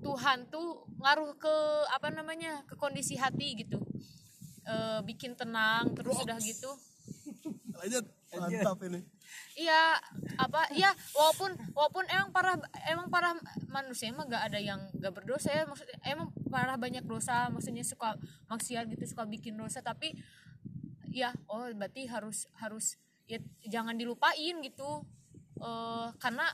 Tuhan 0.00 0.48
tuh 0.48 0.88
ngaruh 0.98 1.36
ke 1.36 1.54
apa 1.92 2.08
namanya 2.10 2.64
ke 2.64 2.74
kondisi 2.74 3.20
hati 3.20 3.62
gitu. 3.62 3.78
E, 4.64 4.74
bikin 5.04 5.36
tenang 5.36 5.92
terus 5.92 6.16
udah 6.24 6.40
gitu. 6.40 6.72
Lanjut. 7.76 8.04
Mantap 8.30 8.78
ini. 8.86 9.00
Iya 9.58 9.98
apa 10.38 10.70
iya 10.74 10.90
walaupun 11.14 11.54
walaupun 11.74 12.06
emang 12.10 12.30
parah 12.30 12.56
emang 12.86 13.10
parah 13.10 13.34
manusia 13.70 14.10
emang 14.10 14.26
gak 14.30 14.50
ada 14.50 14.58
yang 14.58 14.78
gak 14.98 15.14
berdosa 15.14 15.50
ya 15.54 15.64
maksudnya 15.66 15.98
emang 16.06 16.30
parah 16.50 16.78
banyak 16.78 17.02
dosa 17.06 17.50
maksudnya 17.50 17.82
suka 17.82 18.14
maksiat 18.50 18.90
gitu 18.90 19.04
suka 19.06 19.26
bikin 19.26 19.58
dosa 19.58 19.82
tapi 19.82 20.14
ya 21.10 21.34
oh 21.50 21.66
berarti 21.74 22.06
harus 22.06 22.46
harus 22.58 22.96
ya 23.26 23.38
jangan 23.66 23.94
dilupain 23.98 24.58
gitu. 24.62 25.04
Eh 25.60 26.08
karena 26.18 26.46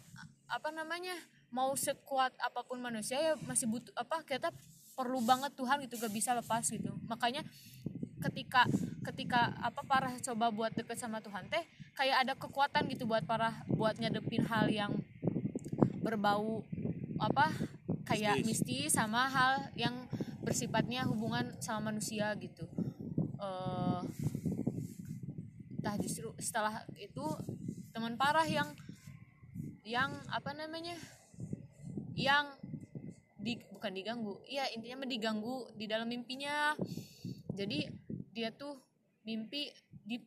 apa 0.46 0.70
namanya 0.74 1.14
mau 1.54 1.72
sekuat 1.78 2.34
apa 2.42 2.66
pun 2.66 2.82
manusia 2.82 3.16
ya 3.16 3.32
masih 3.46 3.70
butuh 3.70 3.94
apa 3.94 4.22
kita 4.26 4.50
perlu 4.96 5.20
banget 5.22 5.52
Tuhan 5.54 5.84
gitu 5.84 6.00
gak 6.00 6.14
bisa 6.14 6.32
lepas 6.32 6.64
gitu. 6.68 6.92
Makanya 7.06 7.44
ketika 8.16 8.66
ketika 9.04 9.54
apa 9.62 9.84
parah 9.86 10.16
coba 10.18 10.50
buat 10.50 10.72
deket 10.74 10.98
sama 10.98 11.22
Tuhan 11.22 11.46
teh 11.46 11.62
kayak 11.94 12.26
ada 12.26 12.32
kekuatan 12.34 12.90
gitu 12.90 13.06
buat 13.06 13.22
parah 13.22 13.54
buat 13.70 13.94
nyadepin 14.00 14.42
hal 14.48 14.66
yang 14.72 14.92
berbau 16.02 16.64
apa 17.20 17.52
kayak 18.08 18.42
mistis 18.42 18.94
sama 18.94 19.28
hal 19.30 19.70
yang 19.78 19.94
bersifatnya 20.42 21.06
hubungan 21.06 21.54
sama 21.62 21.92
manusia 21.92 22.32
gitu. 22.38 22.66
Eh 23.38 24.00
tah 25.86 25.94
justru 26.02 26.34
setelah 26.42 26.82
itu 26.98 27.22
teman 27.94 28.18
parah 28.18 28.42
yang 28.42 28.66
yang 29.86 30.10
apa 30.34 30.50
namanya 30.50 30.98
yang 32.18 32.50
di 33.38 33.54
bukan 33.70 33.94
diganggu 33.94 34.42
iya 34.50 34.66
intinya 34.74 35.06
mah 35.06 35.10
diganggu 35.14 35.70
di 35.78 35.86
dalam 35.86 36.10
mimpinya. 36.10 36.74
Jadi 37.54 37.86
dia 38.34 38.50
tuh 38.50 38.82
mimpi 39.22 39.70
di 40.02 40.18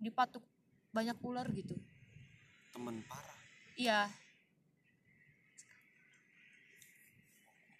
dipatuk 0.00 0.40
banyak 0.96 1.20
ular 1.20 1.44
gitu. 1.52 1.76
Teman 2.72 3.04
parah. 3.04 3.36
Iya. 3.76 4.08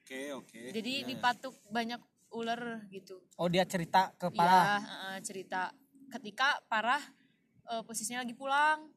Oke 0.05 0.37
oke. 0.37 0.61
Jadi 0.77 0.93
Ya. 1.01 1.07
dipatuk 1.09 1.57
banyak 1.73 1.99
ular 2.37 2.85
gitu. 2.93 3.25
Oh 3.41 3.49
dia 3.49 3.65
cerita 3.65 4.13
ke 4.21 4.29
Iya, 4.29 4.37
parah 4.37 4.65
heeh, 4.85 5.17
cerita. 5.25 5.73
Ketika 6.13 6.61
parah 6.69 7.01
eh, 7.65 7.83
posisinya 7.83 8.21
lagi 8.21 8.33
pulang. 8.33 8.91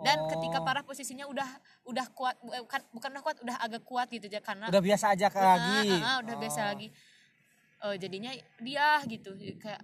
Dan 0.00 0.16
Oh. 0.18 0.28
ketika 0.28 0.60
parah 0.60 0.80
posisinya 0.80 1.28
udah 1.28 1.44
udah 1.84 2.06
kuat 2.10 2.40
bu- 2.40 2.50
eh, 2.50 2.60
bukan 2.60 2.80
bukan 2.90 3.08
udah 3.10 3.22
kuat 3.22 3.36
udah 3.40 3.56
agak 3.58 3.82
kuat 3.82 4.08
gitu 4.08 4.26
aja 4.26 4.40
karena 4.40 4.66
udah 4.66 4.80
biasa 4.80 5.12
aja 5.12 5.28
ke 5.28 5.36
lagi. 5.36 5.92
ah, 6.00 6.16
udah 6.18 6.36
biasa 6.36 6.58
Oh. 6.58 6.66
lagi. 6.70 6.88
Eh, 7.80 7.96
jadinya 7.96 8.32
dia 8.58 8.88
gitu 9.04 9.32
kayak 9.56 9.80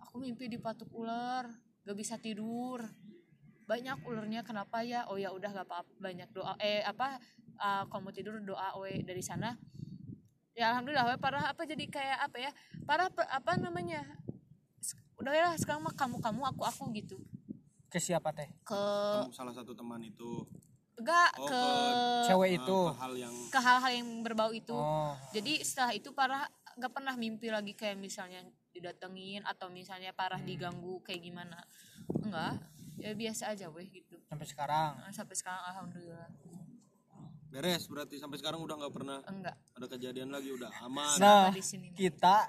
aku 0.00 0.18
mimpi 0.18 0.48
dipatuk 0.48 0.88
ular 0.90 1.44
gak 1.82 1.94
bisa 1.94 2.16
tidur. 2.16 2.80
Banyak 3.64 4.00
ularnya 4.02 4.40
kenapa 4.40 4.80
ya? 4.80 5.04
Oh 5.04 5.16
ya 5.16 5.28
udah 5.28 5.52
gak 5.54 5.66
apa-apa 5.66 5.92
banyak 5.98 6.28
doa 6.30 6.56
eh 6.58 6.80
apa 6.80 7.20
ah, 7.56 7.84
kalau 7.84 8.02
mau 8.02 8.12
tidur 8.12 8.40
doa 8.40 8.72
we 8.78 9.02
dari 9.02 9.20
sana. 9.20 9.52
Ya 10.52 10.72
alhamdulillah 10.72 11.04
we 11.06 11.16
parah 11.18 11.44
apa 11.46 11.62
jadi 11.62 11.84
kayak 11.86 12.18
apa 12.24 12.36
ya 12.40 12.50
parah 12.82 13.06
apa 13.12 13.52
namanya 13.58 14.00
udah 15.14 15.30
ya 15.30 15.48
sekarang 15.54 15.82
mah 15.82 15.92
kamu 15.92 16.18
kamu 16.18 16.40
aku 16.46 16.62
aku 16.64 16.84
gitu 16.94 17.20
ke 17.88 17.98
siapa 17.98 18.30
teh? 18.30 18.48
Ke 18.62 18.76
Kamu 19.24 19.32
salah 19.32 19.52
satu 19.52 19.72
teman 19.72 20.00
itu. 20.00 20.44
Enggak 20.94 21.30
Oh, 21.36 21.46
ke 21.46 21.54
ke- 21.54 22.24
cewek 22.26 22.50
eh, 22.50 22.58
itu. 22.58 22.78
ke 22.84 22.94
hal 22.96 23.12
yang 23.14 23.34
ke 23.48 23.58
hal-hal 23.58 23.92
yang 23.94 24.08
berbau 24.20 24.50
itu. 24.50 24.74
Oh. 24.74 25.14
Jadi 25.30 25.62
setelah 25.62 25.92
itu 25.92 26.10
parah 26.10 26.44
nggak 26.74 26.92
pernah 26.92 27.14
mimpi 27.14 27.48
lagi 27.48 27.72
kayak 27.72 27.96
misalnya 27.96 28.42
didatengin 28.70 29.42
atau 29.42 29.66
misalnya 29.68 30.10
parah 30.12 30.38
diganggu 30.38 30.98
kayak 31.00 31.22
gimana. 31.22 31.58
Enggak. 32.18 32.58
Ya 32.98 33.14
biasa 33.14 33.54
aja 33.54 33.70
weh 33.70 33.86
gitu. 33.86 34.18
Sampai 34.26 34.42
sekarang? 34.44 34.98
Nah, 34.98 35.12
sampai 35.12 35.34
sekarang 35.34 35.62
alhamdulillah. 35.66 36.28
Beres 37.48 37.88
berarti 37.88 38.20
sampai 38.20 38.36
sekarang 38.36 38.60
udah 38.60 38.76
nggak 38.76 38.92
pernah 38.92 39.18
enggak. 39.24 39.56
ada 39.72 39.86
kejadian 39.88 40.28
lagi 40.28 40.52
udah 40.52 40.68
aman. 40.82 41.16
Nah 41.16 41.48
di 41.48 41.62
sini? 41.62 41.94
kita 41.94 42.44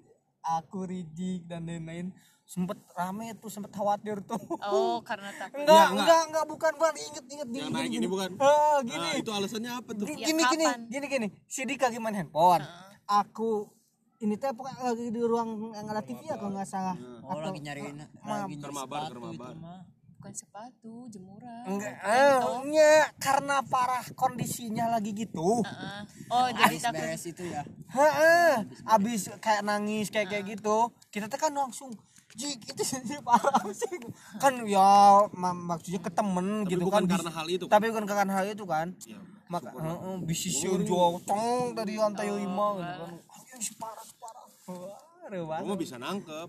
aku 0.58 0.88
Ridik 0.88 1.46
dan 1.46 1.68
lain-lain 1.68 2.10
sempet 2.50 2.82
rame 2.98 3.30
tuh 3.38 3.46
sempet 3.46 3.70
khawatir 3.70 4.18
tuh. 4.26 4.42
Oh 4.66 4.98
karena 5.08 5.30
takut. 5.38 5.62
Enggak 5.62 5.86
enggak. 5.86 6.02
enggak 6.02 6.22
enggak 6.26 6.44
bukan 6.50 6.72
bukan. 6.74 6.94
Inget 6.98 7.24
inget 7.30 7.48
gini 7.48 7.62
yang 7.62 7.70
naik 7.70 7.92
ini 7.94 8.08
bukan. 8.10 8.30
Ah 8.42 8.82
gini. 8.82 8.98
Nah 8.98 9.14
itu 9.14 9.30
alasannya 9.30 9.70
apa 9.70 9.90
tuh? 9.94 10.06
Gini, 10.10 10.18
Ya, 10.18 10.26
gini 10.26 10.42
gini 10.50 10.66
gini 10.90 11.06
gini. 11.06 11.26
Si 11.46 11.62
Dika 11.62 11.86
gimana 11.88 12.18
handphone? 12.18 12.66
Aku 13.06 13.70
ini 14.18 14.34
teh 14.34 14.50
pokoknya 14.50 14.82
lagi 14.82 15.08
di 15.08 15.22
ruang 15.22 15.70
yang 15.72 15.86
ada 15.86 16.02
TV 16.02 16.26
ya 16.26 16.34
kalau 16.34 16.50
nggak 16.50 16.66
salah. 16.66 16.98
Oh 17.22 17.38
lagi 17.38 17.62
nyariin 17.62 18.02
lagi 18.02 18.10
nyari 18.20 18.54
Kermabar, 18.58 19.06
sepatu 19.06 19.14
kermabar. 19.14 19.54
itu 19.54 19.62
mah. 19.62 19.82
bukan 20.20 20.34
sepatu 20.36 20.92
jemuran. 21.08 21.64
Enggak 21.64 21.96
eh, 22.04 22.36
nya, 22.68 23.08
karena 23.16 23.64
parah 23.64 24.04
kondisinya 24.12 24.92
lagi 24.92 25.16
gitu. 25.16 25.64
Heeh. 25.64 26.00
oh 26.28 26.48
jadi 26.52 26.76
Habis 26.76 26.82
takut. 26.84 27.00
beres 27.00 27.24
itu 27.24 27.44
ya. 27.48 27.62
Heeh, 27.88 28.52
abis 28.84 29.32
kayak 29.40 29.64
nangis 29.64 30.12
kayak 30.12 30.28
kayak 30.28 30.44
gitu. 30.44 30.92
Kita 31.08 31.24
tuh 31.24 31.40
kan 31.40 31.56
langsung 31.56 31.96
jik 32.40 32.58
itu 32.72 32.82
sih 32.82 33.20
parah 33.20 33.64
sih. 33.70 33.96
Kan 34.40 34.64
ya 34.64 35.28
ma- 35.36 35.52
maksudnya 35.52 36.00
ke 36.00 36.08
temen 36.08 36.64
Tapi 36.64 36.70
gitu 36.72 36.84
bukan 36.88 37.04
kan 37.04 37.12
karena 37.20 37.30
hal 37.36 37.46
itu 37.52 37.64
kan? 37.68 37.72
tapi 37.76 37.84
bukan 37.92 38.04
karena 38.08 38.32
hal 38.32 38.46
itu 38.48 38.64
kan. 38.64 38.86
Ya, 39.04 39.18
maka 39.52 39.70
heeh, 39.76 40.16
jauh 40.88 41.20
cong 41.20 41.76
dari 41.76 41.94
lantai 42.00 42.28
lima 42.32 42.66
gitu 42.80 42.94
kan. 43.04 43.12
Anjing 43.28 43.60
si 43.60 43.72
parah 43.76 44.04
si 44.06 44.14
parah. 44.16 44.46
Mah 45.62 45.76
bisa 45.76 46.00
nangkep. 46.00 46.48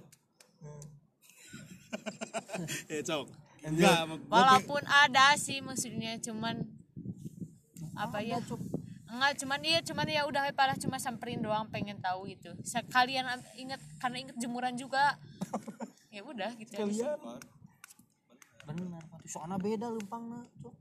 Eh 2.94 3.02
cok. 3.04 3.26
Enggak 3.62 4.10
walaupun 4.26 4.82
ada 4.88 5.38
sih 5.38 5.62
maksudnya 5.62 6.18
cuman 6.18 6.66
apa 7.94 8.24
ya? 8.24 8.42
Enggak 9.12 9.44
cuman 9.44 9.60
iya 9.62 9.80
cuman 9.84 10.08
ya 10.08 10.24
udah 10.24 10.48
we, 10.48 10.54
parah 10.56 10.78
cuma 10.80 10.98
samperin 10.98 11.44
doang 11.44 11.68
pengen 11.68 12.00
tahu 12.00 12.32
gitu. 12.32 12.56
Sekalian 12.64 13.28
an- 13.28 13.46
inget 13.60 13.82
karena 14.00 14.18
inget 14.24 14.38
jemuran 14.39 14.74
juga 14.80 15.20
ya 16.12 16.22
udah 16.22 16.51
gitu 16.59 16.72
aja 16.76 16.91
sih. 16.91 17.07
benar 18.62 19.01
soalnya 19.26 19.57
beda 19.57 19.88
lempang 19.89 20.24
cok 20.59 20.76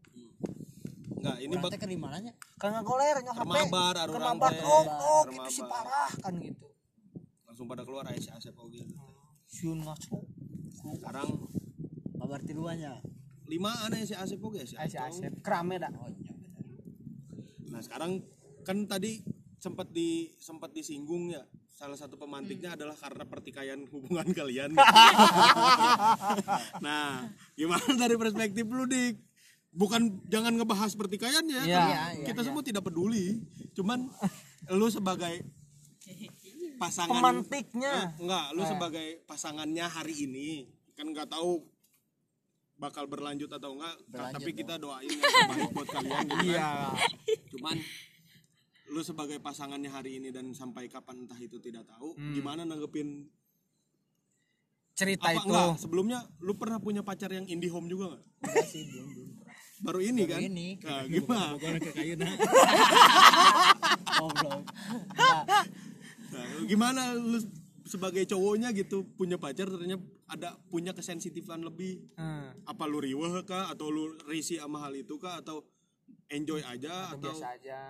enggak 1.21 1.37
ini 1.39 1.55
bak 1.55 1.71
ke 1.77 1.87
di 1.87 1.99
mananya? 2.01 2.33
karena 2.57 2.81
goler 2.81 3.21
nyok 3.21 3.35
HP 3.35 3.45
Kermabar, 3.45 3.95
arurang 3.99 4.37
Kermabar, 4.41 4.51
teh. 4.51 4.65
oh 4.65 4.83
oh 4.89 5.23
gitu 5.23 5.37
Kermabar. 5.37 5.53
si 5.53 5.61
parah 5.63 6.11
kan 6.19 6.35
gitu 6.37 6.67
langsung 7.45 7.67
pada 7.67 7.83
keluar 7.85 8.05
Aisyah 8.09 8.37
Asep 8.37 8.57
oke 8.57 8.83
siun 9.47 9.81
ngaco 9.81 10.25
sekarang 10.97 11.29
Kabar 12.17 12.41
tiluannya. 12.41 13.01
lima 13.49 13.73
aneh 13.83 14.05
si 14.05 14.13
Asep 14.13 14.39
oke 14.39 14.61
si 14.63 14.77
Asep 14.77 15.01
Asep. 15.01 15.29
Asep 15.29 15.33
kerame 15.41 15.77
dah 15.77 15.89
Oh 15.93 16.09
iya 16.09 16.33
benar. 16.33 16.63
Nah 17.69 17.81
sekarang 17.81 18.13
kan 18.63 18.85
tadi 18.85 19.25
sempat 19.57 19.89
di 19.89 20.31
sempat 20.37 20.71
disinggung 20.71 21.29
ya 21.29 21.43
salah 21.81 21.97
satu 21.97 22.13
pemantiknya 22.15 22.77
adalah 22.77 22.93
karena 22.93 23.25
pertikaian 23.25 23.81
hubungan 23.89 24.29
kalian. 24.39 24.77
nah 26.85 27.25
gimana 27.57 27.89
dari 27.97 28.21
perspektif 28.21 28.69
lu 28.69 28.85
dik? 28.85 29.17
Bukan 29.71 30.27
jangan 30.27 30.59
ngebahas 30.59 30.91
pertikaiannya, 30.99 31.63
Iya, 31.63 31.79
karena 31.79 32.03
iya, 32.19 32.27
kita 32.27 32.43
semua 32.43 32.61
tidak 32.61 32.83
peduli. 32.83 33.39
Cuman 33.71 34.11
lu 34.69 34.91
sebagai 34.91 35.47
pasangan 36.75 37.15
pemantiknya 37.15 38.11
Eh, 38.11 38.19
enggak, 38.19 38.47
lu 38.53 38.63
sebagai 38.67 39.23
pasangannya 39.25 39.87
hari 39.87 40.27
ini 40.27 40.67
kan 40.93 41.07
nggak 41.07 41.31
tahu 41.31 41.63
bakal 42.77 43.07
berlanjut 43.07 43.47
atau 43.47 43.79
enggak, 43.79 43.95
tapi 44.11 44.51
kita 44.53 44.75
doain 44.75 45.07
yang 45.07 45.23
terbaik 45.23 45.71
buat 45.71 45.89
kalian 45.89 46.25
gitu 46.27 46.35
kan. 46.35 46.45
iya 46.45 46.71
Cuman 47.55 47.77
lu 48.91 49.01
sebagai 49.01 49.39
pasangannya 49.39 49.87
hari 49.87 50.19
ini 50.19 50.29
dan 50.29 50.51
sampai 50.51 50.87
kapan 50.87 51.23
entah 51.23 51.39
itu 51.39 51.57
tidak 51.57 51.87
tahu, 51.87 52.13
Hmm. 52.13 52.35
gimana 52.35 52.63
nanggepin 52.63 53.27
cerita 54.93 55.31
apa 55.31 55.39
itu 55.39 55.47
enggak? 55.49 55.67
Sebelumnya 55.79 56.19
lu 56.39 56.53
pernah 56.55 56.77
punya 56.77 57.01
pacar 57.01 57.31
yang 57.31 57.47
indie 57.47 57.71
home 57.71 57.87
juga 57.87 58.19
sih 58.67 58.85
belum 58.85 59.07
belum. 59.09 59.29
Baru 59.81 60.01
ini 60.05 60.23
kan? 60.29 60.39
ini. 60.45 60.77
Nah, 60.85 61.09
gimana? 61.09 61.57
Goblok. 64.21 64.63
Nah, 66.31 66.45
gimana 66.69 67.03
lu 67.17 67.41
sebagai 67.89 68.23
cowoknya 68.29 68.71
gitu 68.71 69.03
punya 69.17 69.35
pacar 69.35 69.67
ternyata 69.67 70.05
ada 70.31 70.55
punya 70.71 70.93
kesensitifan 70.93 71.65
lebih 71.65 72.07
Hmm. 72.15 72.55
apa 72.63 72.85
lu 72.87 73.03
riweh 73.03 73.43
kah 73.43 73.73
atau 73.73 73.91
lu 73.91 74.15
risih 74.29 74.63
sama 74.63 74.79
hal 74.85 74.95
itu 74.95 75.19
kah 75.19 75.43
atau 75.43 75.65
enjoy 76.31 76.63
aja 76.63 77.11
atau 77.11 77.35
biasa 77.35 77.59
aja 77.59 77.81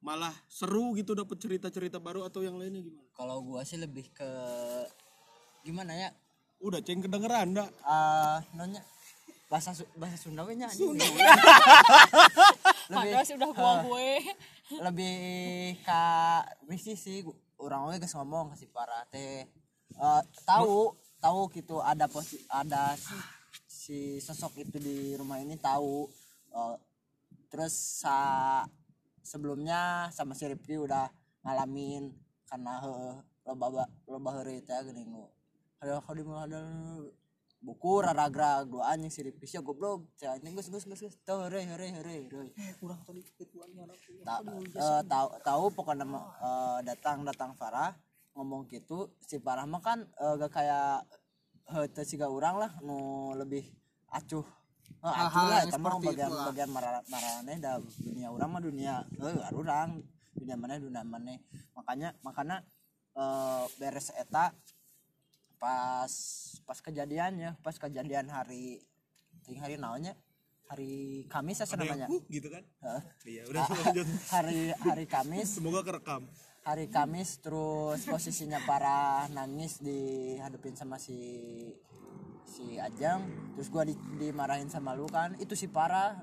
malah 0.00 0.32
seru 0.46 0.92
gitu 0.94 1.12
dapet 1.12 1.36
cerita-cerita 1.36 1.96
baru 1.96 2.24
atau 2.24 2.40
yang 2.40 2.56
lainnya 2.56 2.80
gimana? 2.80 3.04
Kalau 3.12 3.40
gua 3.40 3.60
sih 3.62 3.76
lebih 3.76 4.08
ke 4.10 4.28
gimana 5.60 5.92
ya? 5.92 6.10
Udah 6.58 6.80
ceng 6.80 7.00
kedengeran 7.00 7.52
dah. 7.52 7.68
Eh, 7.68 8.36
nonya 8.54 8.80
bahasa 9.46 9.72
Su- 9.72 9.88
bahasa 9.94 10.16
Sunda 10.16 10.42
we 10.42 10.54
nya 10.54 10.68
anjing. 10.68 10.94
lebih 10.94 11.10
padahal 12.90 13.26
sudah 13.26 13.50
gua 13.50 13.72
gue 13.82 14.10
lebih 14.78 15.18
ka 15.82 16.06
misi 16.64 16.94
sih 16.94 17.26
orang 17.56 17.90
geus 17.96 18.14
ngomong 18.14 18.54
ke 18.54 18.56
si 18.56 18.66
para 18.66 19.02
teh 19.08 19.46
Eh, 19.90 20.22
tahu 20.44 20.94
tahu 21.18 21.50
gitu 21.50 21.82
ada 21.82 22.06
posi 22.06 22.38
ada 22.48 22.94
si, 22.94 23.12
si 23.66 23.98
sosok 24.16 24.54
itu 24.60 24.78
di 24.78 24.96
rumah 25.14 25.36
ini 25.36 25.54
tahu 25.54 26.06
Eh, 26.50 26.76
terus 27.46 27.74
sa 28.00 28.62
sebelumnya 29.22 30.08
sama 30.12 30.32
si 30.34 30.44
Rifki 30.48 30.76
udah 30.80 31.08
ngalamin 31.44 32.12
karena 32.48 32.80
heueuh 32.84 33.18
loba 33.46 33.66
ba- 33.72 33.92
loba 34.06 34.30
heureuy 34.40 34.60
teh 34.60 34.76
geuning 34.84 35.08
nu 35.08 35.24
ada 35.80 35.96
kali 36.04 36.20
mah 36.20 36.44
ada 36.44 36.60
buku 37.60 38.00
raragra 38.00 38.64
dua 38.64 38.92
anjing 38.92 39.12
si 39.12 39.20
Rifki 39.20 39.44
sia 39.44 39.60
goblok. 39.60 40.08
Teh 40.16 40.28
anjing 40.28 40.52
geus 40.56 40.68
geus 40.68 40.84
geus 40.88 41.00
geus. 41.00 41.16
Teu 41.24 41.40
heureuy 41.40 41.64
heureuy 41.68 41.90
heureuy 41.92 42.20
heureuy. 42.28 42.48
Ta- 44.24 44.40
eh, 44.76 45.02
tahu 45.08 45.28
tahu 45.44 45.64
pokoknya 45.72 46.04
eh, 46.40 46.78
datang 46.88 47.24
datang 47.24 47.52
Farah 47.56 47.92
ngomong 48.36 48.68
gitu 48.68 49.12
si 49.20 49.36
Farah 49.40 49.64
mah 49.68 49.80
kan 49.84 50.04
eh, 50.04 50.34
gak 50.36 50.52
kayak 50.52 51.04
hete 51.70 52.02
siga 52.02 52.26
orang 52.26 52.56
lah 52.58 52.72
nu 52.82 52.96
lebih 53.36 53.62
acuh 54.10 54.42
Acuh 55.00 55.16
Hal-hal 55.16 55.46
lah 55.48 55.58
yang 55.64 55.72
seperti 55.72 56.06
bagian 56.12 56.28
itu 56.28 56.36
lah. 56.36 56.46
bagian 56.52 56.70
marah 56.70 57.02
marahane 57.08 57.54
da 57.56 57.72
dunia 57.80 58.28
orang 58.28 58.48
mah 58.52 58.60
dunia 58.60 58.94
eh 59.08 59.36
orang 59.50 59.88
dunia 60.36 60.54
mana 60.56 60.76
dunia 60.76 61.02
mana 61.02 61.34
makanya 61.72 62.08
makanya 62.20 62.56
eh, 63.14 63.64
beres 63.76 64.12
eta 64.12 64.52
pas 65.56 66.12
pas 66.64 66.78
kejadiannya 66.78 67.56
pas 67.60 67.76
kejadian 67.76 68.28
hari 68.28 68.80
ting 69.44 69.56
hari 69.56 69.76
naonnya 69.76 70.12
hari 70.68 71.24
Kamis 71.26 71.60
apa 71.60 71.74
namanya 71.74 72.06
Uh, 72.06 72.22
gitu 72.30 72.46
kan? 72.46 72.62
Heeh. 72.62 73.02
Iya, 73.26 73.42
udah 73.50 73.62
lanjut. 73.66 74.06
hari 74.36 74.70
hari 74.78 75.04
Kamis 75.04 75.58
Semoga 75.58 75.82
kerekam. 75.82 76.22
hari 76.62 76.86
Kamis 76.86 77.42
terus 77.42 78.06
posisinya 78.06 78.62
para 78.62 79.26
nangis 79.32 79.80
dihadapin 79.80 80.76
sama 80.76 80.96
si 80.96 81.16
si 82.50 82.82
Ajang 82.82 83.22
terus 83.54 83.70
gua 83.70 83.86
di, 83.86 83.94
dimarahin 84.18 84.66
sama 84.66 84.98
lu 84.98 85.06
kan. 85.06 85.38
Itu 85.38 85.54
si 85.54 85.70
para 85.70 86.18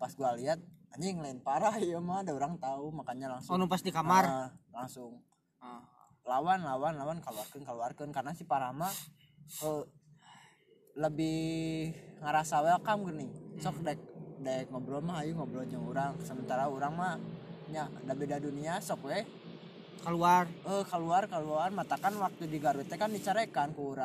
pas 0.00 0.16
gua 0.16 0.32
lihat 0.32 0.58
anjing 0.92 1.20
lain 1.20 1.40
parah 1.40 1.76
ya 1.80 2.00
mah 2.00 2.20
ada 2.20 2.36
orang 2.36 2.60
tahu 2.60 2.92
makanya 2.92 3.36
langsung 3.36 3.56
oh 3.56 3.68
pas 3.68 3.80
di 3.80 3.92
kamar? 3.92 4.24
Ah, 4.24 4.48
langsung. 4.72 5.20
Lawan 6.22 6.62
lawan 6.62 6.94
lawan 6.96 7.18
keluarkan 7.18 7.62
keluarkan 7.64 8.08
karena 8.14 8.32
si 8.32 8.44
para 8.48 8.70
mah 8.70 8.92
eh, 9.64 9.84
lebih 10.96 11.92
ngerasa 12.20 12.60
welcome 12.62 13.12
gini. 13.12 13.28
Sok 13.58 13.82
dek 13.82 13.98
dek 14.42 14.68
ngobrol 14.70 15.02
mah 15.02 15.24
ayo 15.24 15.36
ngobrol 15.36 15.64
jeung 15.68 15.88
orang. 15.88 16.16
Sementara 16.24 16.68
orang 16.68 16.92
mah 16.94 17.14
nya 17.72 17.88
ada 17.88 18.12
beda 18.12 18.36
dunia 18.36 18.78
sok 18.78 19.08
we 19.08 19.24
keluar. 20.04 20.46
Eh 20.68 20.84
keluar 20.86 21.26
keluar. 21.26 21.68
Matakan 21.72 22.14
waktu 22.20 22.46
di 22.46 22.58
Garut 22.60 22.86
kan 22.86 23.10
dicarekan 23.10 23.72
ku 23.72 23.96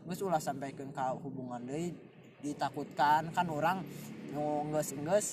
orang 0.00 0.08
geus 0.08 0.24
ulah 0.24 0.40
sampaikan 0.40 0.88
ka 0.96 1.12
hubungan 1.12 1.60
deui 1.68 1.92
ditakutkan 2.40 3.28
kan 3.36 3.46
orang 3.52 3.84
nu 4.32 4.64
geus 4.72 4.96
geus 4.96 5.26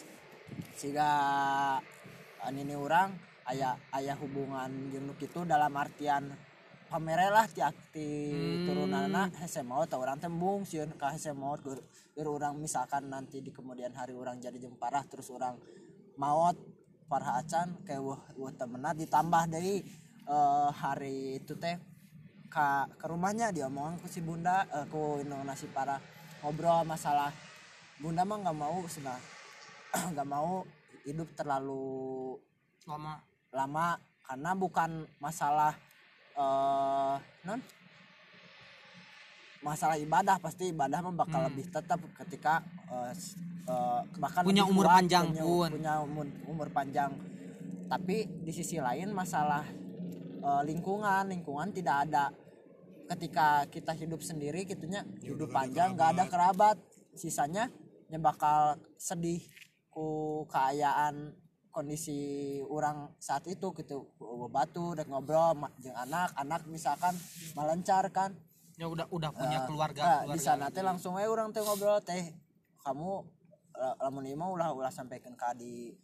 siga 0.75 1.11
ini 2.51 2.75
orang 2.75 3.15
aya 3.47 3.79
aya 3.95 4.15
hubungan 4.19 4.91
jeung 4.91 5.07
nu 5.07 5.13
kitu 5.15 5.47
dalam 5.47 5.71
artian 5.71 6.35
pamere 6.91 7.31
lah 7.31 7.47
ti 7.47 7.63
akti 7.63 8.07
turunanna 8.67 9.31
hese 9.39 9.63
maot 9.63 9.87
tah 9.87 9.99
urang 9.99 10.19
tembung 10.19 10.67
sieun 10.67 10.95
ka 10.99 11.15
hese 11.15 11.31
maot 11.31 11.63
keur 11.63 11.79
keur 12.15 12.27
urang 12.27 12.59
misalkan 12.59 13.07
nanti 13.07 13.39
di 13.39 13.51
kemudian 13.55 13.95
hari 13.95 14.15
orang 14.15 14.39
jadi 14.39 14.59
jeung 14.59 14.75
parah 14.75 15.03
terus 15.07 15.31
orang 15.31 15.55
maot 16.19 16.55
parah 17.07 17.39
acan 17.39 17.83
kayak 17.87 18.03
wah 18.03 18.19
wah 18.35 18.51
temenat 18.51 18.99
ditambah 18.99 19.43
dari 19.47 19.79
eh, 20.27 20.69
hari 20.75 21.39
itu 21.39 21.55
teh 21.55 21.96
ka 22.57 22.89
ke 22.97 23.05
rumahnya 23.05 23.53
dia 23.53 23.69
omong 23.69 24.01
ku 24.01 24.09
si 24.09 24.17
bunda 24.17 24.65
eh, 24.73 24.85
ku 24.89 25.21
nasi 25.45 25.69
parah 25.69 26.01
ngobrol 26.41 26.81
masalah. 26.81 27.29
Bunda 28.01 28.25
mah 28.25 28.41
nggak 28.41 28.57
mau 28.57 28.81
sudah 28.89 29.13
nggak 30.17 30.25
mau 30.25 30.65
hidup 31.05 31.29
terlalu 31.37 32.33
lama. 32.89 33.21
lama 33.47 33.95
karena 34.25 34.51
bukan 34.53 34.91
masalah 35.17 35.71
eh 36.33 37.15
non? 37.45 37.61
Masalah 39.57 39.97
ibadah 39.97 40.37
pasti 40.37 40.69
ibadah 40.69 41.01
mah 41.01 41.15
bakal 41.15 41.41
lebih 41.49 41.65
tetap 41.69 41.97
ketika 42.17 42.61
s- 43.13 43.37
eh, 43.65 44.01
bahkan 44.17 44.41
Punya 44.45 44.65
umur 44.65 44.85
kuat, 44.89 45.01
panjang 45.01 45.25
punya, 45.29 45.43
pun. 45.45 45.69
punya 45.77 45.93
umur, 46.01 46.25
umur 46.45 46.67
panjang. 46.69 47.11
Tapi 47.87 48.27
di 48.43 48.51
sisi 48.51 48.77
lain 48.77 49.13
masalah 49.13 49.65
eh, 50.41 50.61
lingkungan 50.65 51.29
lingkungan 51.29 51.69
tidak 51.73 52.05
ada 52.05 52.29
ketika 53.07 53.63
kita 53.71 53.95
hidup 53.95 54.19
sendiri 54.19 54.67
gitunya 54.67 55.07
hidup 55.23 55.49
panjang 55.49 55.95
nggak 55.95 56.09
ada 56.17 56.23
kerabat. 56.27 56.77
Sisanya 57.17 57.71
nya 58.07 58.19
bakal 58.21 58.77
sedih 58.95 59.41
ku 59.89 60.43
keayaan 60.47 61.33
kondisi 61.73 62.59
orang 62.67 63.09
saat 63.17 63.47
itu 63.47 63.73
gitu. 63.73 64.11
Batu 64.51 64.93
dan 64.93 65.07
ngobrol 65.09 65.57
ma- 65.57 65.73
jeung 65.79 65.95
anak 65.95 66.35
anak 66.35 66.61
misalkan 66.67 67.15
melancar 67.53 68.05
kan. 68.13 68.35
Ya 68.77 68.85
udah 68.85 69.09
udah 69.09 69.33
punya 69.33 69.65
keluarga 69.65 70.01
Nah, 70.05 70.17
keluarga. 70.29 70.35
di 70.37 70.39
sana 70.39 70.65
teh 70.69 70.85
langsung 70.85 71.17
aja 71.17 71.25
orang 71.25 71.49
teh 71.49 71.65
ngobrol 71.65 71.97
teh 72.05 72.29
kamu 72.85 73.25
la- 73.73 73.97
lamun 74.05 74.29
mah 74.37 74.49
ulah 74.53 74.69
ulah 74.69 74.93
sampaikan 74.93 75.33
ka 75.33 75.57
di 75.57 75.97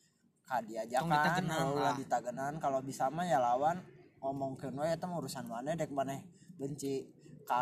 ka 0.43 0.57
diajakan 0.65 1.05
ditegenan 1.05 1.61
oh, 1.61 1.69
lah. 1.69 1.73
ulah 1.77 1.93
ditagenan 1.93 2.53
kalau 2.57 2.81
bisa 2.81 3.13
mah 3.13 3.29
ya 3.29 3.37
lawan 3.37 3.77
ngomongkeun 4.19 4.73
we 4.73 4.89
eta 4.89 5.05
mah 5.05 5.21
urusan 5.21 5.45
mana 5.45 5.77
dek 5.77 5.93
maneh 5.93 6.25
benci 6.63 7.03
ka 7.43 7.59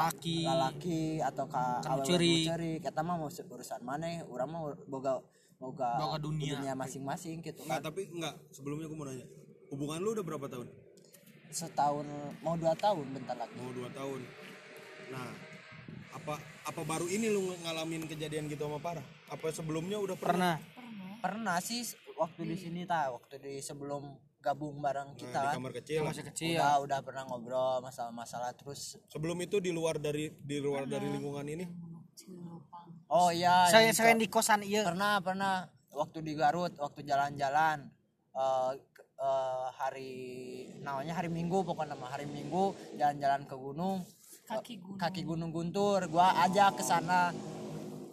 Lalaki. 0.00 0.48
ka 0.48 0.54
laki 0.56 1.02
atau 1.20 1.44
ka 1.44 1.64
nu 1.84 2.00
ceurik 2.08 2.80
eta 2.80 3.04
mah 3.04 3.20
mau 3.20 3.28
urusan 3.28 3.84
maneh 3.84 4.24
urang 4.24 4.48
mah 4.48 4.72
boga 4.88 5.20
boga, 5.60 6.00
Boga 6.00 6.16
dunia. 6.16 6.72
masing-masing 6.72 7.44
gitu 7.44 7.60
Nah, 7.68 7.76
kan 7.76 7.92
tapi 7.92 8.08
enggak, 8.08 8.32
sebelumnya 8.48 8.88
aku 8.88 8.96
mau 8.96 9.04
nanya. 9.04 9.28
Hubungan 9.68 10.00
lu 10.00 10.16
udah 10.16 10.24
berapa 10.24 10.48
tahun? 10.48 10.68
setahun 11.50 12.06
mau 12.40 12.54
dua 12.56 12.72
tahun 12.78 13.10
bentar 13.10 13.34
lagi 13.36 13.52
Mau 13.60 13.74
dua 13.74 13.90
tahun. 13.92 14.22
Nah, 15.12 15.28
apa 16.16 16.38
apa 16.64 16.80
baru 16.86 17.10
ini 17.10 17.28
lu 17.28 17.52
ngalamin 17.60 18.08
kejadian 18.08 18.48
gitu 18.48 18.64
sama 18.64 18.80
parah? 18.80 19.04
Apa 19.28 19.52
sebelumnya 19.52 20.00
udah 20.00 20.16
pernah? 20.16 20.56
pernah 20.56 21.18
pernah 21.20 21.56
sih 21.60 21.84
waktu 22.16 22.48
di 22.48 22.56
sini 22.56 22.80
ta 22.88 23.12
waktu 23.12 23.36
di 23.36 23.60
sebelum 23.60 24.08
gabung 24.40 24.80
bareng 24.80 25.12
Nah, 25.12 25.16
kita 25.16 25.38
di 25.38 25.46
kan. 25.46 25.54
kamar 25.54 25.72
kecil. 25.74 26.00
masih 26.02 26.24
kecil. 26.26 26.56
Udah 26.56 26.74
udah 26.80 26.98
pernah 27.00 27.22
ngobrol 27.24 27.80
masalah-masalah. 27.80 28.50
Terus 28.54 28.96
Sebelum 29.06 29.36
itu 29.38 29.60
di 29.60 29.68
luar 29.70 29.96
dari 29.96 30.32
di 30.34 30.56
luar 30.58 30.84
dari 30.84 31.06
lingkungan 31.06 31.44
ini. 31.46 31.64
oh 33.08 33.28
iya 33.28 33.66
saya 33.66 33.90
ke- 33.90 34.16
di 34.16 34.26
kosan 34.26 34.62
iya. 34.62 34.82
Pernah 34.82 35.20
pernah. 35.20 35.54
Waktu 35.90 36.22
di 36.22 36.32
Garut 36.32 36.72
waktu 36.74 37.02
jalan-jalan 37.02 37.90
eh, 38.32 38.72
ke- 38.88 39.06
eh, 39.18 39.66
hari 39.74 40.12
namanya 40.80 41.12
hari 41.12 41.28
Minggu 41.28 41.60
pokoknya 41.60 41.92
nama 41.92 42.08
hari 42.08 42.24
Minggu 42.24 42.72
jalan-jalan 42.96 43.44
ke 43.44 43.54
gunung. 43.54 43.98
Kaki 44.46 44.74
gunung. 44.78 44.98
Kaki 44.98 45.22
Gunung 45.22 45.50
Guntur 45.50 46.00
gua 46.06 46.32
ajak 46.40 46.78
ke 46.78 46.82
sana. 46.82 47.34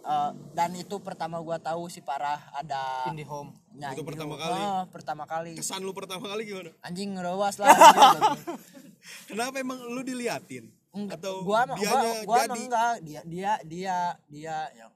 Eh, 0.00 0.30
dan 0.52 0.74
itu 0.74 0.98
pertama 0.98 1.38
gua 1.38 1.56
tahu 1.56 1.86
si 1.86 2.00
parah 2.00 2.50
ada 2.52 3.06
di 3.08 3.22
nyanyi 3.78 3.94
Itu 3.94 4.02
pertama 4.02 4.34
kali? 4.34 4.58
Oh, 4.58 4.82
pertama 4.90 5.24
kali 5.24 5.52
Kesan 5.54 5.80
lu 5.86 5.94
pertama 5.94 6.26
kali 6.26 6.42
gimana? 6.44 6.70
anjing 6.82 7.14
ngerewas 7.14 7.56
lah. 7.62 7.70
Kenapa 9.30 9.62
emang 9.62 9.78
lu 9.88 10.02
diliatin? 10.02 10.68
Enggak, 10.90 11.22
Atau 11.22 11.46
gua 11.46 11.62
mah 11.68 11.76
gua, 11.78 12.00
gua 12.26 12.42
jadi? 12.48 12.60
enggak 12.64 12.94
dia 13.06 13.20
dia 13.22 13.52
dia 13.62 13.96
dia 14.26 14.56
yang 14.74 14.90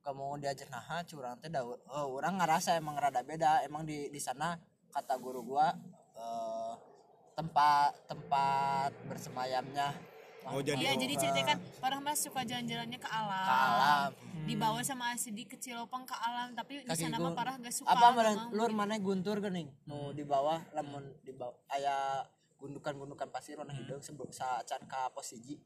kamu 0.00 0.42
diajar 0.42 0.66
nah 0.68 1.00
curang 1.06 1.36
teh 1.38 1.48
da 1.48 1.62
oh, 1.62 2.06
orang 2.18 2.40
ngerasa 2.40 2.76
emang 2.76 2.96
rada 2.98 3.20
beda 3.22 3.62
emang 3.64 3.84
di 3.84 4.10
di 4.10 4.20
sana 4.20 4.58
kata 4.90 5.14
guru 5.22 5.44
gua 5.44 5.70
eh, 6.18 6.72
tempat 7.36 7.94
tempat 8.10 8.90
bersemayamnya 9.06 9.94
Oh 10.48 10.64
jadi 10.64 10.80
Iya 10.80 10.92
jadi 10.96 11.14
ceritakan 11.20 11.56
Parah 11.78 12.00
mas 12.00 12.24
suka 12.24 12.40
jalan-jalannya 12.42 12.96
ke 12.96 13.08
alam, 13.08 13.44
ke 13.44 13.52
alam. 13.52 14.10
Dibawa 14.48 14.80
sama 14.80 15.12
Asidi 15.12 15.44
ke 15.44 15.60
Cilopang 15.60 16.08
ke 16.08 16.16
alam 16.16 16.56
Tapi 16.56 16.80
di 16.82 16.96
sana 16.96 17.20
mah 17.20 17.36
Parah 17.36 17.60
gak 17.60 17.74
suka 17.74 17.92
apa 17.92 18.06
mana 18.16 18.32
mau. 18.34 18.48
lur 18.56 18.70
mana 18.72 18.94
guntur 18.96 19.36
geuning 19.38 19.68
nu 19.84 20.10
di 20.16 20.24
bawah 20.24 20.58
lamun 20.72 21.04
di 21.20 21.30
bawah 21.36 21.54
aya 21.70 22.24
gundukan-gundukan 22.56 23.28
pasir 23.32 23.56
warna 23.56 23.72
hidung 23.72 24.04
sebelum 24.04 24.28
saacan 24.32 24.84
ka 24.84 25.08
pos 25.16 25.32
hiji 25.32 25.56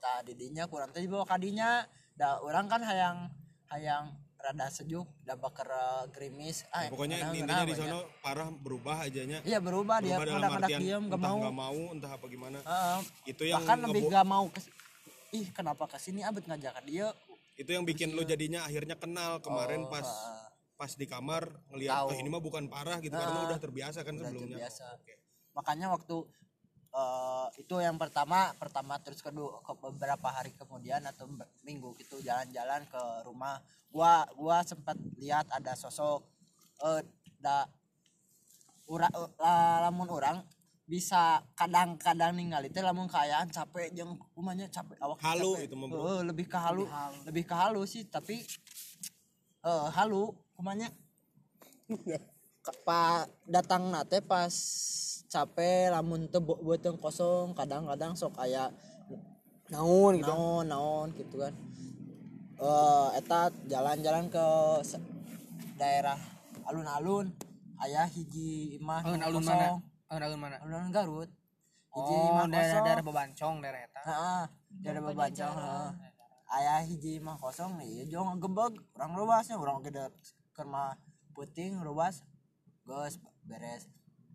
tah 0.00 0.20
didinya 0.24 0.64
kurang 0.68 0.92
teh 0.92 1.04
dibawa 1.04 1.28
kadinya. 1.28 1.84
Da 2.16 2.36
orang 2.40 2.68
kan 2.68 2.80
hayang 2.84 3.28
hayang 3.72 4.12
rada 4.42 4.66
sejuk 4.68 5.06
da 5.22 5.38
bakar 5.38 5.70
eh, 5.70 6.04
gerimis 6.10 6.66
ah, 6.74 6.90
pokoknya 6.90 7.22
kenapa- 7.22 7.34
intinya 7.38 7.62
di 7.62 7.72
kenapa 7.72 7.72
ya? 7.72 7.78
sana 7.78 7.98
parah 8.18 8.48
berubah 8.50 8.96
ajanya. 9.06 9.38
iya 9.46 9.58
berubah 9.62 9.96
dia 10.02 10.18
Berubah 10.18 10.26
dalam 10.26 10.40
kadang-kadang 10.42 10.66
artian 10.66 10.80
diem 10.82 11.02
gak 11.06 11.20
mau 11.22 11.38
nggak 11.38 11.58
mau, 11.62 11.80
entah 11.94 12.10
apa 12.10 12.26
gimana. 12.26 12.58
Heeh. 12.66 13.00
Itu 13.30 13.42
yang 13.46 13.62
bahkan 13.62 13.78
lebih 13.86 14.02
gak 14.10 14.26
mau 14.26 14.44
ke 14.50 14.60
ih 15.32 15.46
kenapa 15.54 15.88
ke 15.88 15.96
sini 15.96 16.20
abet 16.20 16.44
ngajak 16.44 16.76
dia 16.84 17.08
itu 17.56 17.70
yang 17.72 17.84
bikin 17.88 18.12
lu 18.12 18.20
jadinya 18.24 18.64
akhirnya 18.68 18.96
kenal 19.00 19.40
kemarin 19.40 19.88
pas 19.88 20.04
pas 20.76 20.92
di 20.92 21.06
kamar 21.08 21.46
ngelihat 21.72 22.04
oh, 22.04 22.12
ini 22.12 22.28
mah 22.28 22.42
bukan 22.42 22.68
parah 22.68 23.00
gitu 23.00 23.14
karena 23.16 23.48
udah 23.48 23.58
terbiasa 23.60 24.02
kan 24.04 24.18
sebelumnya. 24.18 24.66
biasa 24.66 24.98
makanya 25.56 25.86
waktu 25.94 26.26
eh, 26.92 27.46
itu 27.56 27.74
yang 27.78 27.96
pertama 27.96 28.52
pertama 28.56 29.00
terus 29.00 29.20
kedua 29.20 29.60
ke 29.60 29.72
beberapa 29.74 30.28
hari 30.28 30.52
kemudian 30.52 31.00
atau 31.02 31.24
minggu 31.62 31.96
gitu 31.96 32.20
jalan-jalan 32.20 32.84
ke 32.86 33.02
rumah 33.24 33.58
gua 33.88 34.24
gua 34.34 34.60
sempat 34.62 34.96
lihat 35.16 35.48
ada 35.48 35.72
sosok 35.72 36.20
eh 36.82 37.00
da 37.38 37.64
ura, 38.86 39.08
la- 39.38 39.80
lamun 39.82 40.08
orang 40.08 40.44
bisa 40.82 41.40
kadang-kadang 41.56 42.36
ningali 42.36 42.68
teh 42.68 42.84
lamun 42.84 43.08
kaayaan 43.08 43.48
capek 43.48 43.94
jeung 43.94 44.18
umanya 44.34 44.68
capek 44.68 44.98
awak 45.00 45.16
Halu 45.22 45.56
capek. 45.56 45.64
itu. 45.64 45.76
Heeh, 45.88 46.20
lebih 46.22 46.46
ke 46.46 46.58
halu 46.58 46.84
lebih 47.24 47.44
ke 47.46 47.54
halu 47.54 47.82
sih 47.86 48.04
tapi 48.04 48.42
eh 49.62 49.86
halu 49.94 50.34
kumanya 50.52 50.90
Ka- 52.62 52.78
pa 52.84 53.00
datang 53.42 53.90
nate 53.90 54.20
pas 54.20 54.52
capek 55.32 55.88
lamun 55.88 56.28
teu 56.28 56.44
bo- 56.44 56.60
beuteung 56.60 57.00
kosong 57.00 57.56
kadang-kadang 57.56 58.12
sok 58.12 58.36
aya 58.36 58.68
naon 59.72 60.20
gitu. 60.20 60.28
naon 60.28 60.64
naon 60.68 61.08
gitu 61.16 61.40
kan. 61.40 61.54
Eh 62.60 63.08
eta 63.16 63.48
jalan-jalan 63.64 64.28
ke 64.28 64.46
daerah 65.80 66.20
alun-alun 66.68 67.32
aya 67.80 68.04
hiji 68.04 68.76
imah 68.76 69.00
alun-alun 69.08 69.40
kosong. 69.40 69.56
mana? 69.56 69.68
Alun-alun 70.12 70.40
mana? 70.44 70.56
Alun 70.60 70.92
Garut. 70.92 71.30
Hiji 71.96 72.14
oh 72.14 72.28
imah 72.36 72.46
daerah 72.52 72.68
kosong. 72.68 72.84
daerah 72.84 73.04
bebancong 73.08 73.54
daerah 73.64 73.80
eta. 73.88 74.00
Heeh, 74.04 74.42
daerah 74.84 75.02
bebancong. 75.08 75.56
Heeh. 75.56 75.90
aya 76.52 76.84
hiji 76.84 77.16
imah 77.16 77.40
kosong 77.40 77.80
ieu 77.80 78.04
jong 78.12 78.36
gebeg 78.36 78.76
urang 78.92 79.16
ruasnya 79.16 79.56
urang 79.56 79.80
gede 79.80 80.12
keur 80.52 80.68
mah 80.68 81.00
puting 81.32 81.80
ruas 81.80 82.20
geus 82.84 83.16
beres 83.48 83.88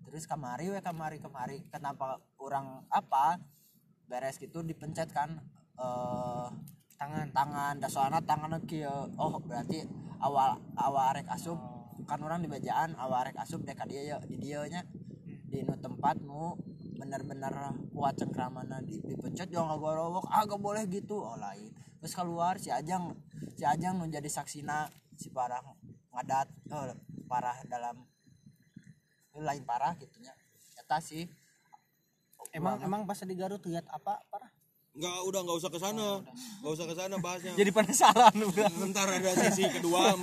terus 0.07 0.23
kamari 0.23 0.71
we 0.71 0.79
kamari 0.79 1.19
kamari. 1.19 1.67
Kenapa 1.67 2.23
orang 2.39 2.87
apa 2.87 3.43
beres 4.07 4.39
gitu 4.39 4.63
dipencet 4.63 5.11
kan? 5.11 5.35
Eh 5.75 6.47
tangan 6.97 7.29
tangan 7.35 7.77
soalna 7.91 8.23
tangan 8.23 8.57
kieu 8.65 9.11
oh 9.19 9.37
berarti 9.43 9.83
awal 10.23 10.55
awal 10.79 11.11
arek 11.11 11.27
asup. 11.27 11.59
Kan 12.07 12.23
orang 12.23 12.39
di 12.39 12.47
bajaan 12.47 12.95
awal 12.95 13.27
arek 13.27 13.35
asup 13.35 13.67
deka 13.67 13.83
dia 13.83 14.15
ya 14.15 14.17
di 14.23 14.39
dieu 14.39 14.63
nya 14.71 14.87
di 15.47 15.59
nu 15.67 15.75
tempat 15.75 16.23
nu 16.23 16.55
bener-bener 16.97 17.53
kuat 17.93 18.17
cengkramana 18.17 18.81
di, 18.81 18.97
dipencet 19.05 19.53
jangan 19.53 19.75
ngagorowok 19.75 20.25
ah 20.31 20.47
gak 20.47 20.57
boleh 20.57 20.87
gitu. 20.87 21.19
Oh 21.19 21.35
lain. 21.35 21.67
Terus 21.99 22.15
keluar 22.15 22.55
si 22.63 22.71
ajang 22.71 23.11
si 23.59 23.67
ajang 23.67 23.99
nu 23.99 24.07
jadi 24.07 24.25
saksina 24.31 24.87
si 25.19 25.27
parah 25.29 25.59
ngadat 26.15 26.47
eh, 26.71 26.95
parah 27.27 27.59
dalam 27.67 28.06
lain 29.37 29.63
parah 29.63 29.93
gitunya 29.95 30.33
eta 30.77 30.97
sih 30.97 31.29
emang 32.53 32.81
emang 32.81 33.01
pas 33.03 33.19
di 33.19 33.35
Garut 33.35 33.61
lihat 33.65 33.85
apa 33.89 34.21
parah 34.31 34.51
Enggak, 34.97 35.13
udah 35.29 35.39
nggak 35.45 35.57
usah 35.61 35.69
ke 35.69 35.77
sana. 35.77 36.25
Nggak 36.65 36.73
usah 36.73 36.85
ke 36.89 36.95
sana 36.97 37.15
bahasnya. 37.21 37.53
jadi 37.53 37.69
penasaran 37.69 38.33
udah 38.33 38.65
Ntar 38.89 39.05
ada 39.05 39.29
sesi 39.45 39.69
kedua. 39.69 40.17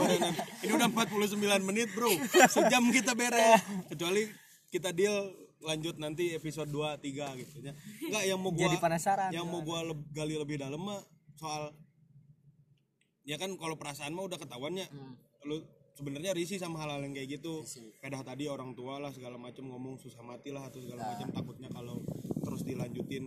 Ini 0.67 0.73
udah 0.75 0.91
49 0.91 1.39
menit, 1.63 1.95
Bro. 1.95 2.11
Sejam 2.51 2.83
kita 2.91 3.15
beres. 3.15 3.63
Kecuali 3.87 4.27
kita 4.75 4.91
deal 4.91 5.31
lanjut 5.63 5.95
nanti 6.03 6.35
episode 6.35 6.75
2 6.75 6.99
3 6.99 7.07
gitu 7.39 7.63
ya. 7.63 7.71
Enggak 8.03 8.23
yang 8.27 8.39
mau 8.43 8.51
gua 8.51 8.67
Jadi 8.67 8.77
penasaran. 8.83 9.31
Yang 9.31 9.47
mau 9.47 9.63
gua 9.63 9.81
leb- 9.95 10.11
gali 10.11 10.35
lebih 10.35 10.59
dalam 10.59 10.83
mah 10.83 10.99
soal 11.39 11.71
ya 13.23 13.39
kan 13.39 13.55
kalau 13.55 13.79
perasaan 13.79 14.11
mah 14.11 14.27
udah 14.27 14.43
ketahuan 14.43 14.75
ya. 14.75 14.91
Lu 15.47 15.63
sebenarnya 15.95 16.35
risih 16.35 16.59
sama 16.59 16.83
hal-hal 16.83 17.07
yang 17.07 17.15
kayak 17.15 17.39
gitu. 17.39 17.63
Kayak 18.03 18.27
tadi 18.27 18.51
orang 18.51 18.75
tua 18.75 18.99
lah 18.99 19.15
segala 19.15 19.39
macam 19.39 19.71
ngomong 19.71 19.97
susah 19.97 20.21
mati 20.27 20.51
lah 20.51 20.67
atau 20.67 20.83
segala 20.83 21.15
macam 21.15 21.31
takutnya 21.31 21.71
kalau 21.71 22.03
terus 22.43 22.67
dilanjutin 22.67 23.25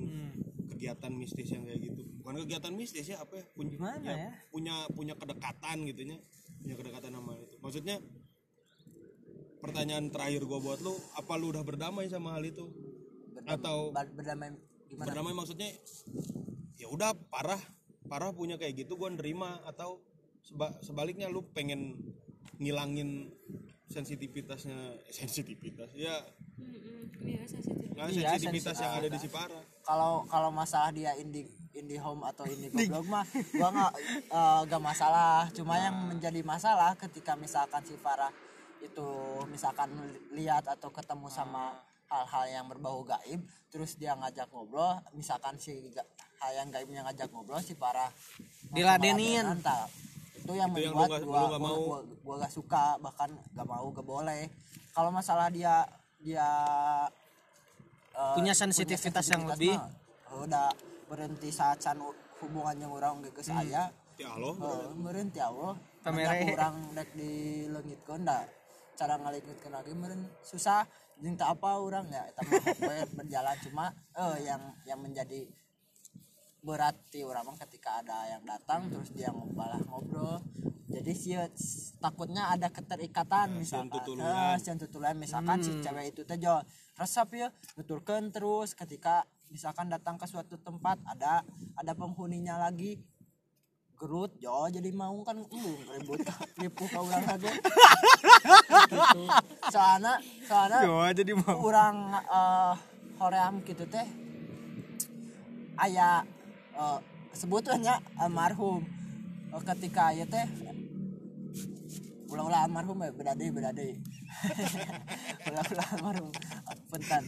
kegiatan 0.68 1.12
mistis 1.16 1.48
yang 1.50 1.64
kayak 1.64 1.80
gitu. 1.82 2.04
Bukan 2.22 2.44
kegiatan 2.44 2.74
mistis 2.76 3.08
ya 3.08 3.24
apa 3.24 3.40
ya? 3.40 3.46
Punya, 3.56 3.72
Gimana 3.80 4.12
ya? 4.12 4.30
punya 4.52 4.76
punya 4.92 5.14
kedekatan 5.16 5.88
gitu 5.88 6.02
nya. 6.06 6.18
Punya 6.60 6.76
kedekatan 6.76 7.12
sama 7.16 7.34
itu. 7.40 7.56
Maksudnya 7.64 7.96
pertanyaan 9.58 10.12
terakhir 10.14 10.44
gua 10.46 10.60
buat 10.62 10.80
lu 10.84 10.94
apa 11.18 11.34
lu 11.40 11.56
udah 11.56 11.64
berdamai 11.64 12.12
sama 12.12 12.36
hal 12.36 12.44
itu? 12.46 12.68
Atau 13.48 13.96
Ber- 13.96 14.12
berdamai 14.12 14.54
gimana? 14.92 15.08
berdamai 15.08 15.34
maksudnya 15.34 15.72
ya 16.76 16.92
udah 16.92 17.16
parah. 17.32 17.60
Parah 18.08 18.32
punya 18.32 18.60
kayak 18.60 18.86
gitu 18.86 19.00
gua 19.00 19.08
nerima. 19.08 19.64
Atau 19.64 20.04
seba- 20.44 20.76
sebaliknya 20.84 21.32
lu 21.32 21.48
pengen 21.56 21.96
ngilangin 22.56 23.30
sensitivitasnya 23.88 24.78
eh, 25.08 25.14
sensitivitas 25.14 25.92
ya. 25.96 26.24
Iya, 27.24 27.44
sensitif. 27.48 27.88
Iya, 27.98 28.36
sensitivitas 28.36 28.76
yang 28.80 28.94
ada 29.00 29.08
di 29.10 29.20
si 29.20 29.30
parah 29.32 29.64
kalau 29.88 30.28
kalau 30.28 30.52
masalah 30.52 30.92
dia 30.92 31.16
indie 31.16 31.48
indie 31.72 31.96
home 31.96 32.28
atau 32.28 32.44
indie 32.44 32.68
goblok 32.76 33.08
mah 33.08 33.26
gua 33.56 33.70
nggak 33.72 33.94
eh, 34.28 34.60
nggak 34.68 34.84
masalah. 34.84 35.48
Cuma 35.56 35.80
yang 35.80 35.96
menjadi 36.12 36.44
masalah 36.44 36.94
ketika 37.00 37.40
misalkan 37.40 37.82
si 37.88 37.96
Farah 37.96 38.30
itu 38.84 39.10
misalkan 39.50 39.90
lihat 40.36 40.68
atau 40.68 40.94
ketemu 40.94 41.32
sama 41.32 41.74
hal-hal 42.08 42.46
yang 42.48 42.66
berbau 42.72 43.04
gaib 43.04 43.42
terus 43.68 44.00
dia 44.00 44.16
ngajak 44.16 44.48
ngobrol 44.54 44.96
misalkan 45.12 45.60
si 45.60 45.92
ga- 45.92 46.08
hal 46.40 46.56
yang 46.56 46.70
gaibnya 46.72 47.04
ngajak 47.04 47.28
ngobrol 47.34 47.60
si 47.60 47.76
Farah 47.76 48.08
Diladenin. 48.72 49.44
Entah. 49.44 49.88
Itu 50.48 50.54
yang 50.56 50.72
Itu 50.72 50.80
yang 50.80 50.96
lu 50.96 51.04
membuat 51.04 51.22
gua, 51.28 51.36
lu 51.36 51.46
nggak 51.52 51.62
gua, 51.62 51.68
mau. 51.68 51.80
gua, 51.84 52.00
gua 52.24 52.36
gak 52.48 52.54
suka 52.56 52.86
bahkan 53.04 53.30
gak 53.52 53.68
mau 53.68 53.86
gak 53.92 54.08
boleh. 54.08 54.44
Kalau 54.96 55.12
masalah 55.12 55.52
dia 55.52 55.84
dia 56.24 56.48
eh, 58.16 58.36
Punya 58.40 58.56
sensitivitas 58.56 59.28
yang 59.28 59.44
sensitivitas 59.44 59.60
lebih. 59.60 59.76
mah, 59.76 60.40
udah 60.48 60.68
berhenti 61.12 61.50
saat 61.52 61.84
can 61.84 62.00
hubungannya 62.40 62.88
orang 62.88 63.20
ke 63.28 63.44
saya. 63.44 63.92
Ya 64.16 64.30
Allah 64.32 64.56
eh, 64.56 64.96
berhenti 64.96 65.40
Allah. 65.44 65.76
Pamere. 66.00 66.56
Orang 66.56 66.96
dek 66.96 67.12
di 67.12 67.68
lengit 67.68 68.00
konda 68.08 68.48
cara 68.98 69.14
ngalingitkeun 69.20 69.74
lagi 69.76 69.94
meureun 69.94 70.26
susah 70.42 70.82
teu 71.22 71.46
apa 71.46 71.70
orang 71.78 72.10
ya 72.10 72.26
eta 72.26 72.42
mah 72.48 72.64
we 72.88 72.96
berjalan. 73.20 73.56
Cuma 73.60 73.86
eh 74.16 74.48
yang 74.48 74.62
yang 74.88 75.00
menjadi 75.04 75.44
berat 76.66 76.98
ti 77.14 77.22
urang 77.24 77.48
mah 77.48 77.58
ketika 77.58 78.02
ada 78.02 78.28
yang 78.28 78.44
datang 78.44 78.90
terus 78.92 79.14
dia 79.14 79.30
ngobrol 79.32 79.72
ngobrol. 79.88 80.42
Jadi 80.88 81.12
si 81.14 81.32
takutnya 82.02 82.50
ada 82.50 82.72
keterikatan 82.72 83.62
misalkan. 83.62 83.94
tutuluyan. 83.94 84.56
eh, 84.56 84.56
sian 84.58 84.78
tutuluyan 84.80 85.18
misalkan 85.20 85.62
si 85.62 85.72
cewek 85.84 86.16
itu 86.16 86.26
teh 86.26 86.40
jo 86.42 86.58
resep 86.98 87.30
ya 87.38 87.48
nuturkeun 87.78 88.34
terus. 88.34 88.74
Ketika 88.74 89.28
misalkan 89.48 89.88
datang 89.88 90.20
ke 90.20 90.26
suatu 90.28 90.60
tempat 90.60 91.00
ada 91.08 91.46
ada 91.78 91.92
penghuninya 91.96 92.60
lagi 92.60 93.00
gerut 93.98 94.30
jo 94.38 94.70
jadi 94.70 94.94
mau 94.94 95.18
kan 95.26 95.42
embung 95.42 95.82
ribut 95.90 96.22
nipu 96.62 96.86
ka 96.86 97.02
urang 97.02 97.26
lagi 97.26 97.50
gitu. 97.50 97.70
soalnya 99.74 100.22
soalnya 100.46 100.80
Jawa 100.86 101.10
jadi 101.18 101.32
mau 101.34 101.58
kurang 101.58 102.14
eh 102.14 102.74
hoream 103.18 103.66
gitu 103.66 103.90
teh 103.90 104.06
aya 105.82 106.22
eh, 106.78 107.00
sebetulnya 107.34 108.00
almarhum 108.16 108.86
Eh, 109.48 109.64
ketika 109.74 110.12
ya 110.12 110.28
teh 110.28 110.46
ulah-ulah 112.28 112.68
almarhum 112.68 113.00
ya 113.00 113.10
beda 113.16 113.34
deui 113.40 113.50
beda 113.56 113.72
ulah-ulah 115.48 115.88
almarhum 115.96 116.32
pentan 116.92 117.24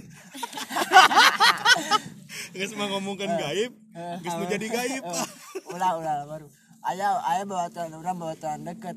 nggak 2.51 2.67
semua 2.71 2.87
ngomongkan 2.91 3.39
gaib 3.39 3.71
nggak 3.95 4.29
semua 4.29 4.47
jadi 4.51 4.67
gaib. 4.67 5.03
Eh, 5.07 5.27
ulah 5.71 5.95
ulah 5.95 6.27
baru 6.27 6.47
aya 6.83 7.17
aya 7.23 7.43
bawatan 7.43 7.95
orang 7.95 8.15
bawatan 8.19 8.63
deket. 8.67 8.95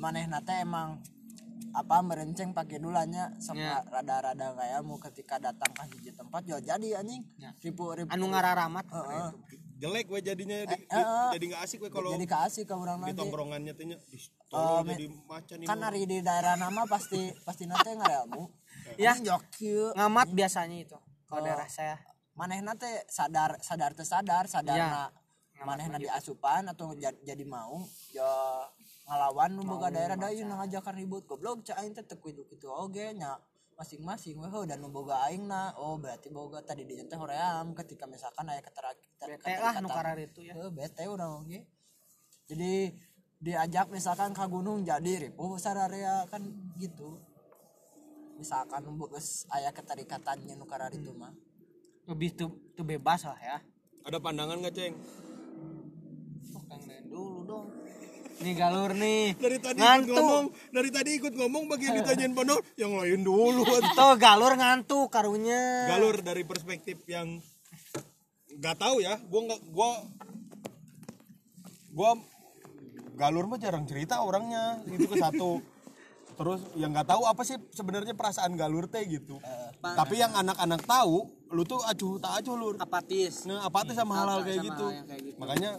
Maneh 0.00 0.26
nate 0.26 0.56
emang 0.58 0.98
apa 1.72 2.04
merenceng 2.04 2.52
pakai 2.52 2.82
dulanya 2.82 3.32
sama 3.40 3.80
rada-rada 3.88 4.52
kayak 4.52 4.80
mau 4.84 5.00
ketika 5.00 5.40
datang 5.40 5.72
ke 5.72 5.82
hiji 5.94 6.10
tempat 6.12 6.42
yo 6.44 6.58
jadi 6.58 7.00
anjing. 7.00 7.22
Ribu 7.62 7.94
ribu. 7.96 8.08
Anu 8.10 8.28
ngararamat. 8.28 8.84
Heeh. 8.90 9.28
Jelek 9.82 10.06
we 10.06 10.20
jadinya 10.20 10.62
di- 10.62 10.78
di- 10.78 10.86
eh. 10.86 11.30
jadi 11.34 11.44
nggak 11.44 11.62
asik 11.62 11.78
we 11.82 11.90
kalau 11.90 12.14
jadi 12.14 12.22
kasih 12.24 12.62
ke 12.62 12.70
orang 12.72 13.02
nanti. 13.02 13.18
tongkrongannya 13.18 13.72
tolong 14.46 14.86
me- 14.86 14.94
jadi 14.94 15.06
macan 15.26 15.56
ini. 15.58 15.66
kan 15.66 15.78
hari 15.80 16.06
di 16.06 16.18
daerah 16.20 16.54
nama 16.54 16.86
pasti 16.86 17.18
pasti 17.42 17.66
nate 17.66 17.90
ngareamu 17.90 18.46
Ya. 18.94 19.18
jokieu 19.18 19.90
ngamat 19.92 20.30
biasanya 20.30 20.76
itu 20.78 20.98
kalau 21.26 21.40
Oh. 21.40 21.44
daerah 21.44 21.66
saya. 21.66 21.98
maneh 22.32 22.62
nate 22.62 22.88
sadar 23.08 23.58
sadar 23.60 23.92
teu 23.92 24.04
sadar 24.04 24.46
sadar 24.46 24.78
Iya. 24.78 24.88
na 24.88 25.02
maneh 25.62 25.84
di 25.96 26.06
asupan 26.08 26.64
atau 26.64 26.94
ja- 26.94 27.18
jadi 27.20 27.42
mau 27.42 27.82
ya 28.08 28.24
ngalawan 29.04 29.50
nu 29.52 29.62
boga 29.62 29.90
daerah 29.90 30.14
da 30.14 30.30
ieu 30.30 30.42
ngajakan 30.42 30.94
ribut. 30.96 31.26
Goblok 31.26 31.60
cak 31.60 31.76
aing 31.76 31.92
teh 31.92 32.02
teu 32.02 32.16
kitu 32.22 32.66
oge 32.66 33.12
nya 33.12 33.34
masing-masing. 33.78 34.36
Weh 34.38 34.52
dan 34.68 34.78
nu 34.80 34.88
boga 34.92 35.24
aing 35.28 35.48
na. 35.48 35.72
Oh 35.78 35.96
berarti 35.96 36.28
boga 36.28 36.60
tadi 36.62 36.84
di 36.84 36.98
teh 37.04 37.18
hoream. 37.18 37.72
Ketika 37.76 38.04
misalkan 38.06 38.48
aya 38.48 38.60
ketera 38.60 38.90
bete 39.22 39.52
lah 39.58 39.74
nu 39.80 39.88
karar 39.88 40.18
itu 40.18 40.40
ya. 40.42 40.54
Heuh, 40.56 40.70
bete 40.70 41.04
urang 41.06 41.44
oge. 41.44 41.64
Jadi 42.46 42.92
diajak 43.42 43.90
misalkan 43.90 44.30
ke 44.30 44.44
gunung 44.46 44.86
jadi 44.86 45.28
ripuh 45.28 45.58
sararea 45.58 46.26
kan 46.30 46.42
gitu. 46.78 47.18
Misalkan 48.38 48.86
nu 48.86 48.98
geus 48.98 49.46
aya 49.50 49.70
keterikatannya 49.70 50.54
nu 50.54 50.66
karar 50.66 50.90
itu 50.94 51.10
mah. 51.14 51.34
Lebih 52.10 52.34
tuh 52.34 52.50
tuh 52.74 52.82
bebas 52.82 53.26
lah 53.26 53.38
ya. 53.38 53.58
Ada 54.02 54.18
pandangan 54.18 54.58
nggak 54.58 54.74
ceng? 54.74 54.94
Oh, 56.58 56.78
dulu 57.06 57.41
nih 58.42 58.54
galur 58.58 58.90
nih. 58.92 59.24
Dari 59.38 59.58
tadi 59.62 59.78
ikut 59.78 59.86
ngantuk. 59.86 60.14
ngomong 60.18 60.44
dari 60.74 60.90
tadi 60.90 61.10
ikut 61.16 61.34
ngomong 61.38 61.62
bagian 61.70 61.92
ditanyain 62.02 62.34
penuh 62.34 62.58
yang 62.74 62.92
lain 62.98 63.20
dulu. 63.22 63.62
Itu 63.78 64.08
galur 64.18 64.52
ngantuk 64.58 65.08
karunya. 65.08 65.88
Galur 65.88 66.18
dari 66.20 66.42
perspektif 66.42 67.00
yang 67.06 67.38
nggak 68.58 68.76
tahu 68.76 69.00
ya. 69.00 69.16
Gua 69.30 69.40
nggak 69.46 69.60
gua 69.70 69.88
gua 71.94 72.10
galur 73.14 73.46
mah 73.46 73.62
jarang 73.62 73.86
cerita 73.86 74.20
orangnya. 74.20 74.82
Itu 74.90 75.06
ke 75.06 75.16
satu. 75.16 75.62
Terus 76.38 76.60
yang 76.74 76.90
nggak 76.90 77.06
tahu 77.06 77.22
apa 77.28 77.42
sih 77.46 77.54
sebenarnya 77.70 78.18
perasaan 78.18 78.58
galur 78.58 78.90
teh 78.90 79.06
gitu. 79.06 79.38
Tapi 79.78 80.18
yang 80.18 80.34
anak-anak 80.34 80.82
tahu 80.82 81.30
lu 81.52 81.62
tuh 81.68 81.84
acuh 81.84 82.18
tak 82.18 82.42
acuh 82.42 82.54
lur. 82.58 82.74
Apatis. 82.80 83.46
Nah 83.46 83.62
apatis 83.62 83.94
sama 83.94 84.18
hal-hal 84.18 84.40
kayak 84.42 84.60
gitu. 84.64 84.86
yang 84.88 85.06
kayak 85.06 85.22
gitu. 85.22 85.38
makanya 85.38 85.70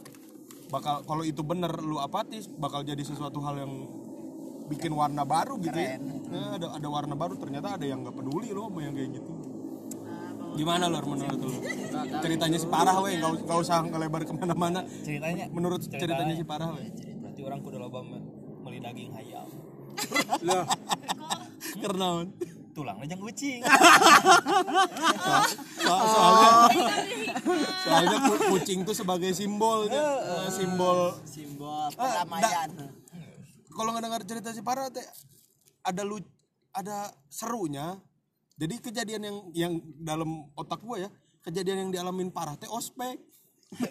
bakal 0.73 1.05
kalau 1.05 1.21
itu 1.21 1.45
bener 1.45 1.69
lu 1.85 2.01
apatis 2.01 2.49
bakal 2.49 2.81
jadi 2.81 3.05
sesuatu 3.05 3.37
hal 3.45 3.61
yang 3.61 3.73
bikin 4.73 4.89
warna 4.89 5.21
baru 5.21 5.61
gitu 5.61 5.77
ya. 5.77 6.01
Nah, 6.01 6.57
ada 6.57 6.67
ada 6.81 6.87
warna 6.89 7.13
baru 7.13 7.37
ternyata 7.37 7.77
ada 7.77 7.85
yang 7.85 8.01
nggak 8.01 8.15
peduli 8.17 8.49
loh 8.49 8.73
sama 8.73 8.79
yang 8.81 8.97
kayak 8.97 9.21
gitu. 9.21 9.33
Gimana 10.53 10.85
lor 10.89 11.05
menurut 11.05 11.39
lu? 11.41 11.53
ceritanya 12.25 12.57
si 12.57 12.65
parah 12.65 12.97
weh. 13.05 13.13
Nggak 13.21 13.31
nggak 13.45 13.59
usah 13.61 13.77
ngelebar 13.85 14.21
ke 14.25 14.33
mana-mana. 14.33 14.81
Ceritanya 15.05 15.45
menurut 15.53 15.81
ceritanya 15.85 16.33
si 16.33 16.45
parah 16.45 16.73
weh. 16.73 16.89
Berarti 17.21 17.41
orang 17.45 17.59
kudu 17.61 17.77
loba 17.77 17.99
me- 18.01 18.25
meli 18.65 18.79
daging 18.81 19.13
hayam. 19.13 19.47
Lah. 20.41 20.65
Karena 21.73 22.07
tulangnya 22.73 23.05
jangan 23.07 23.23
kucing. 23.23 23.59
So- 25.83 26.07
soalnya 26.09 26.49
soalnya 27.79 28.17
ku- 28.23 28.41
kucing 28.51 28.81
tuh 28.81 28.93
sebagai 28.93 29.31
simbol 29.31 29.85
ya. 29.85 30.47
simbol. 30.49 31.13
simbol 31.23 31.91
Ah, 31.93 32.23
perdamaian. 32.23 32.69
kalau 33.69 33.89
nggak 33.91 34.03
dengar 34.03 34.21
cerita 34.23 34.49
si 34.49 34.61
Parah 34.61 34.87
teh 34.87 35.03
ada 35.81 36.01
lu 36.01 36.17
ada 36.71 36.97
serunya. 37.27 37.99
Jadi 38.53 38.75
kejadian 38.79 39.21
yang 39.21 39.37
yang 39.53 39.73
dalam 39.97 40.29
otak 40.53 40.79
gue 40.79 41.03
ya 41.03 41.09
kejadian 41.41 41.77
yang 41.83 41.91
dialamin 41.91 42.29
Parah 42.29 42.55
teh 42.55 42.67
ospek. 42.67 43.19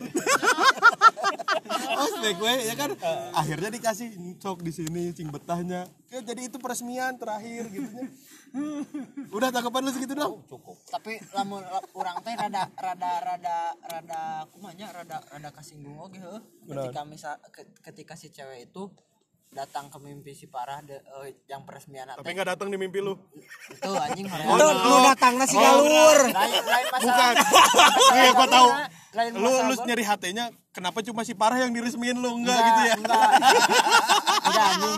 Ospek 1.92 2.34
gue 2.36 2.54
ya 2.64 2.74
kan? 2.74 2.90
Akhirnya 3.32 3.68
dikasih 3.68 4.08
cok 4.38 4.62
di 4.62 4.70
sini 4.70 5.10
cing 5.10 5.28
betahnya. 5.28 5.90
Ya, 6.06 6.20
jadi 6.20 6.46
itu 6.46 6.56
peresmian 6.56 7.16
terakhir 7.16 7.66
gitu 7.68 7.90
udah 9.36 9.48
tanggapan 9.48 9.82
lu 9.82 9.90
segitu 9.90 10.12
dong. 10.12 10.44
Cukup. 10.44 10.76
Tapi 10.86 11.16
lamun 11.32 11.62
la- 11.62 11.84
urang 11.92 12.20
teh 12.20 12.32
rada 12.32 12.68
rada 12.74 13.12
rada 13.18 13.56
rada 13.82 14.20
kumanya 14.48 14.92
rada 14.92 15.18
rada 15.26 15.48
kasinggung 15.50 15.96
oge 15.98 16.18
heuh. 16.18 16.40
Ketika 16.66 17.00
misal 17.02 17.40
ke- 17.48 17.72
ketika 17.82 18.12
si 18.12 18.28
cewek 18.28 18.68
itu 18.68 18.92
datang 19.48 19.86
ke 19.86 19.98
mimpi 19.98 20.32
si 20.32 20.48
parah 20.48 20.80
de, 20.80 20.96
eh, 20.96 21.36
yang 21.46 21.60
peresmian 21.62 22.08
tapi 22.08 22.24
nggak 22.26 22.56
datang 22.56 22.68
di 22.68 22.76
mimpi 22.76 22.98
lu. 22.98 23.12
Itu 23.68 23.92
anjing 23.94 24.24
Oh, 24.24 24.56
lu 24.56 24.64
lu 24.64 24.96
datang 25.02 25.36
nasi 25.36 25.52
galur 25.54 26.18
lain 26.26 26.62
lain 26.62 26.86
masalah 26.88 27.36
iya 28.12 28.30
gua 28.32 28.48
tahu. 28.48 28.68
lain 29.12 29.30
lu 29.34 29.50
lu 29.62 29.74
nyari 29.84 30.00
hatenya 30.02 30.44
kenapa 30.70 31.00
cuma 31.00 31.20
si 31.20 31.32
Parah 31.32 31.60
yang 31.60 31.68
diresmiin 31.70 32.16
lu? 32.16 32.32
Enggak, 32.34 32.48
Enggak, 32.54 32.64
gitu 32.64 32.80
ya? 32.80 32.94
enggak. 32.96 33.28
Enggak 34.42 34.64
anjing 34.72 34.96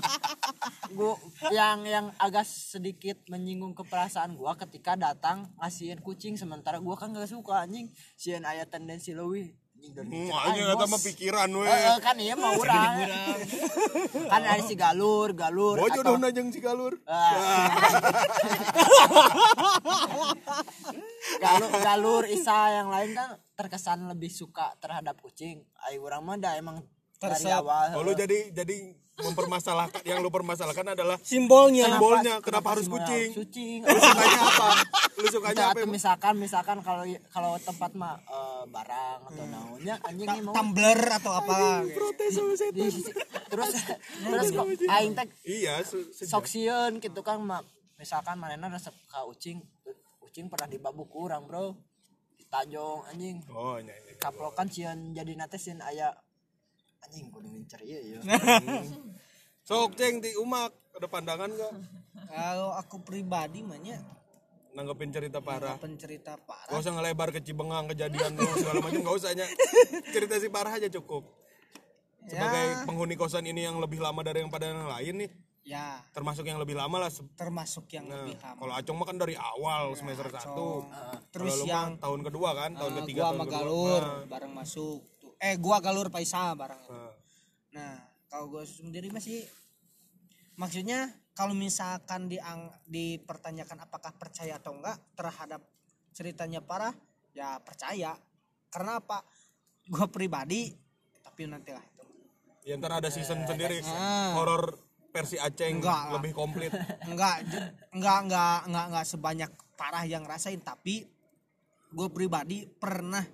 gua 0.95 1.19
yang 1.51 1.83
yang 1.85 2.07
agak 2.17 2.47
sedikit 2.47 3.19
menyinggung 3.27 3.75
ke 3.75 3.83
perasaan 3.83 4.33
gua 4.33 4.55
ketika 4.55 4.95
datang 4.95 5.51
ngasihin 5.59 5.99
kucing 5.99 6.35
sementara 6.35 6.79
gua 6.79 6.95
kan 6.95 7.11
gak 7.11 7.27
suka 7.27 7.63
anjing 7.63 7.91
sieun 8.15 8.43
aya 8.43 8.63
tendensi 8.65 9.11
leuwih 9.11 9.51
anjing 9.85 10.65
Hmm, 10.65 10.81
bos. 10.81 10.89
mah 10.89 10.97
pikiran 10.97 11.45
we. 11.53 11.69
Eh, 11.69 12.01
kan 12.01 12.17
iya 12.17 12.33
mah 12.33 12.57
urang 12.57 13.05
kan 14.33 14.41
ada 14.41 14.65
si 14.65 14.73
galur 14.73 15.37
galur 15.37 15.77
Bojo 15.77 16.01
atau- 16.01 16.17
udah 16.17 16.33
jeung 16.33 16.49
si 16.49 16.65
galur. 16.65 16.97
Ah. 17.05 17.69
galur 21.45 21.71
galur 21.85 22.25
Isa 22.25 22.57
yang 22.73 22.89
lain 22.89 23.13
kan 23.13 23.37
terkesan 23.55 24.09
lebih 24.09 24.33
suka 24.33 24.73
terhadap 24.81 25.21
kucing 25.21 25.61
ayo 25.85 26.01
orang 26.09 26.25
mah 26.25 26.57
emang 26.57 26.81
dari 27.27 27.51
awal 27.51 27.87
Oh, 27.93 28.03
lu 28.03 28.13
jadi 28.13 28.39
jadi 28.51 28.77
mempermasalahkan 29.17 30.03
yang 30.03 30.19
lu 30.19 30.29
permasalahkan 30.29 30.91
adalah 30.91 31.15
simbolnya 31.21 31.87
simbolnya 31.89 32.35
kenapa, 32.39 32.75
harus 32.75 32.85
semua 32.85 32.99
kucing? 32.99 33.29
kucing 33.33 33.79
Lu 33.81 33.95
sukanya 33.97 34.41
apa? 34.43 34.69
Lu 35.15 35.27
sukanya 35.29 35.55
Atau 35.55 35.67
apa? 35.69 35.79
emang? 35.81 35.93
misalkan 35.93 36.35
misalkan 36.37 36.77
kalau 36.81 37.03
kalau 37.31 37.53
tempat 37.59 37.91
mah 37.95 38.19
eh, 38.19 38.63
barang 38.67 39.19
Hmm. 39.21 39.29
atau 39.31 39.45
naonnya 39.47 39.95
anjing 40.03 40.29
ini 40.29 40.41
mau 40.43 40.51
tumbler 40.53 40.99
atau 41.15 41.33
apa 41.33 41.55
di 42.69 42.85
sisi- 42.85 43.15
terus 43.47 43.71
terus 44.21 44.49
kok 44.51 44.67
aing 44.85 45.15
teh 45.15 45.27
Iya, 45.45 45.75
su- 45.81 46.11
sejak- 46.11 46.31
sok 46.35 46.45
sieun 46.45 46.99
gitu 46.99 47.21
kan 47.21 47.39
ma- 47.39 47.63
misalkan 47.95 48.35
manena 48.35 48.67
resep 48.67 48.99
ka 49.07 49.23
ucing 49.25 49.63
ucing 50.21 50.51
pernah 50.51 50.67
dibabuk 50.67 51.07
kurang 51.07 51.47
bro 51.47 51.79
ditajong 52.35 53.07
anjing 53.07 53.39
Oh, 53.49 53.79
iya, 53.79 53.95
iya. 53.95 54.19
kaplokan 54.19 54.67
sieun 54.67 55.15
jadi 55.15 55.33
nate 55.35 55.55
sieun 55.55 55.79
aya 55.81 56.11
anjing 57.05 57.29
kudu 57.29 57.49
ngincer 57.49 57.81
ieu 57.83 58.01
ya 58.17 58.21
Sok 59.65 59.97
ceng 59.97 60.21
di 60.21 60.29
umak 60.37 60.69
ada 60.93 61.09
pandangan 61.09 61.49
gak? 61.49 61.73
kalau 62.29 62.73
aku 62.73 63.01
pribadi 63.01 63.65
mahnya 63.65 63.97
Nanggepin 64.75 65.09
cerita 65.09 65.39
parah. 65.39 65.79
pencerita 65.79 66.35
parah 66.37 66.67
Gak 66.69 66.83
usah 66.83 66.93
ngelebar 66.93 67.31
ke 67.31 67.39
Cibengang 67.39 67.87
kejadian 67.87 68.35
lu 68.35 68.43
segala 68.59 68.83
macam 68.83 69.01
gak 69.01 69.17
usah 69.17 69.31
nya. 69.33 69.47
Cerita 70.11 70.35
si 70.37 70.51
parah 70.51 70.75
aja 70.75 70.91
cukup. 70.91 71.31
Sebagai 72.27 72.83
penghuni 72.83 73.15
kosan 73.15 73.47
ini 73.47 73.63
yang 73.63 73.79
lebih 73.79 74.03
lama 74.03 74.19
dari 74.21 74.43
yang 74.43 74.51
pada 74.51 74.67
yang 74.67 74.89
lain 74.91 75.15
nih, 75.23 75.31
ya 75.63 76.01
termasuk 76.11 76.43
yang 76.43 76.59
lebih 76.59 76.75
lama 76.75 77.07
lah. 77.07 77.11
termasuk 77.37 77.87
yang 77.93 78.09
Nah, 78.09 78.25
lebih 78.27 78.35
lama 78.41 78.59
kalau 78.59 78.75
Acong 78.75 78.97
mah 78.99 79.07
kan 79.07 79.17
dari 79.17 79.37
awal 79.37 79.93
semester 79.95 80.27
satu. 80.27 80.89
terus 81.31 81.55
Kalau 81.55 81.63
lu 81.63 81.71
yang 81.71 81.91
tahun 81.95 82.21
kedua 82.25 82.51
kan, 82.57 82.71
tahun 82.75 82.93
eh, 82.93 82.97
ketiga 83.05 83.21
gua 83.21 83.25
tahun 83.25 83.37
sama 83.37 83.45
kedua. 83.45 83.55
galur 83.61 84.03
Nah, 84.03 84.25
bareng 84.27 84.53
masuk 84.57 84.99
eh 85.45 85.61
gua 85.61 85.85
galur 85.85 86.09
paisa 86.09 86.57
bareng 86.57 86.81
nah. 86.89 87.13
Nah, 87.75 87.99
kalau 88.31 88.55
gue 88.55 88.63
sendiri 88.63 89.11
masih 89.11 89.43
maksudnya 90.55 91.11
kalau 91.35 91.51
misalkan 91.51 92.31
diang, 92.31 92.71
dipertanyakan 92.87 93.83
apakah 93.83 94.15
percaya 94.15 94.63
atau 94.63 94.79
enggak 94.79 94.95
terhadap 95.19 95.59
ceritanya 96.15 96.63
parah, 96.63 96.95
ya 97.35 97.59
percaya. 97.59 98.15
Karena 98.71 99.03
apa? 99.03 99.27
Gue 99.91 100.07
pribadi, 100.07 100.71
tapi 101.27 101.51
nanti 101.51 101.75
lah 101.75 101.83
itu. 101.83 102.07
Ya 102.63 102.79
ntar 102.79 103.03
ada 103.03 103.11
season 103.11 103.43
sendiri 103.43 103.83
Ah. 103.83 104.39
horor 104.39 104.79
versi 105.11 105.35
Aceh 105.35 105.67
Enggak 105.75 106.15
lah. 106.15 106.15
lebih 106.15 106.31
komplit. 106.31 106.71
Enggak, 107.11 107.43
enggak, 107.91 108.19
enggak, 108.31 108.59
enggak, 108.71 108.85
enggak 108.95 109.07
sebanyak 109.11 109.51
parah 109.75 110.07
yang 110.07 110.23
rasain, 110.23 110.63
tapi 110.63 111.03
gue 111.91 112.09
pribadi 112.15 112.63
pernah 112.71 113.27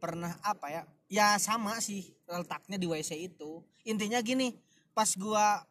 pernah 0.00 0.32
apa 0.40 0.66
ya? 0.72 0.82
Ya 1.06 1.36
sama 1.36 1.78
sih 1.78 2.16
letaknya 2.24 2.76
di 2.76 2.86
WC 2.86 3.28
itu. 3.28 3.60
Intinya 3.84 4.18
gini, 4.18 4.56
pas 4.90 5.12
gua 5.14 5.62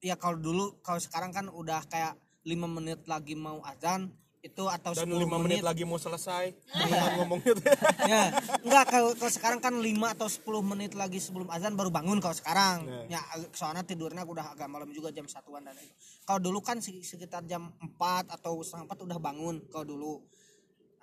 ya 0.00 0.16
kalau 0.16 0.40
dulu 0.40 0.64
kalau 0.80 0.96
sekarang 0.96 1.30
kan 1.30 1.46
udah 1.46 1.84
kayak 1.86 2.16
lima 2.42 2.64
menit 2.64 3.04
lagi 3.04 3.36
mau 3.36 3.60
azan 3.62 4.08
itu 4.40 4.64
atau 4.64 4.96
Dan 4.96 5.12
10 5.12 5.20
lima 5.20 5.36
menit 5.36 5.60
lagi 5.60 5.84
mau 5.84 6.00
selesai. 6.00 6.56
Iya. 6.80 6.88
Jangan 6.88 7.12
ngomong 7.20 7.38
gitu. 7.44 7.60
ya 8.10 8.32
enggak 8.64 8.84
kalau 8.88 9.12
kalau 9.12 9.28
sekarang 9.28 9.60
kan 9.60 9.76
5 9.76 9.84
atau 10.16 10.28
10 10.32 10.64
menit 10.64 10.92
lagi 10.96 11.20
sebelum 11.20 11.52
azan 11.52 11.76
baru 11.76 11.92
bangun 11.92 12.16
kalau 12.24 12.32
sekarang 12.32 12.88
Iya. 12.88 13.20
ya 13.20 13.20
soalnya 13.52 13.84
tidurnya 13.84 14.24
udah 14.24 14.56
agak 14.56 14.64
malam 14.72 14.88
juga 14.96 15.12
jam 15.12 15.28
satuan 15.28 15.60
dan 15.60 15.76
itu 15.76 15.92
kalau 16.24 16.40
dulu 16.40 16.64
kan 16.64 16.80
sek- 16.80 17.04
sekitar 17.04 17.44
jam 17.44 17.68
4 17.84 18.32
atau 18.32 18.64
setengah 18.64 18.88
4 18.88 19.04
udah 19.04 19.18
bangun 19.20 19.60
kalau 19.68 19.84
dulu 19.84 20.12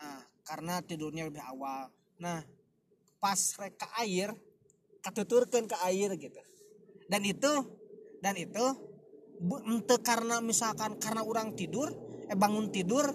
nah, 0.02 0.18
karena 0.42 0.82
tidurnya 0.82 1.30
lebih 1.30 1.46
awal 1.46 1.94
nah 2.18 2.42
pas 3.18 3.38
rek 3.58 3.76
ke 3.76 3.88
air 4.02 4.30
katuturkan 5.02 5.66
ke 5.66 5.78
air 5.86 6.14
gitu 6.16 6.42
dan 7.08 7.22
itu 7.22 7.52
dan 8.20 8.34
itu 8.36 8.66
ente 9.66 9.96
karena 10.02 10.42
misalkan 10.42 10.98
karena 10.98 11.22
orang 11.22 11.54
tidur 11.54 11.94
eh 12.26 12.36
bangun 12.36 12.70
tidur 12.70 13.06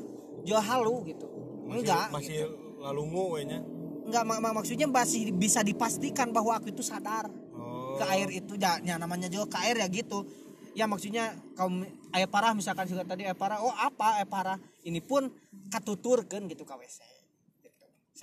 jual 0.42 0.62
halu 0.62 1.02
gitu 1.04 1.26
enggak 1.68 2.10
Masih 2.10 2.46
lalungu 2.78 3.38
we 3.38 3.46
nya. 3.46 3.62
Enggak 4.02 4.26
mak 4.26 4.38
mak- 4.42 4.54
maksudnya 4.58 4.90
masih 4.90 5.30
bisa 5.30 5.62
dipastikan 5.62 6.30
bahwa 6.30 6.58
aku 6.58 6.70
itu 6.70 6.82
sadar 6.82 7.30
Oh. 7.52 8.00
ke 8.00 8.04
air 8.08 8.28
itu 8.32 8.56
ya, 8.56 8.80
ya 8.80 8.96
namanya 8.96 9.28
juga 9.28 9.46
ke 9.52 9.58
air 9.62 9.76
ya 9.78 9.86
gitu 9.86 10.24
ya 10.72 10.88
maksudnya 10.88 11.36
kaum 11.52 11.84
air 12.10 12.24
parah 12.26 12.56
misalkan 12.56 12.88
juga 12.88 13.04
tadi 13.04 13.28
air 13.28 13.36
parah 13.36 13.60
oh 13.60 13.70
apa 13.70 14.18
air 14.18 14.26
parah 14.26 14.56
ini 14.82 14.98
pun 14.98 15.28
katuturkan 15.68 16.48
gitu 16.48 16.64
ke 16.64 16.72
WC 16.72 16.98
gitu. 16.98 17.11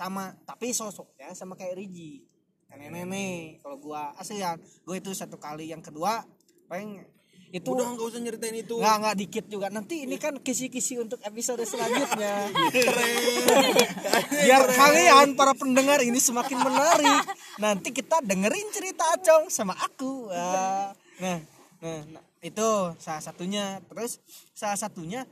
Sama 0.00 0.32
tapi 0.48 0.72
sosoknya 0.72 1.36
sama 1.36 1.52
kayak 1.60 1.76
Riji 1.76 2.24
nenek-nenek 2.72 3.60
kalau 3.60 3.76
gua 3.76 4.14
asli 4.16 4.40
ya 4.40 4.56
gue 4.56 4.96
itu 4.96 5.10
satu 5.12 5.36
kali. 5.36 5.68
Yang 5.68 5.92
kedua 5.92 6.24
paling 6.70 7.04
itu 7.50 7.66
Udah 7.66 7.82
nggak 7.82 8.06
usah 8.14 8.22
nyeritain 8.22 8.62
itu. 8.62 8.78
nggak 8.78 8.96
nggak 9.02 9.16
dikit 9.18 9.44
juga. 9.50 9.66
Nanti 9.74 10.06
ini 10.06 10.16
kan 10.22 10.38
kisi-kisi 10.38 11.02
untuk 11.02 11.18
episode 11.26 11.66
selanjutnya. 11.66 12.46
Biar 14.46 14.62
kalian 14.70 15.34
para 15.34 15.50
pendengar 15.58 15.98
ini 15.98 16.22
semakin 16.22 16.62
menarik. 16.62 17.26
Nanti 17.58 17.90
kita 17.90 18.22
dengerin 18.22 18.70
cerita 18.70 19.02
Acong 19.18 19.50
sama 19.50 19.74
aku. 19.74 20.30
Wah. 20.30 20.94
nah 21.18 21.42
nah, 21.82 22.00
nah, 22.14 22.24
itu 22.38 22.68
salah 23.02 23.18
satunya. 23.18 23.82
Terus 23.90 24.22
salah 24.54 24.78
satunya 24.78 25.26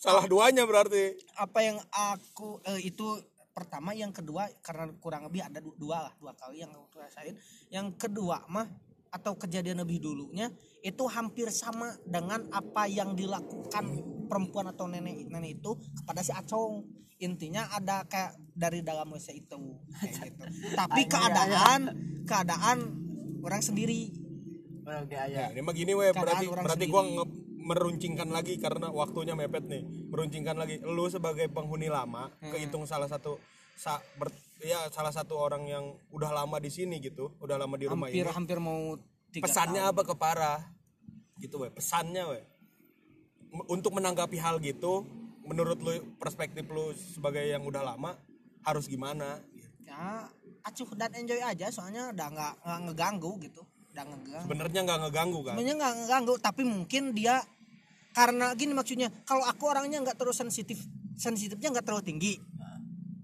Salah 0.00 0.24
duanya 0.28 0.68
berarti. 0.68 1.16
apa 1.36 1.64
yang 1.64 1.76
aku 1.92 2.60
eh, 2.68 2.88
itu 2.88 3.20
pertama 3.54 3.94
yang 3.94 4.10
kedua 4.10 4.50
karena 4.58 4.90
kurang 4.98 5.24
lebih 5.24 5.46
ada 5.46 5.62
du- 5.62 5.78
dua 5.78 6.10
lah 6.10 6.14
dua 6.18 6.34
kali 6.34 6.60
yang 6.60 6.74
aku 6.74 6.98
rasain. 6.98 7.38
Yang 7.70 7.94
kedua 7.96 8.42
mah 8.50 8.66
atau 9.08 9.38
kejadian 9.38 9.78
lebih 9.78 10.02
dulunya 10.02 10.50
itu 10.82 11.06
hampir 11.06 11.46
sama 11.48 11.94
dengan 12.02 12.42
apa 12.50 12.90
yang 12.90 13.14
dilakukan 13.14 13.94
perempuan 14.26 14.66
atau 14.66 14.90
nenek 14.90 15.30
nenek 15.30 15.62
itu 15.62 15.70
kepada 15.96 16.20
si 16.20 16.34
Acong. 16.34 16.82
Intinya 17.16 17.70
ada 17.70 18.02
kayak 18.04 18.34
dari 18.50 18.82
dalam 18.82 19.06
WC 19.08 19.38
itu 19.38 19.54
kayak 19.94 20.18
gitu. 20.28 20.44
Tapi 20.74 21.00
keadaan 21.06 21.80
keadaan 22.26 22.78
orang 23.40 23.62
sendiri. 23.62 24.10
Oke 24.84 25.16
Ya, 25.16 25.48
ini 25.48 25.62
mah 25.62 25.72
gini 25.72 25.94
we, 25.94 26.10
Keadaan 26.10 26.20
berarti 26.20 26.44
orang 26.44 26.64
berarti 26.66 26.76
sendiri. 26.82 26.92
gua 26.92 27.02
nge- 27.06 27.33
meruncingkan 27.64 28.28
lagi 28.28 28.54
karena 28.56 28.88
waktunya 28.90 29.32
mepet 29.32 29.64
nih. 29.64 29.82
Meruncingkan 30.06 30.54
lagi 30.54 30.78
lu 30.78 31.08
sebagai 31.08 31.48
penghuni 31.48 31.88
lama 31.88 32.28
Hmm. 32.38 32.52
kehitung 32.52 32.84
salah 32.84 33.08
satu 33.08 33.40
sa, 33.74 33.98
ber- 34.14 34.30
ya 34.60 34.86
salah 34.88 35.10
satu 35.10 35.34
orang 35.34 35.64
yang 35.64 35.84
udah 36.08 36.30
lama 36.30 36.56
di 36.58 36.68
sini 36.68 37.00
gitu, 37.00 37.34
udah 37.38 37.56
lama 37.56 37.74
di 37.74 37.84
rumah 37.84 38.06
hampir 38.06 38.22
ini. 38.22 38.30
hampir 38.30 38.58
mau 38.58 38.94
Pesannya 39.34 39.82
tahun. 39.82 39.90
apa 39.90 40.02
ke 40.04 40.14
para? 40.14 40.52
Gitu 41.34 41.58
we, 41.58 41.66
pesannya 41.68 42.22
we. 42.28 42.40
M- 43.50 43.66
Untuk 43.68 43.90
menanggapi 43.90 44.36
hal 44.36 44.60
gitu, 44.60 45.02
menurut 45.42 45.76
lu 45.78 45.90
perspektif 46.14 46.62
lu 46.66 46.92
sebagai 46.94 47.42
yang 47.42 47.62
udah 47.62 47.82
lama 47.84 48.14
harus 48.62 48.86
gimana? 48.86 49.40
ya 49.84 50.26
acuh 50.64 50.88
dan 50.96 51.12
enjoy 51.12 51.36
aja 51.38 51.68
soalnya 51.68 52.08
udah 52.08 52.26
nggak 52.26 52.52
nggak 52.58 52.80
ngeganggu 52.82 53.32
gitu 53.38 53.62
udah 53.92 54.04
ngeganggu 54.06 54.46
Sebenarnya 54.48 54.80
nggak 54.82 54.98
ngeganggu 54.98 55.38
kan? 55.38 55.52
sebenarnya 55.52 55.74
nggak 55.76 55.92
ngeganggu 55.94 56.34
tapi 56.40 56.62
mungkin 56.64 57.02
dia 57.12 57.36
karena 58.14 58.54
gini 58.54 58.70
maksudnya 58.72 59.10
kalau 59.26 59.42
aku 59.42 59.66
orangnya 59.66 59.98
nggak 59.98 60.14
terlalu 60.14 60.38
sensitif 60.38 60.78
sensitifnya 61.18 61.74
nggak 61.74 61.86
terlalu 61.86 62.04
tinggi. 62.06 62.34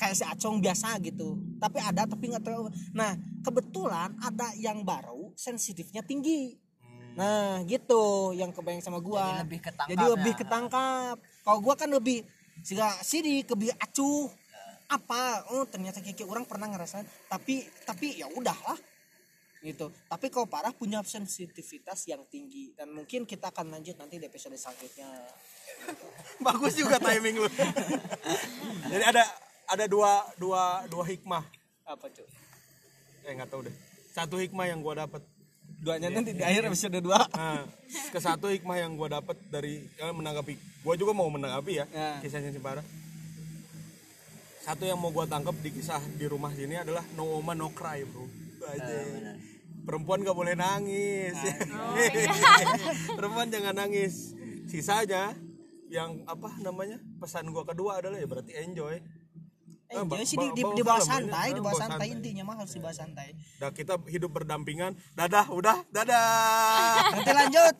Kayak 0.00 0.16
si 0.16 0.24
Acong 0.26 0.58
biasa 0.58 0.98
gitu. 1.04 1.38
Tapi 1.62 1.78
ada 1.78 2.08
tapi 2.10 2.32
nggak 2.32 2.42
terlalu. 2.42 2.74
Nah 2.90 3.14
kebetulan 3.46 4.18
ada 4.18 4.50
yang 4.58 4.82
baru 4.82 5.30
sensitifnya 5.38 6.02
tinggi. 6.02 6.58
Nah 7.14 7.62
gitu 7.70 8.34
yang 8.34 8.50
kebayang 8.50 8.82
sama 8.82 8.98
gua. 8.98 9.30
Jadi 9.30 9.46
lebih 9.46 9.60
ketangkap 9.62 9.90
jadi 9.94 10.04
lebih 10.10 10.32
ya. 10.34 10.38
ketangkap. 10.42 11.16
Kalau 11.46 11.58
gua 11.62 11.74
kan 11.78 11.88
lebih 11.92 12.26
sih 12.66 12.76
sidi 13.06 13.46
lebih 13.46 13.70
acuh. 13.78 14.26
Apa? 14.90 15.46
Oh 15.54 15.62
ternyata 15.70 16.02
kiki 16.02 16.26
orang 16.26 16.42
pernah 16.42 16.66
ngerasain 16.66 17.06
tapi 17.30 17.62
tapi 17.86 18.18
ya 18.18 18.26
udahlah 18.34 18.89
gitu 19.60 19.92
tapi 20.06 20.26
kalau 20.26 20.44
parah 20.44 20.72
punya 20.72 21.00
sensitivitas 21.00 22.04
yang 22.04 22.24
tinggi 22.26 22.72
dan 22.72 22.88
mungkin 22.88 23.24
kita 23.24 23.48
akan 23.48 23.68
lanjut 23.70 23.92
nanti 23.94 24.16
di 24.16 24.24
episode 24.24 24.56
selanjutnya 24.56 25.08
Bagus 26.40 26.74
juga 26.74 26.96
timing 26.96 27.36
lu. 27.38 27.48
Jadi 28.92 29.04
ada 29.06 29.24
ada 29.66 29.84
dua 29.86 30.20
dua 30.36 30.84
dua 30.86 31.04
hikmah. 31.06 31.40
apa 31.84 32.06
tuh 32.08 32.26
Eh 33.22 33.32
nggak 33.32 33.48
tahu 33.48 33.64
deh. 33.64 33.74
Satu 34.10 34.36
hikmah 34.36 34.66
yang 34.66 34.80
gua 34.80 35.04
dapat. 35.04 35.20
duanya 35.80 36.12
nanti 36.12 36.32
di 36.32 36.44
akhir 36.44 36.68
episode 36.68 36.92
2 36.92 37.08
Nah, 37.08 37.64
ke 38.12 38.18
satu 38.18 38.48
hikmah 38.48 38.76
yang 38.76 38.92
gua 38.92 39.08
dapat 39.14 39.32
dari 39.48 39.80
eh, 39.86 40.12
menanggapi. 40.12 40.52
Gua 40.80 40.92
juga 40.94 41.12
mau 41.12 41.28
menanggapi 41.28 41.72
ya 41.74 41.86
Ya. 41.88 42.20
kisahnya 42.20 42.50
si 42.50 42.60
Parah. 42.60 42.84
satu 44.60 44.84
yang 44.84 45.00
mau 45.00 45.08
gua 45.08 45.24
tangkap 45.24 45.56
di 45.56 45.72
kisah 45.72 46.00
di 46.14 46.24
rumah 46.24 46.52
sini 46.52 46.76
adalah 46.76 47.00
no 47.14 47.24
woman 47.30 47.56
no 47.56 47.68
cry 47.70 48.04
bro 48.04 48.28
Aja. 48.62 48.96
perempuan 49.80 50.20
gak 50.20 50.36
boleh 50.36 50.54
nangis 50.54 51.36
perempuan 53.16 53.48
jangan 53.48 53.74
nangis 53.74 54.36
sisanya 54.66 55.34
yang 55.88 56.22
apa 56.24 56.54
namanya 56.60 57.02
pesan 57.18 57.50
gua 57.50 57.64
kedua 57.64 57.98
adalah 57.98 58.16
ya 58.16 58.26
berarti 58.26 58.54
enjoy 58.56 59.00
Eh, 59.90 59.98
Ah, 59.98 60.06
jadi 60.06 60.22
sih 60.22 60.38
di, 60.38 60.54
di, 60.54 60.62
bawa 60.62 60.78
dibahas 60.78 61.02
film, 61.02 61.14
santai, 61.18 61.46
ini. 61.50 61.56
dibahas 61.58 61.74
Bawa 61.74 61.82
santai 61.82 61.98
santai. 62.06 62.14
intinya 62.14 62.42
mah 62.46 62.56
harus 62.62 62.72
dibahas 62.78 62.96
santai. 63.02 63.28
Nah 63.58 63.70
kita 63.74 63.94
hidup 64.06 64.30
berdampingan. 64.30 64.94
Dadah, 65.18 65.50
udah, 65.50 65.82
dadah. 65.90 67.10
Nanti 67.10 67.32
lanjut. 67.34 67.66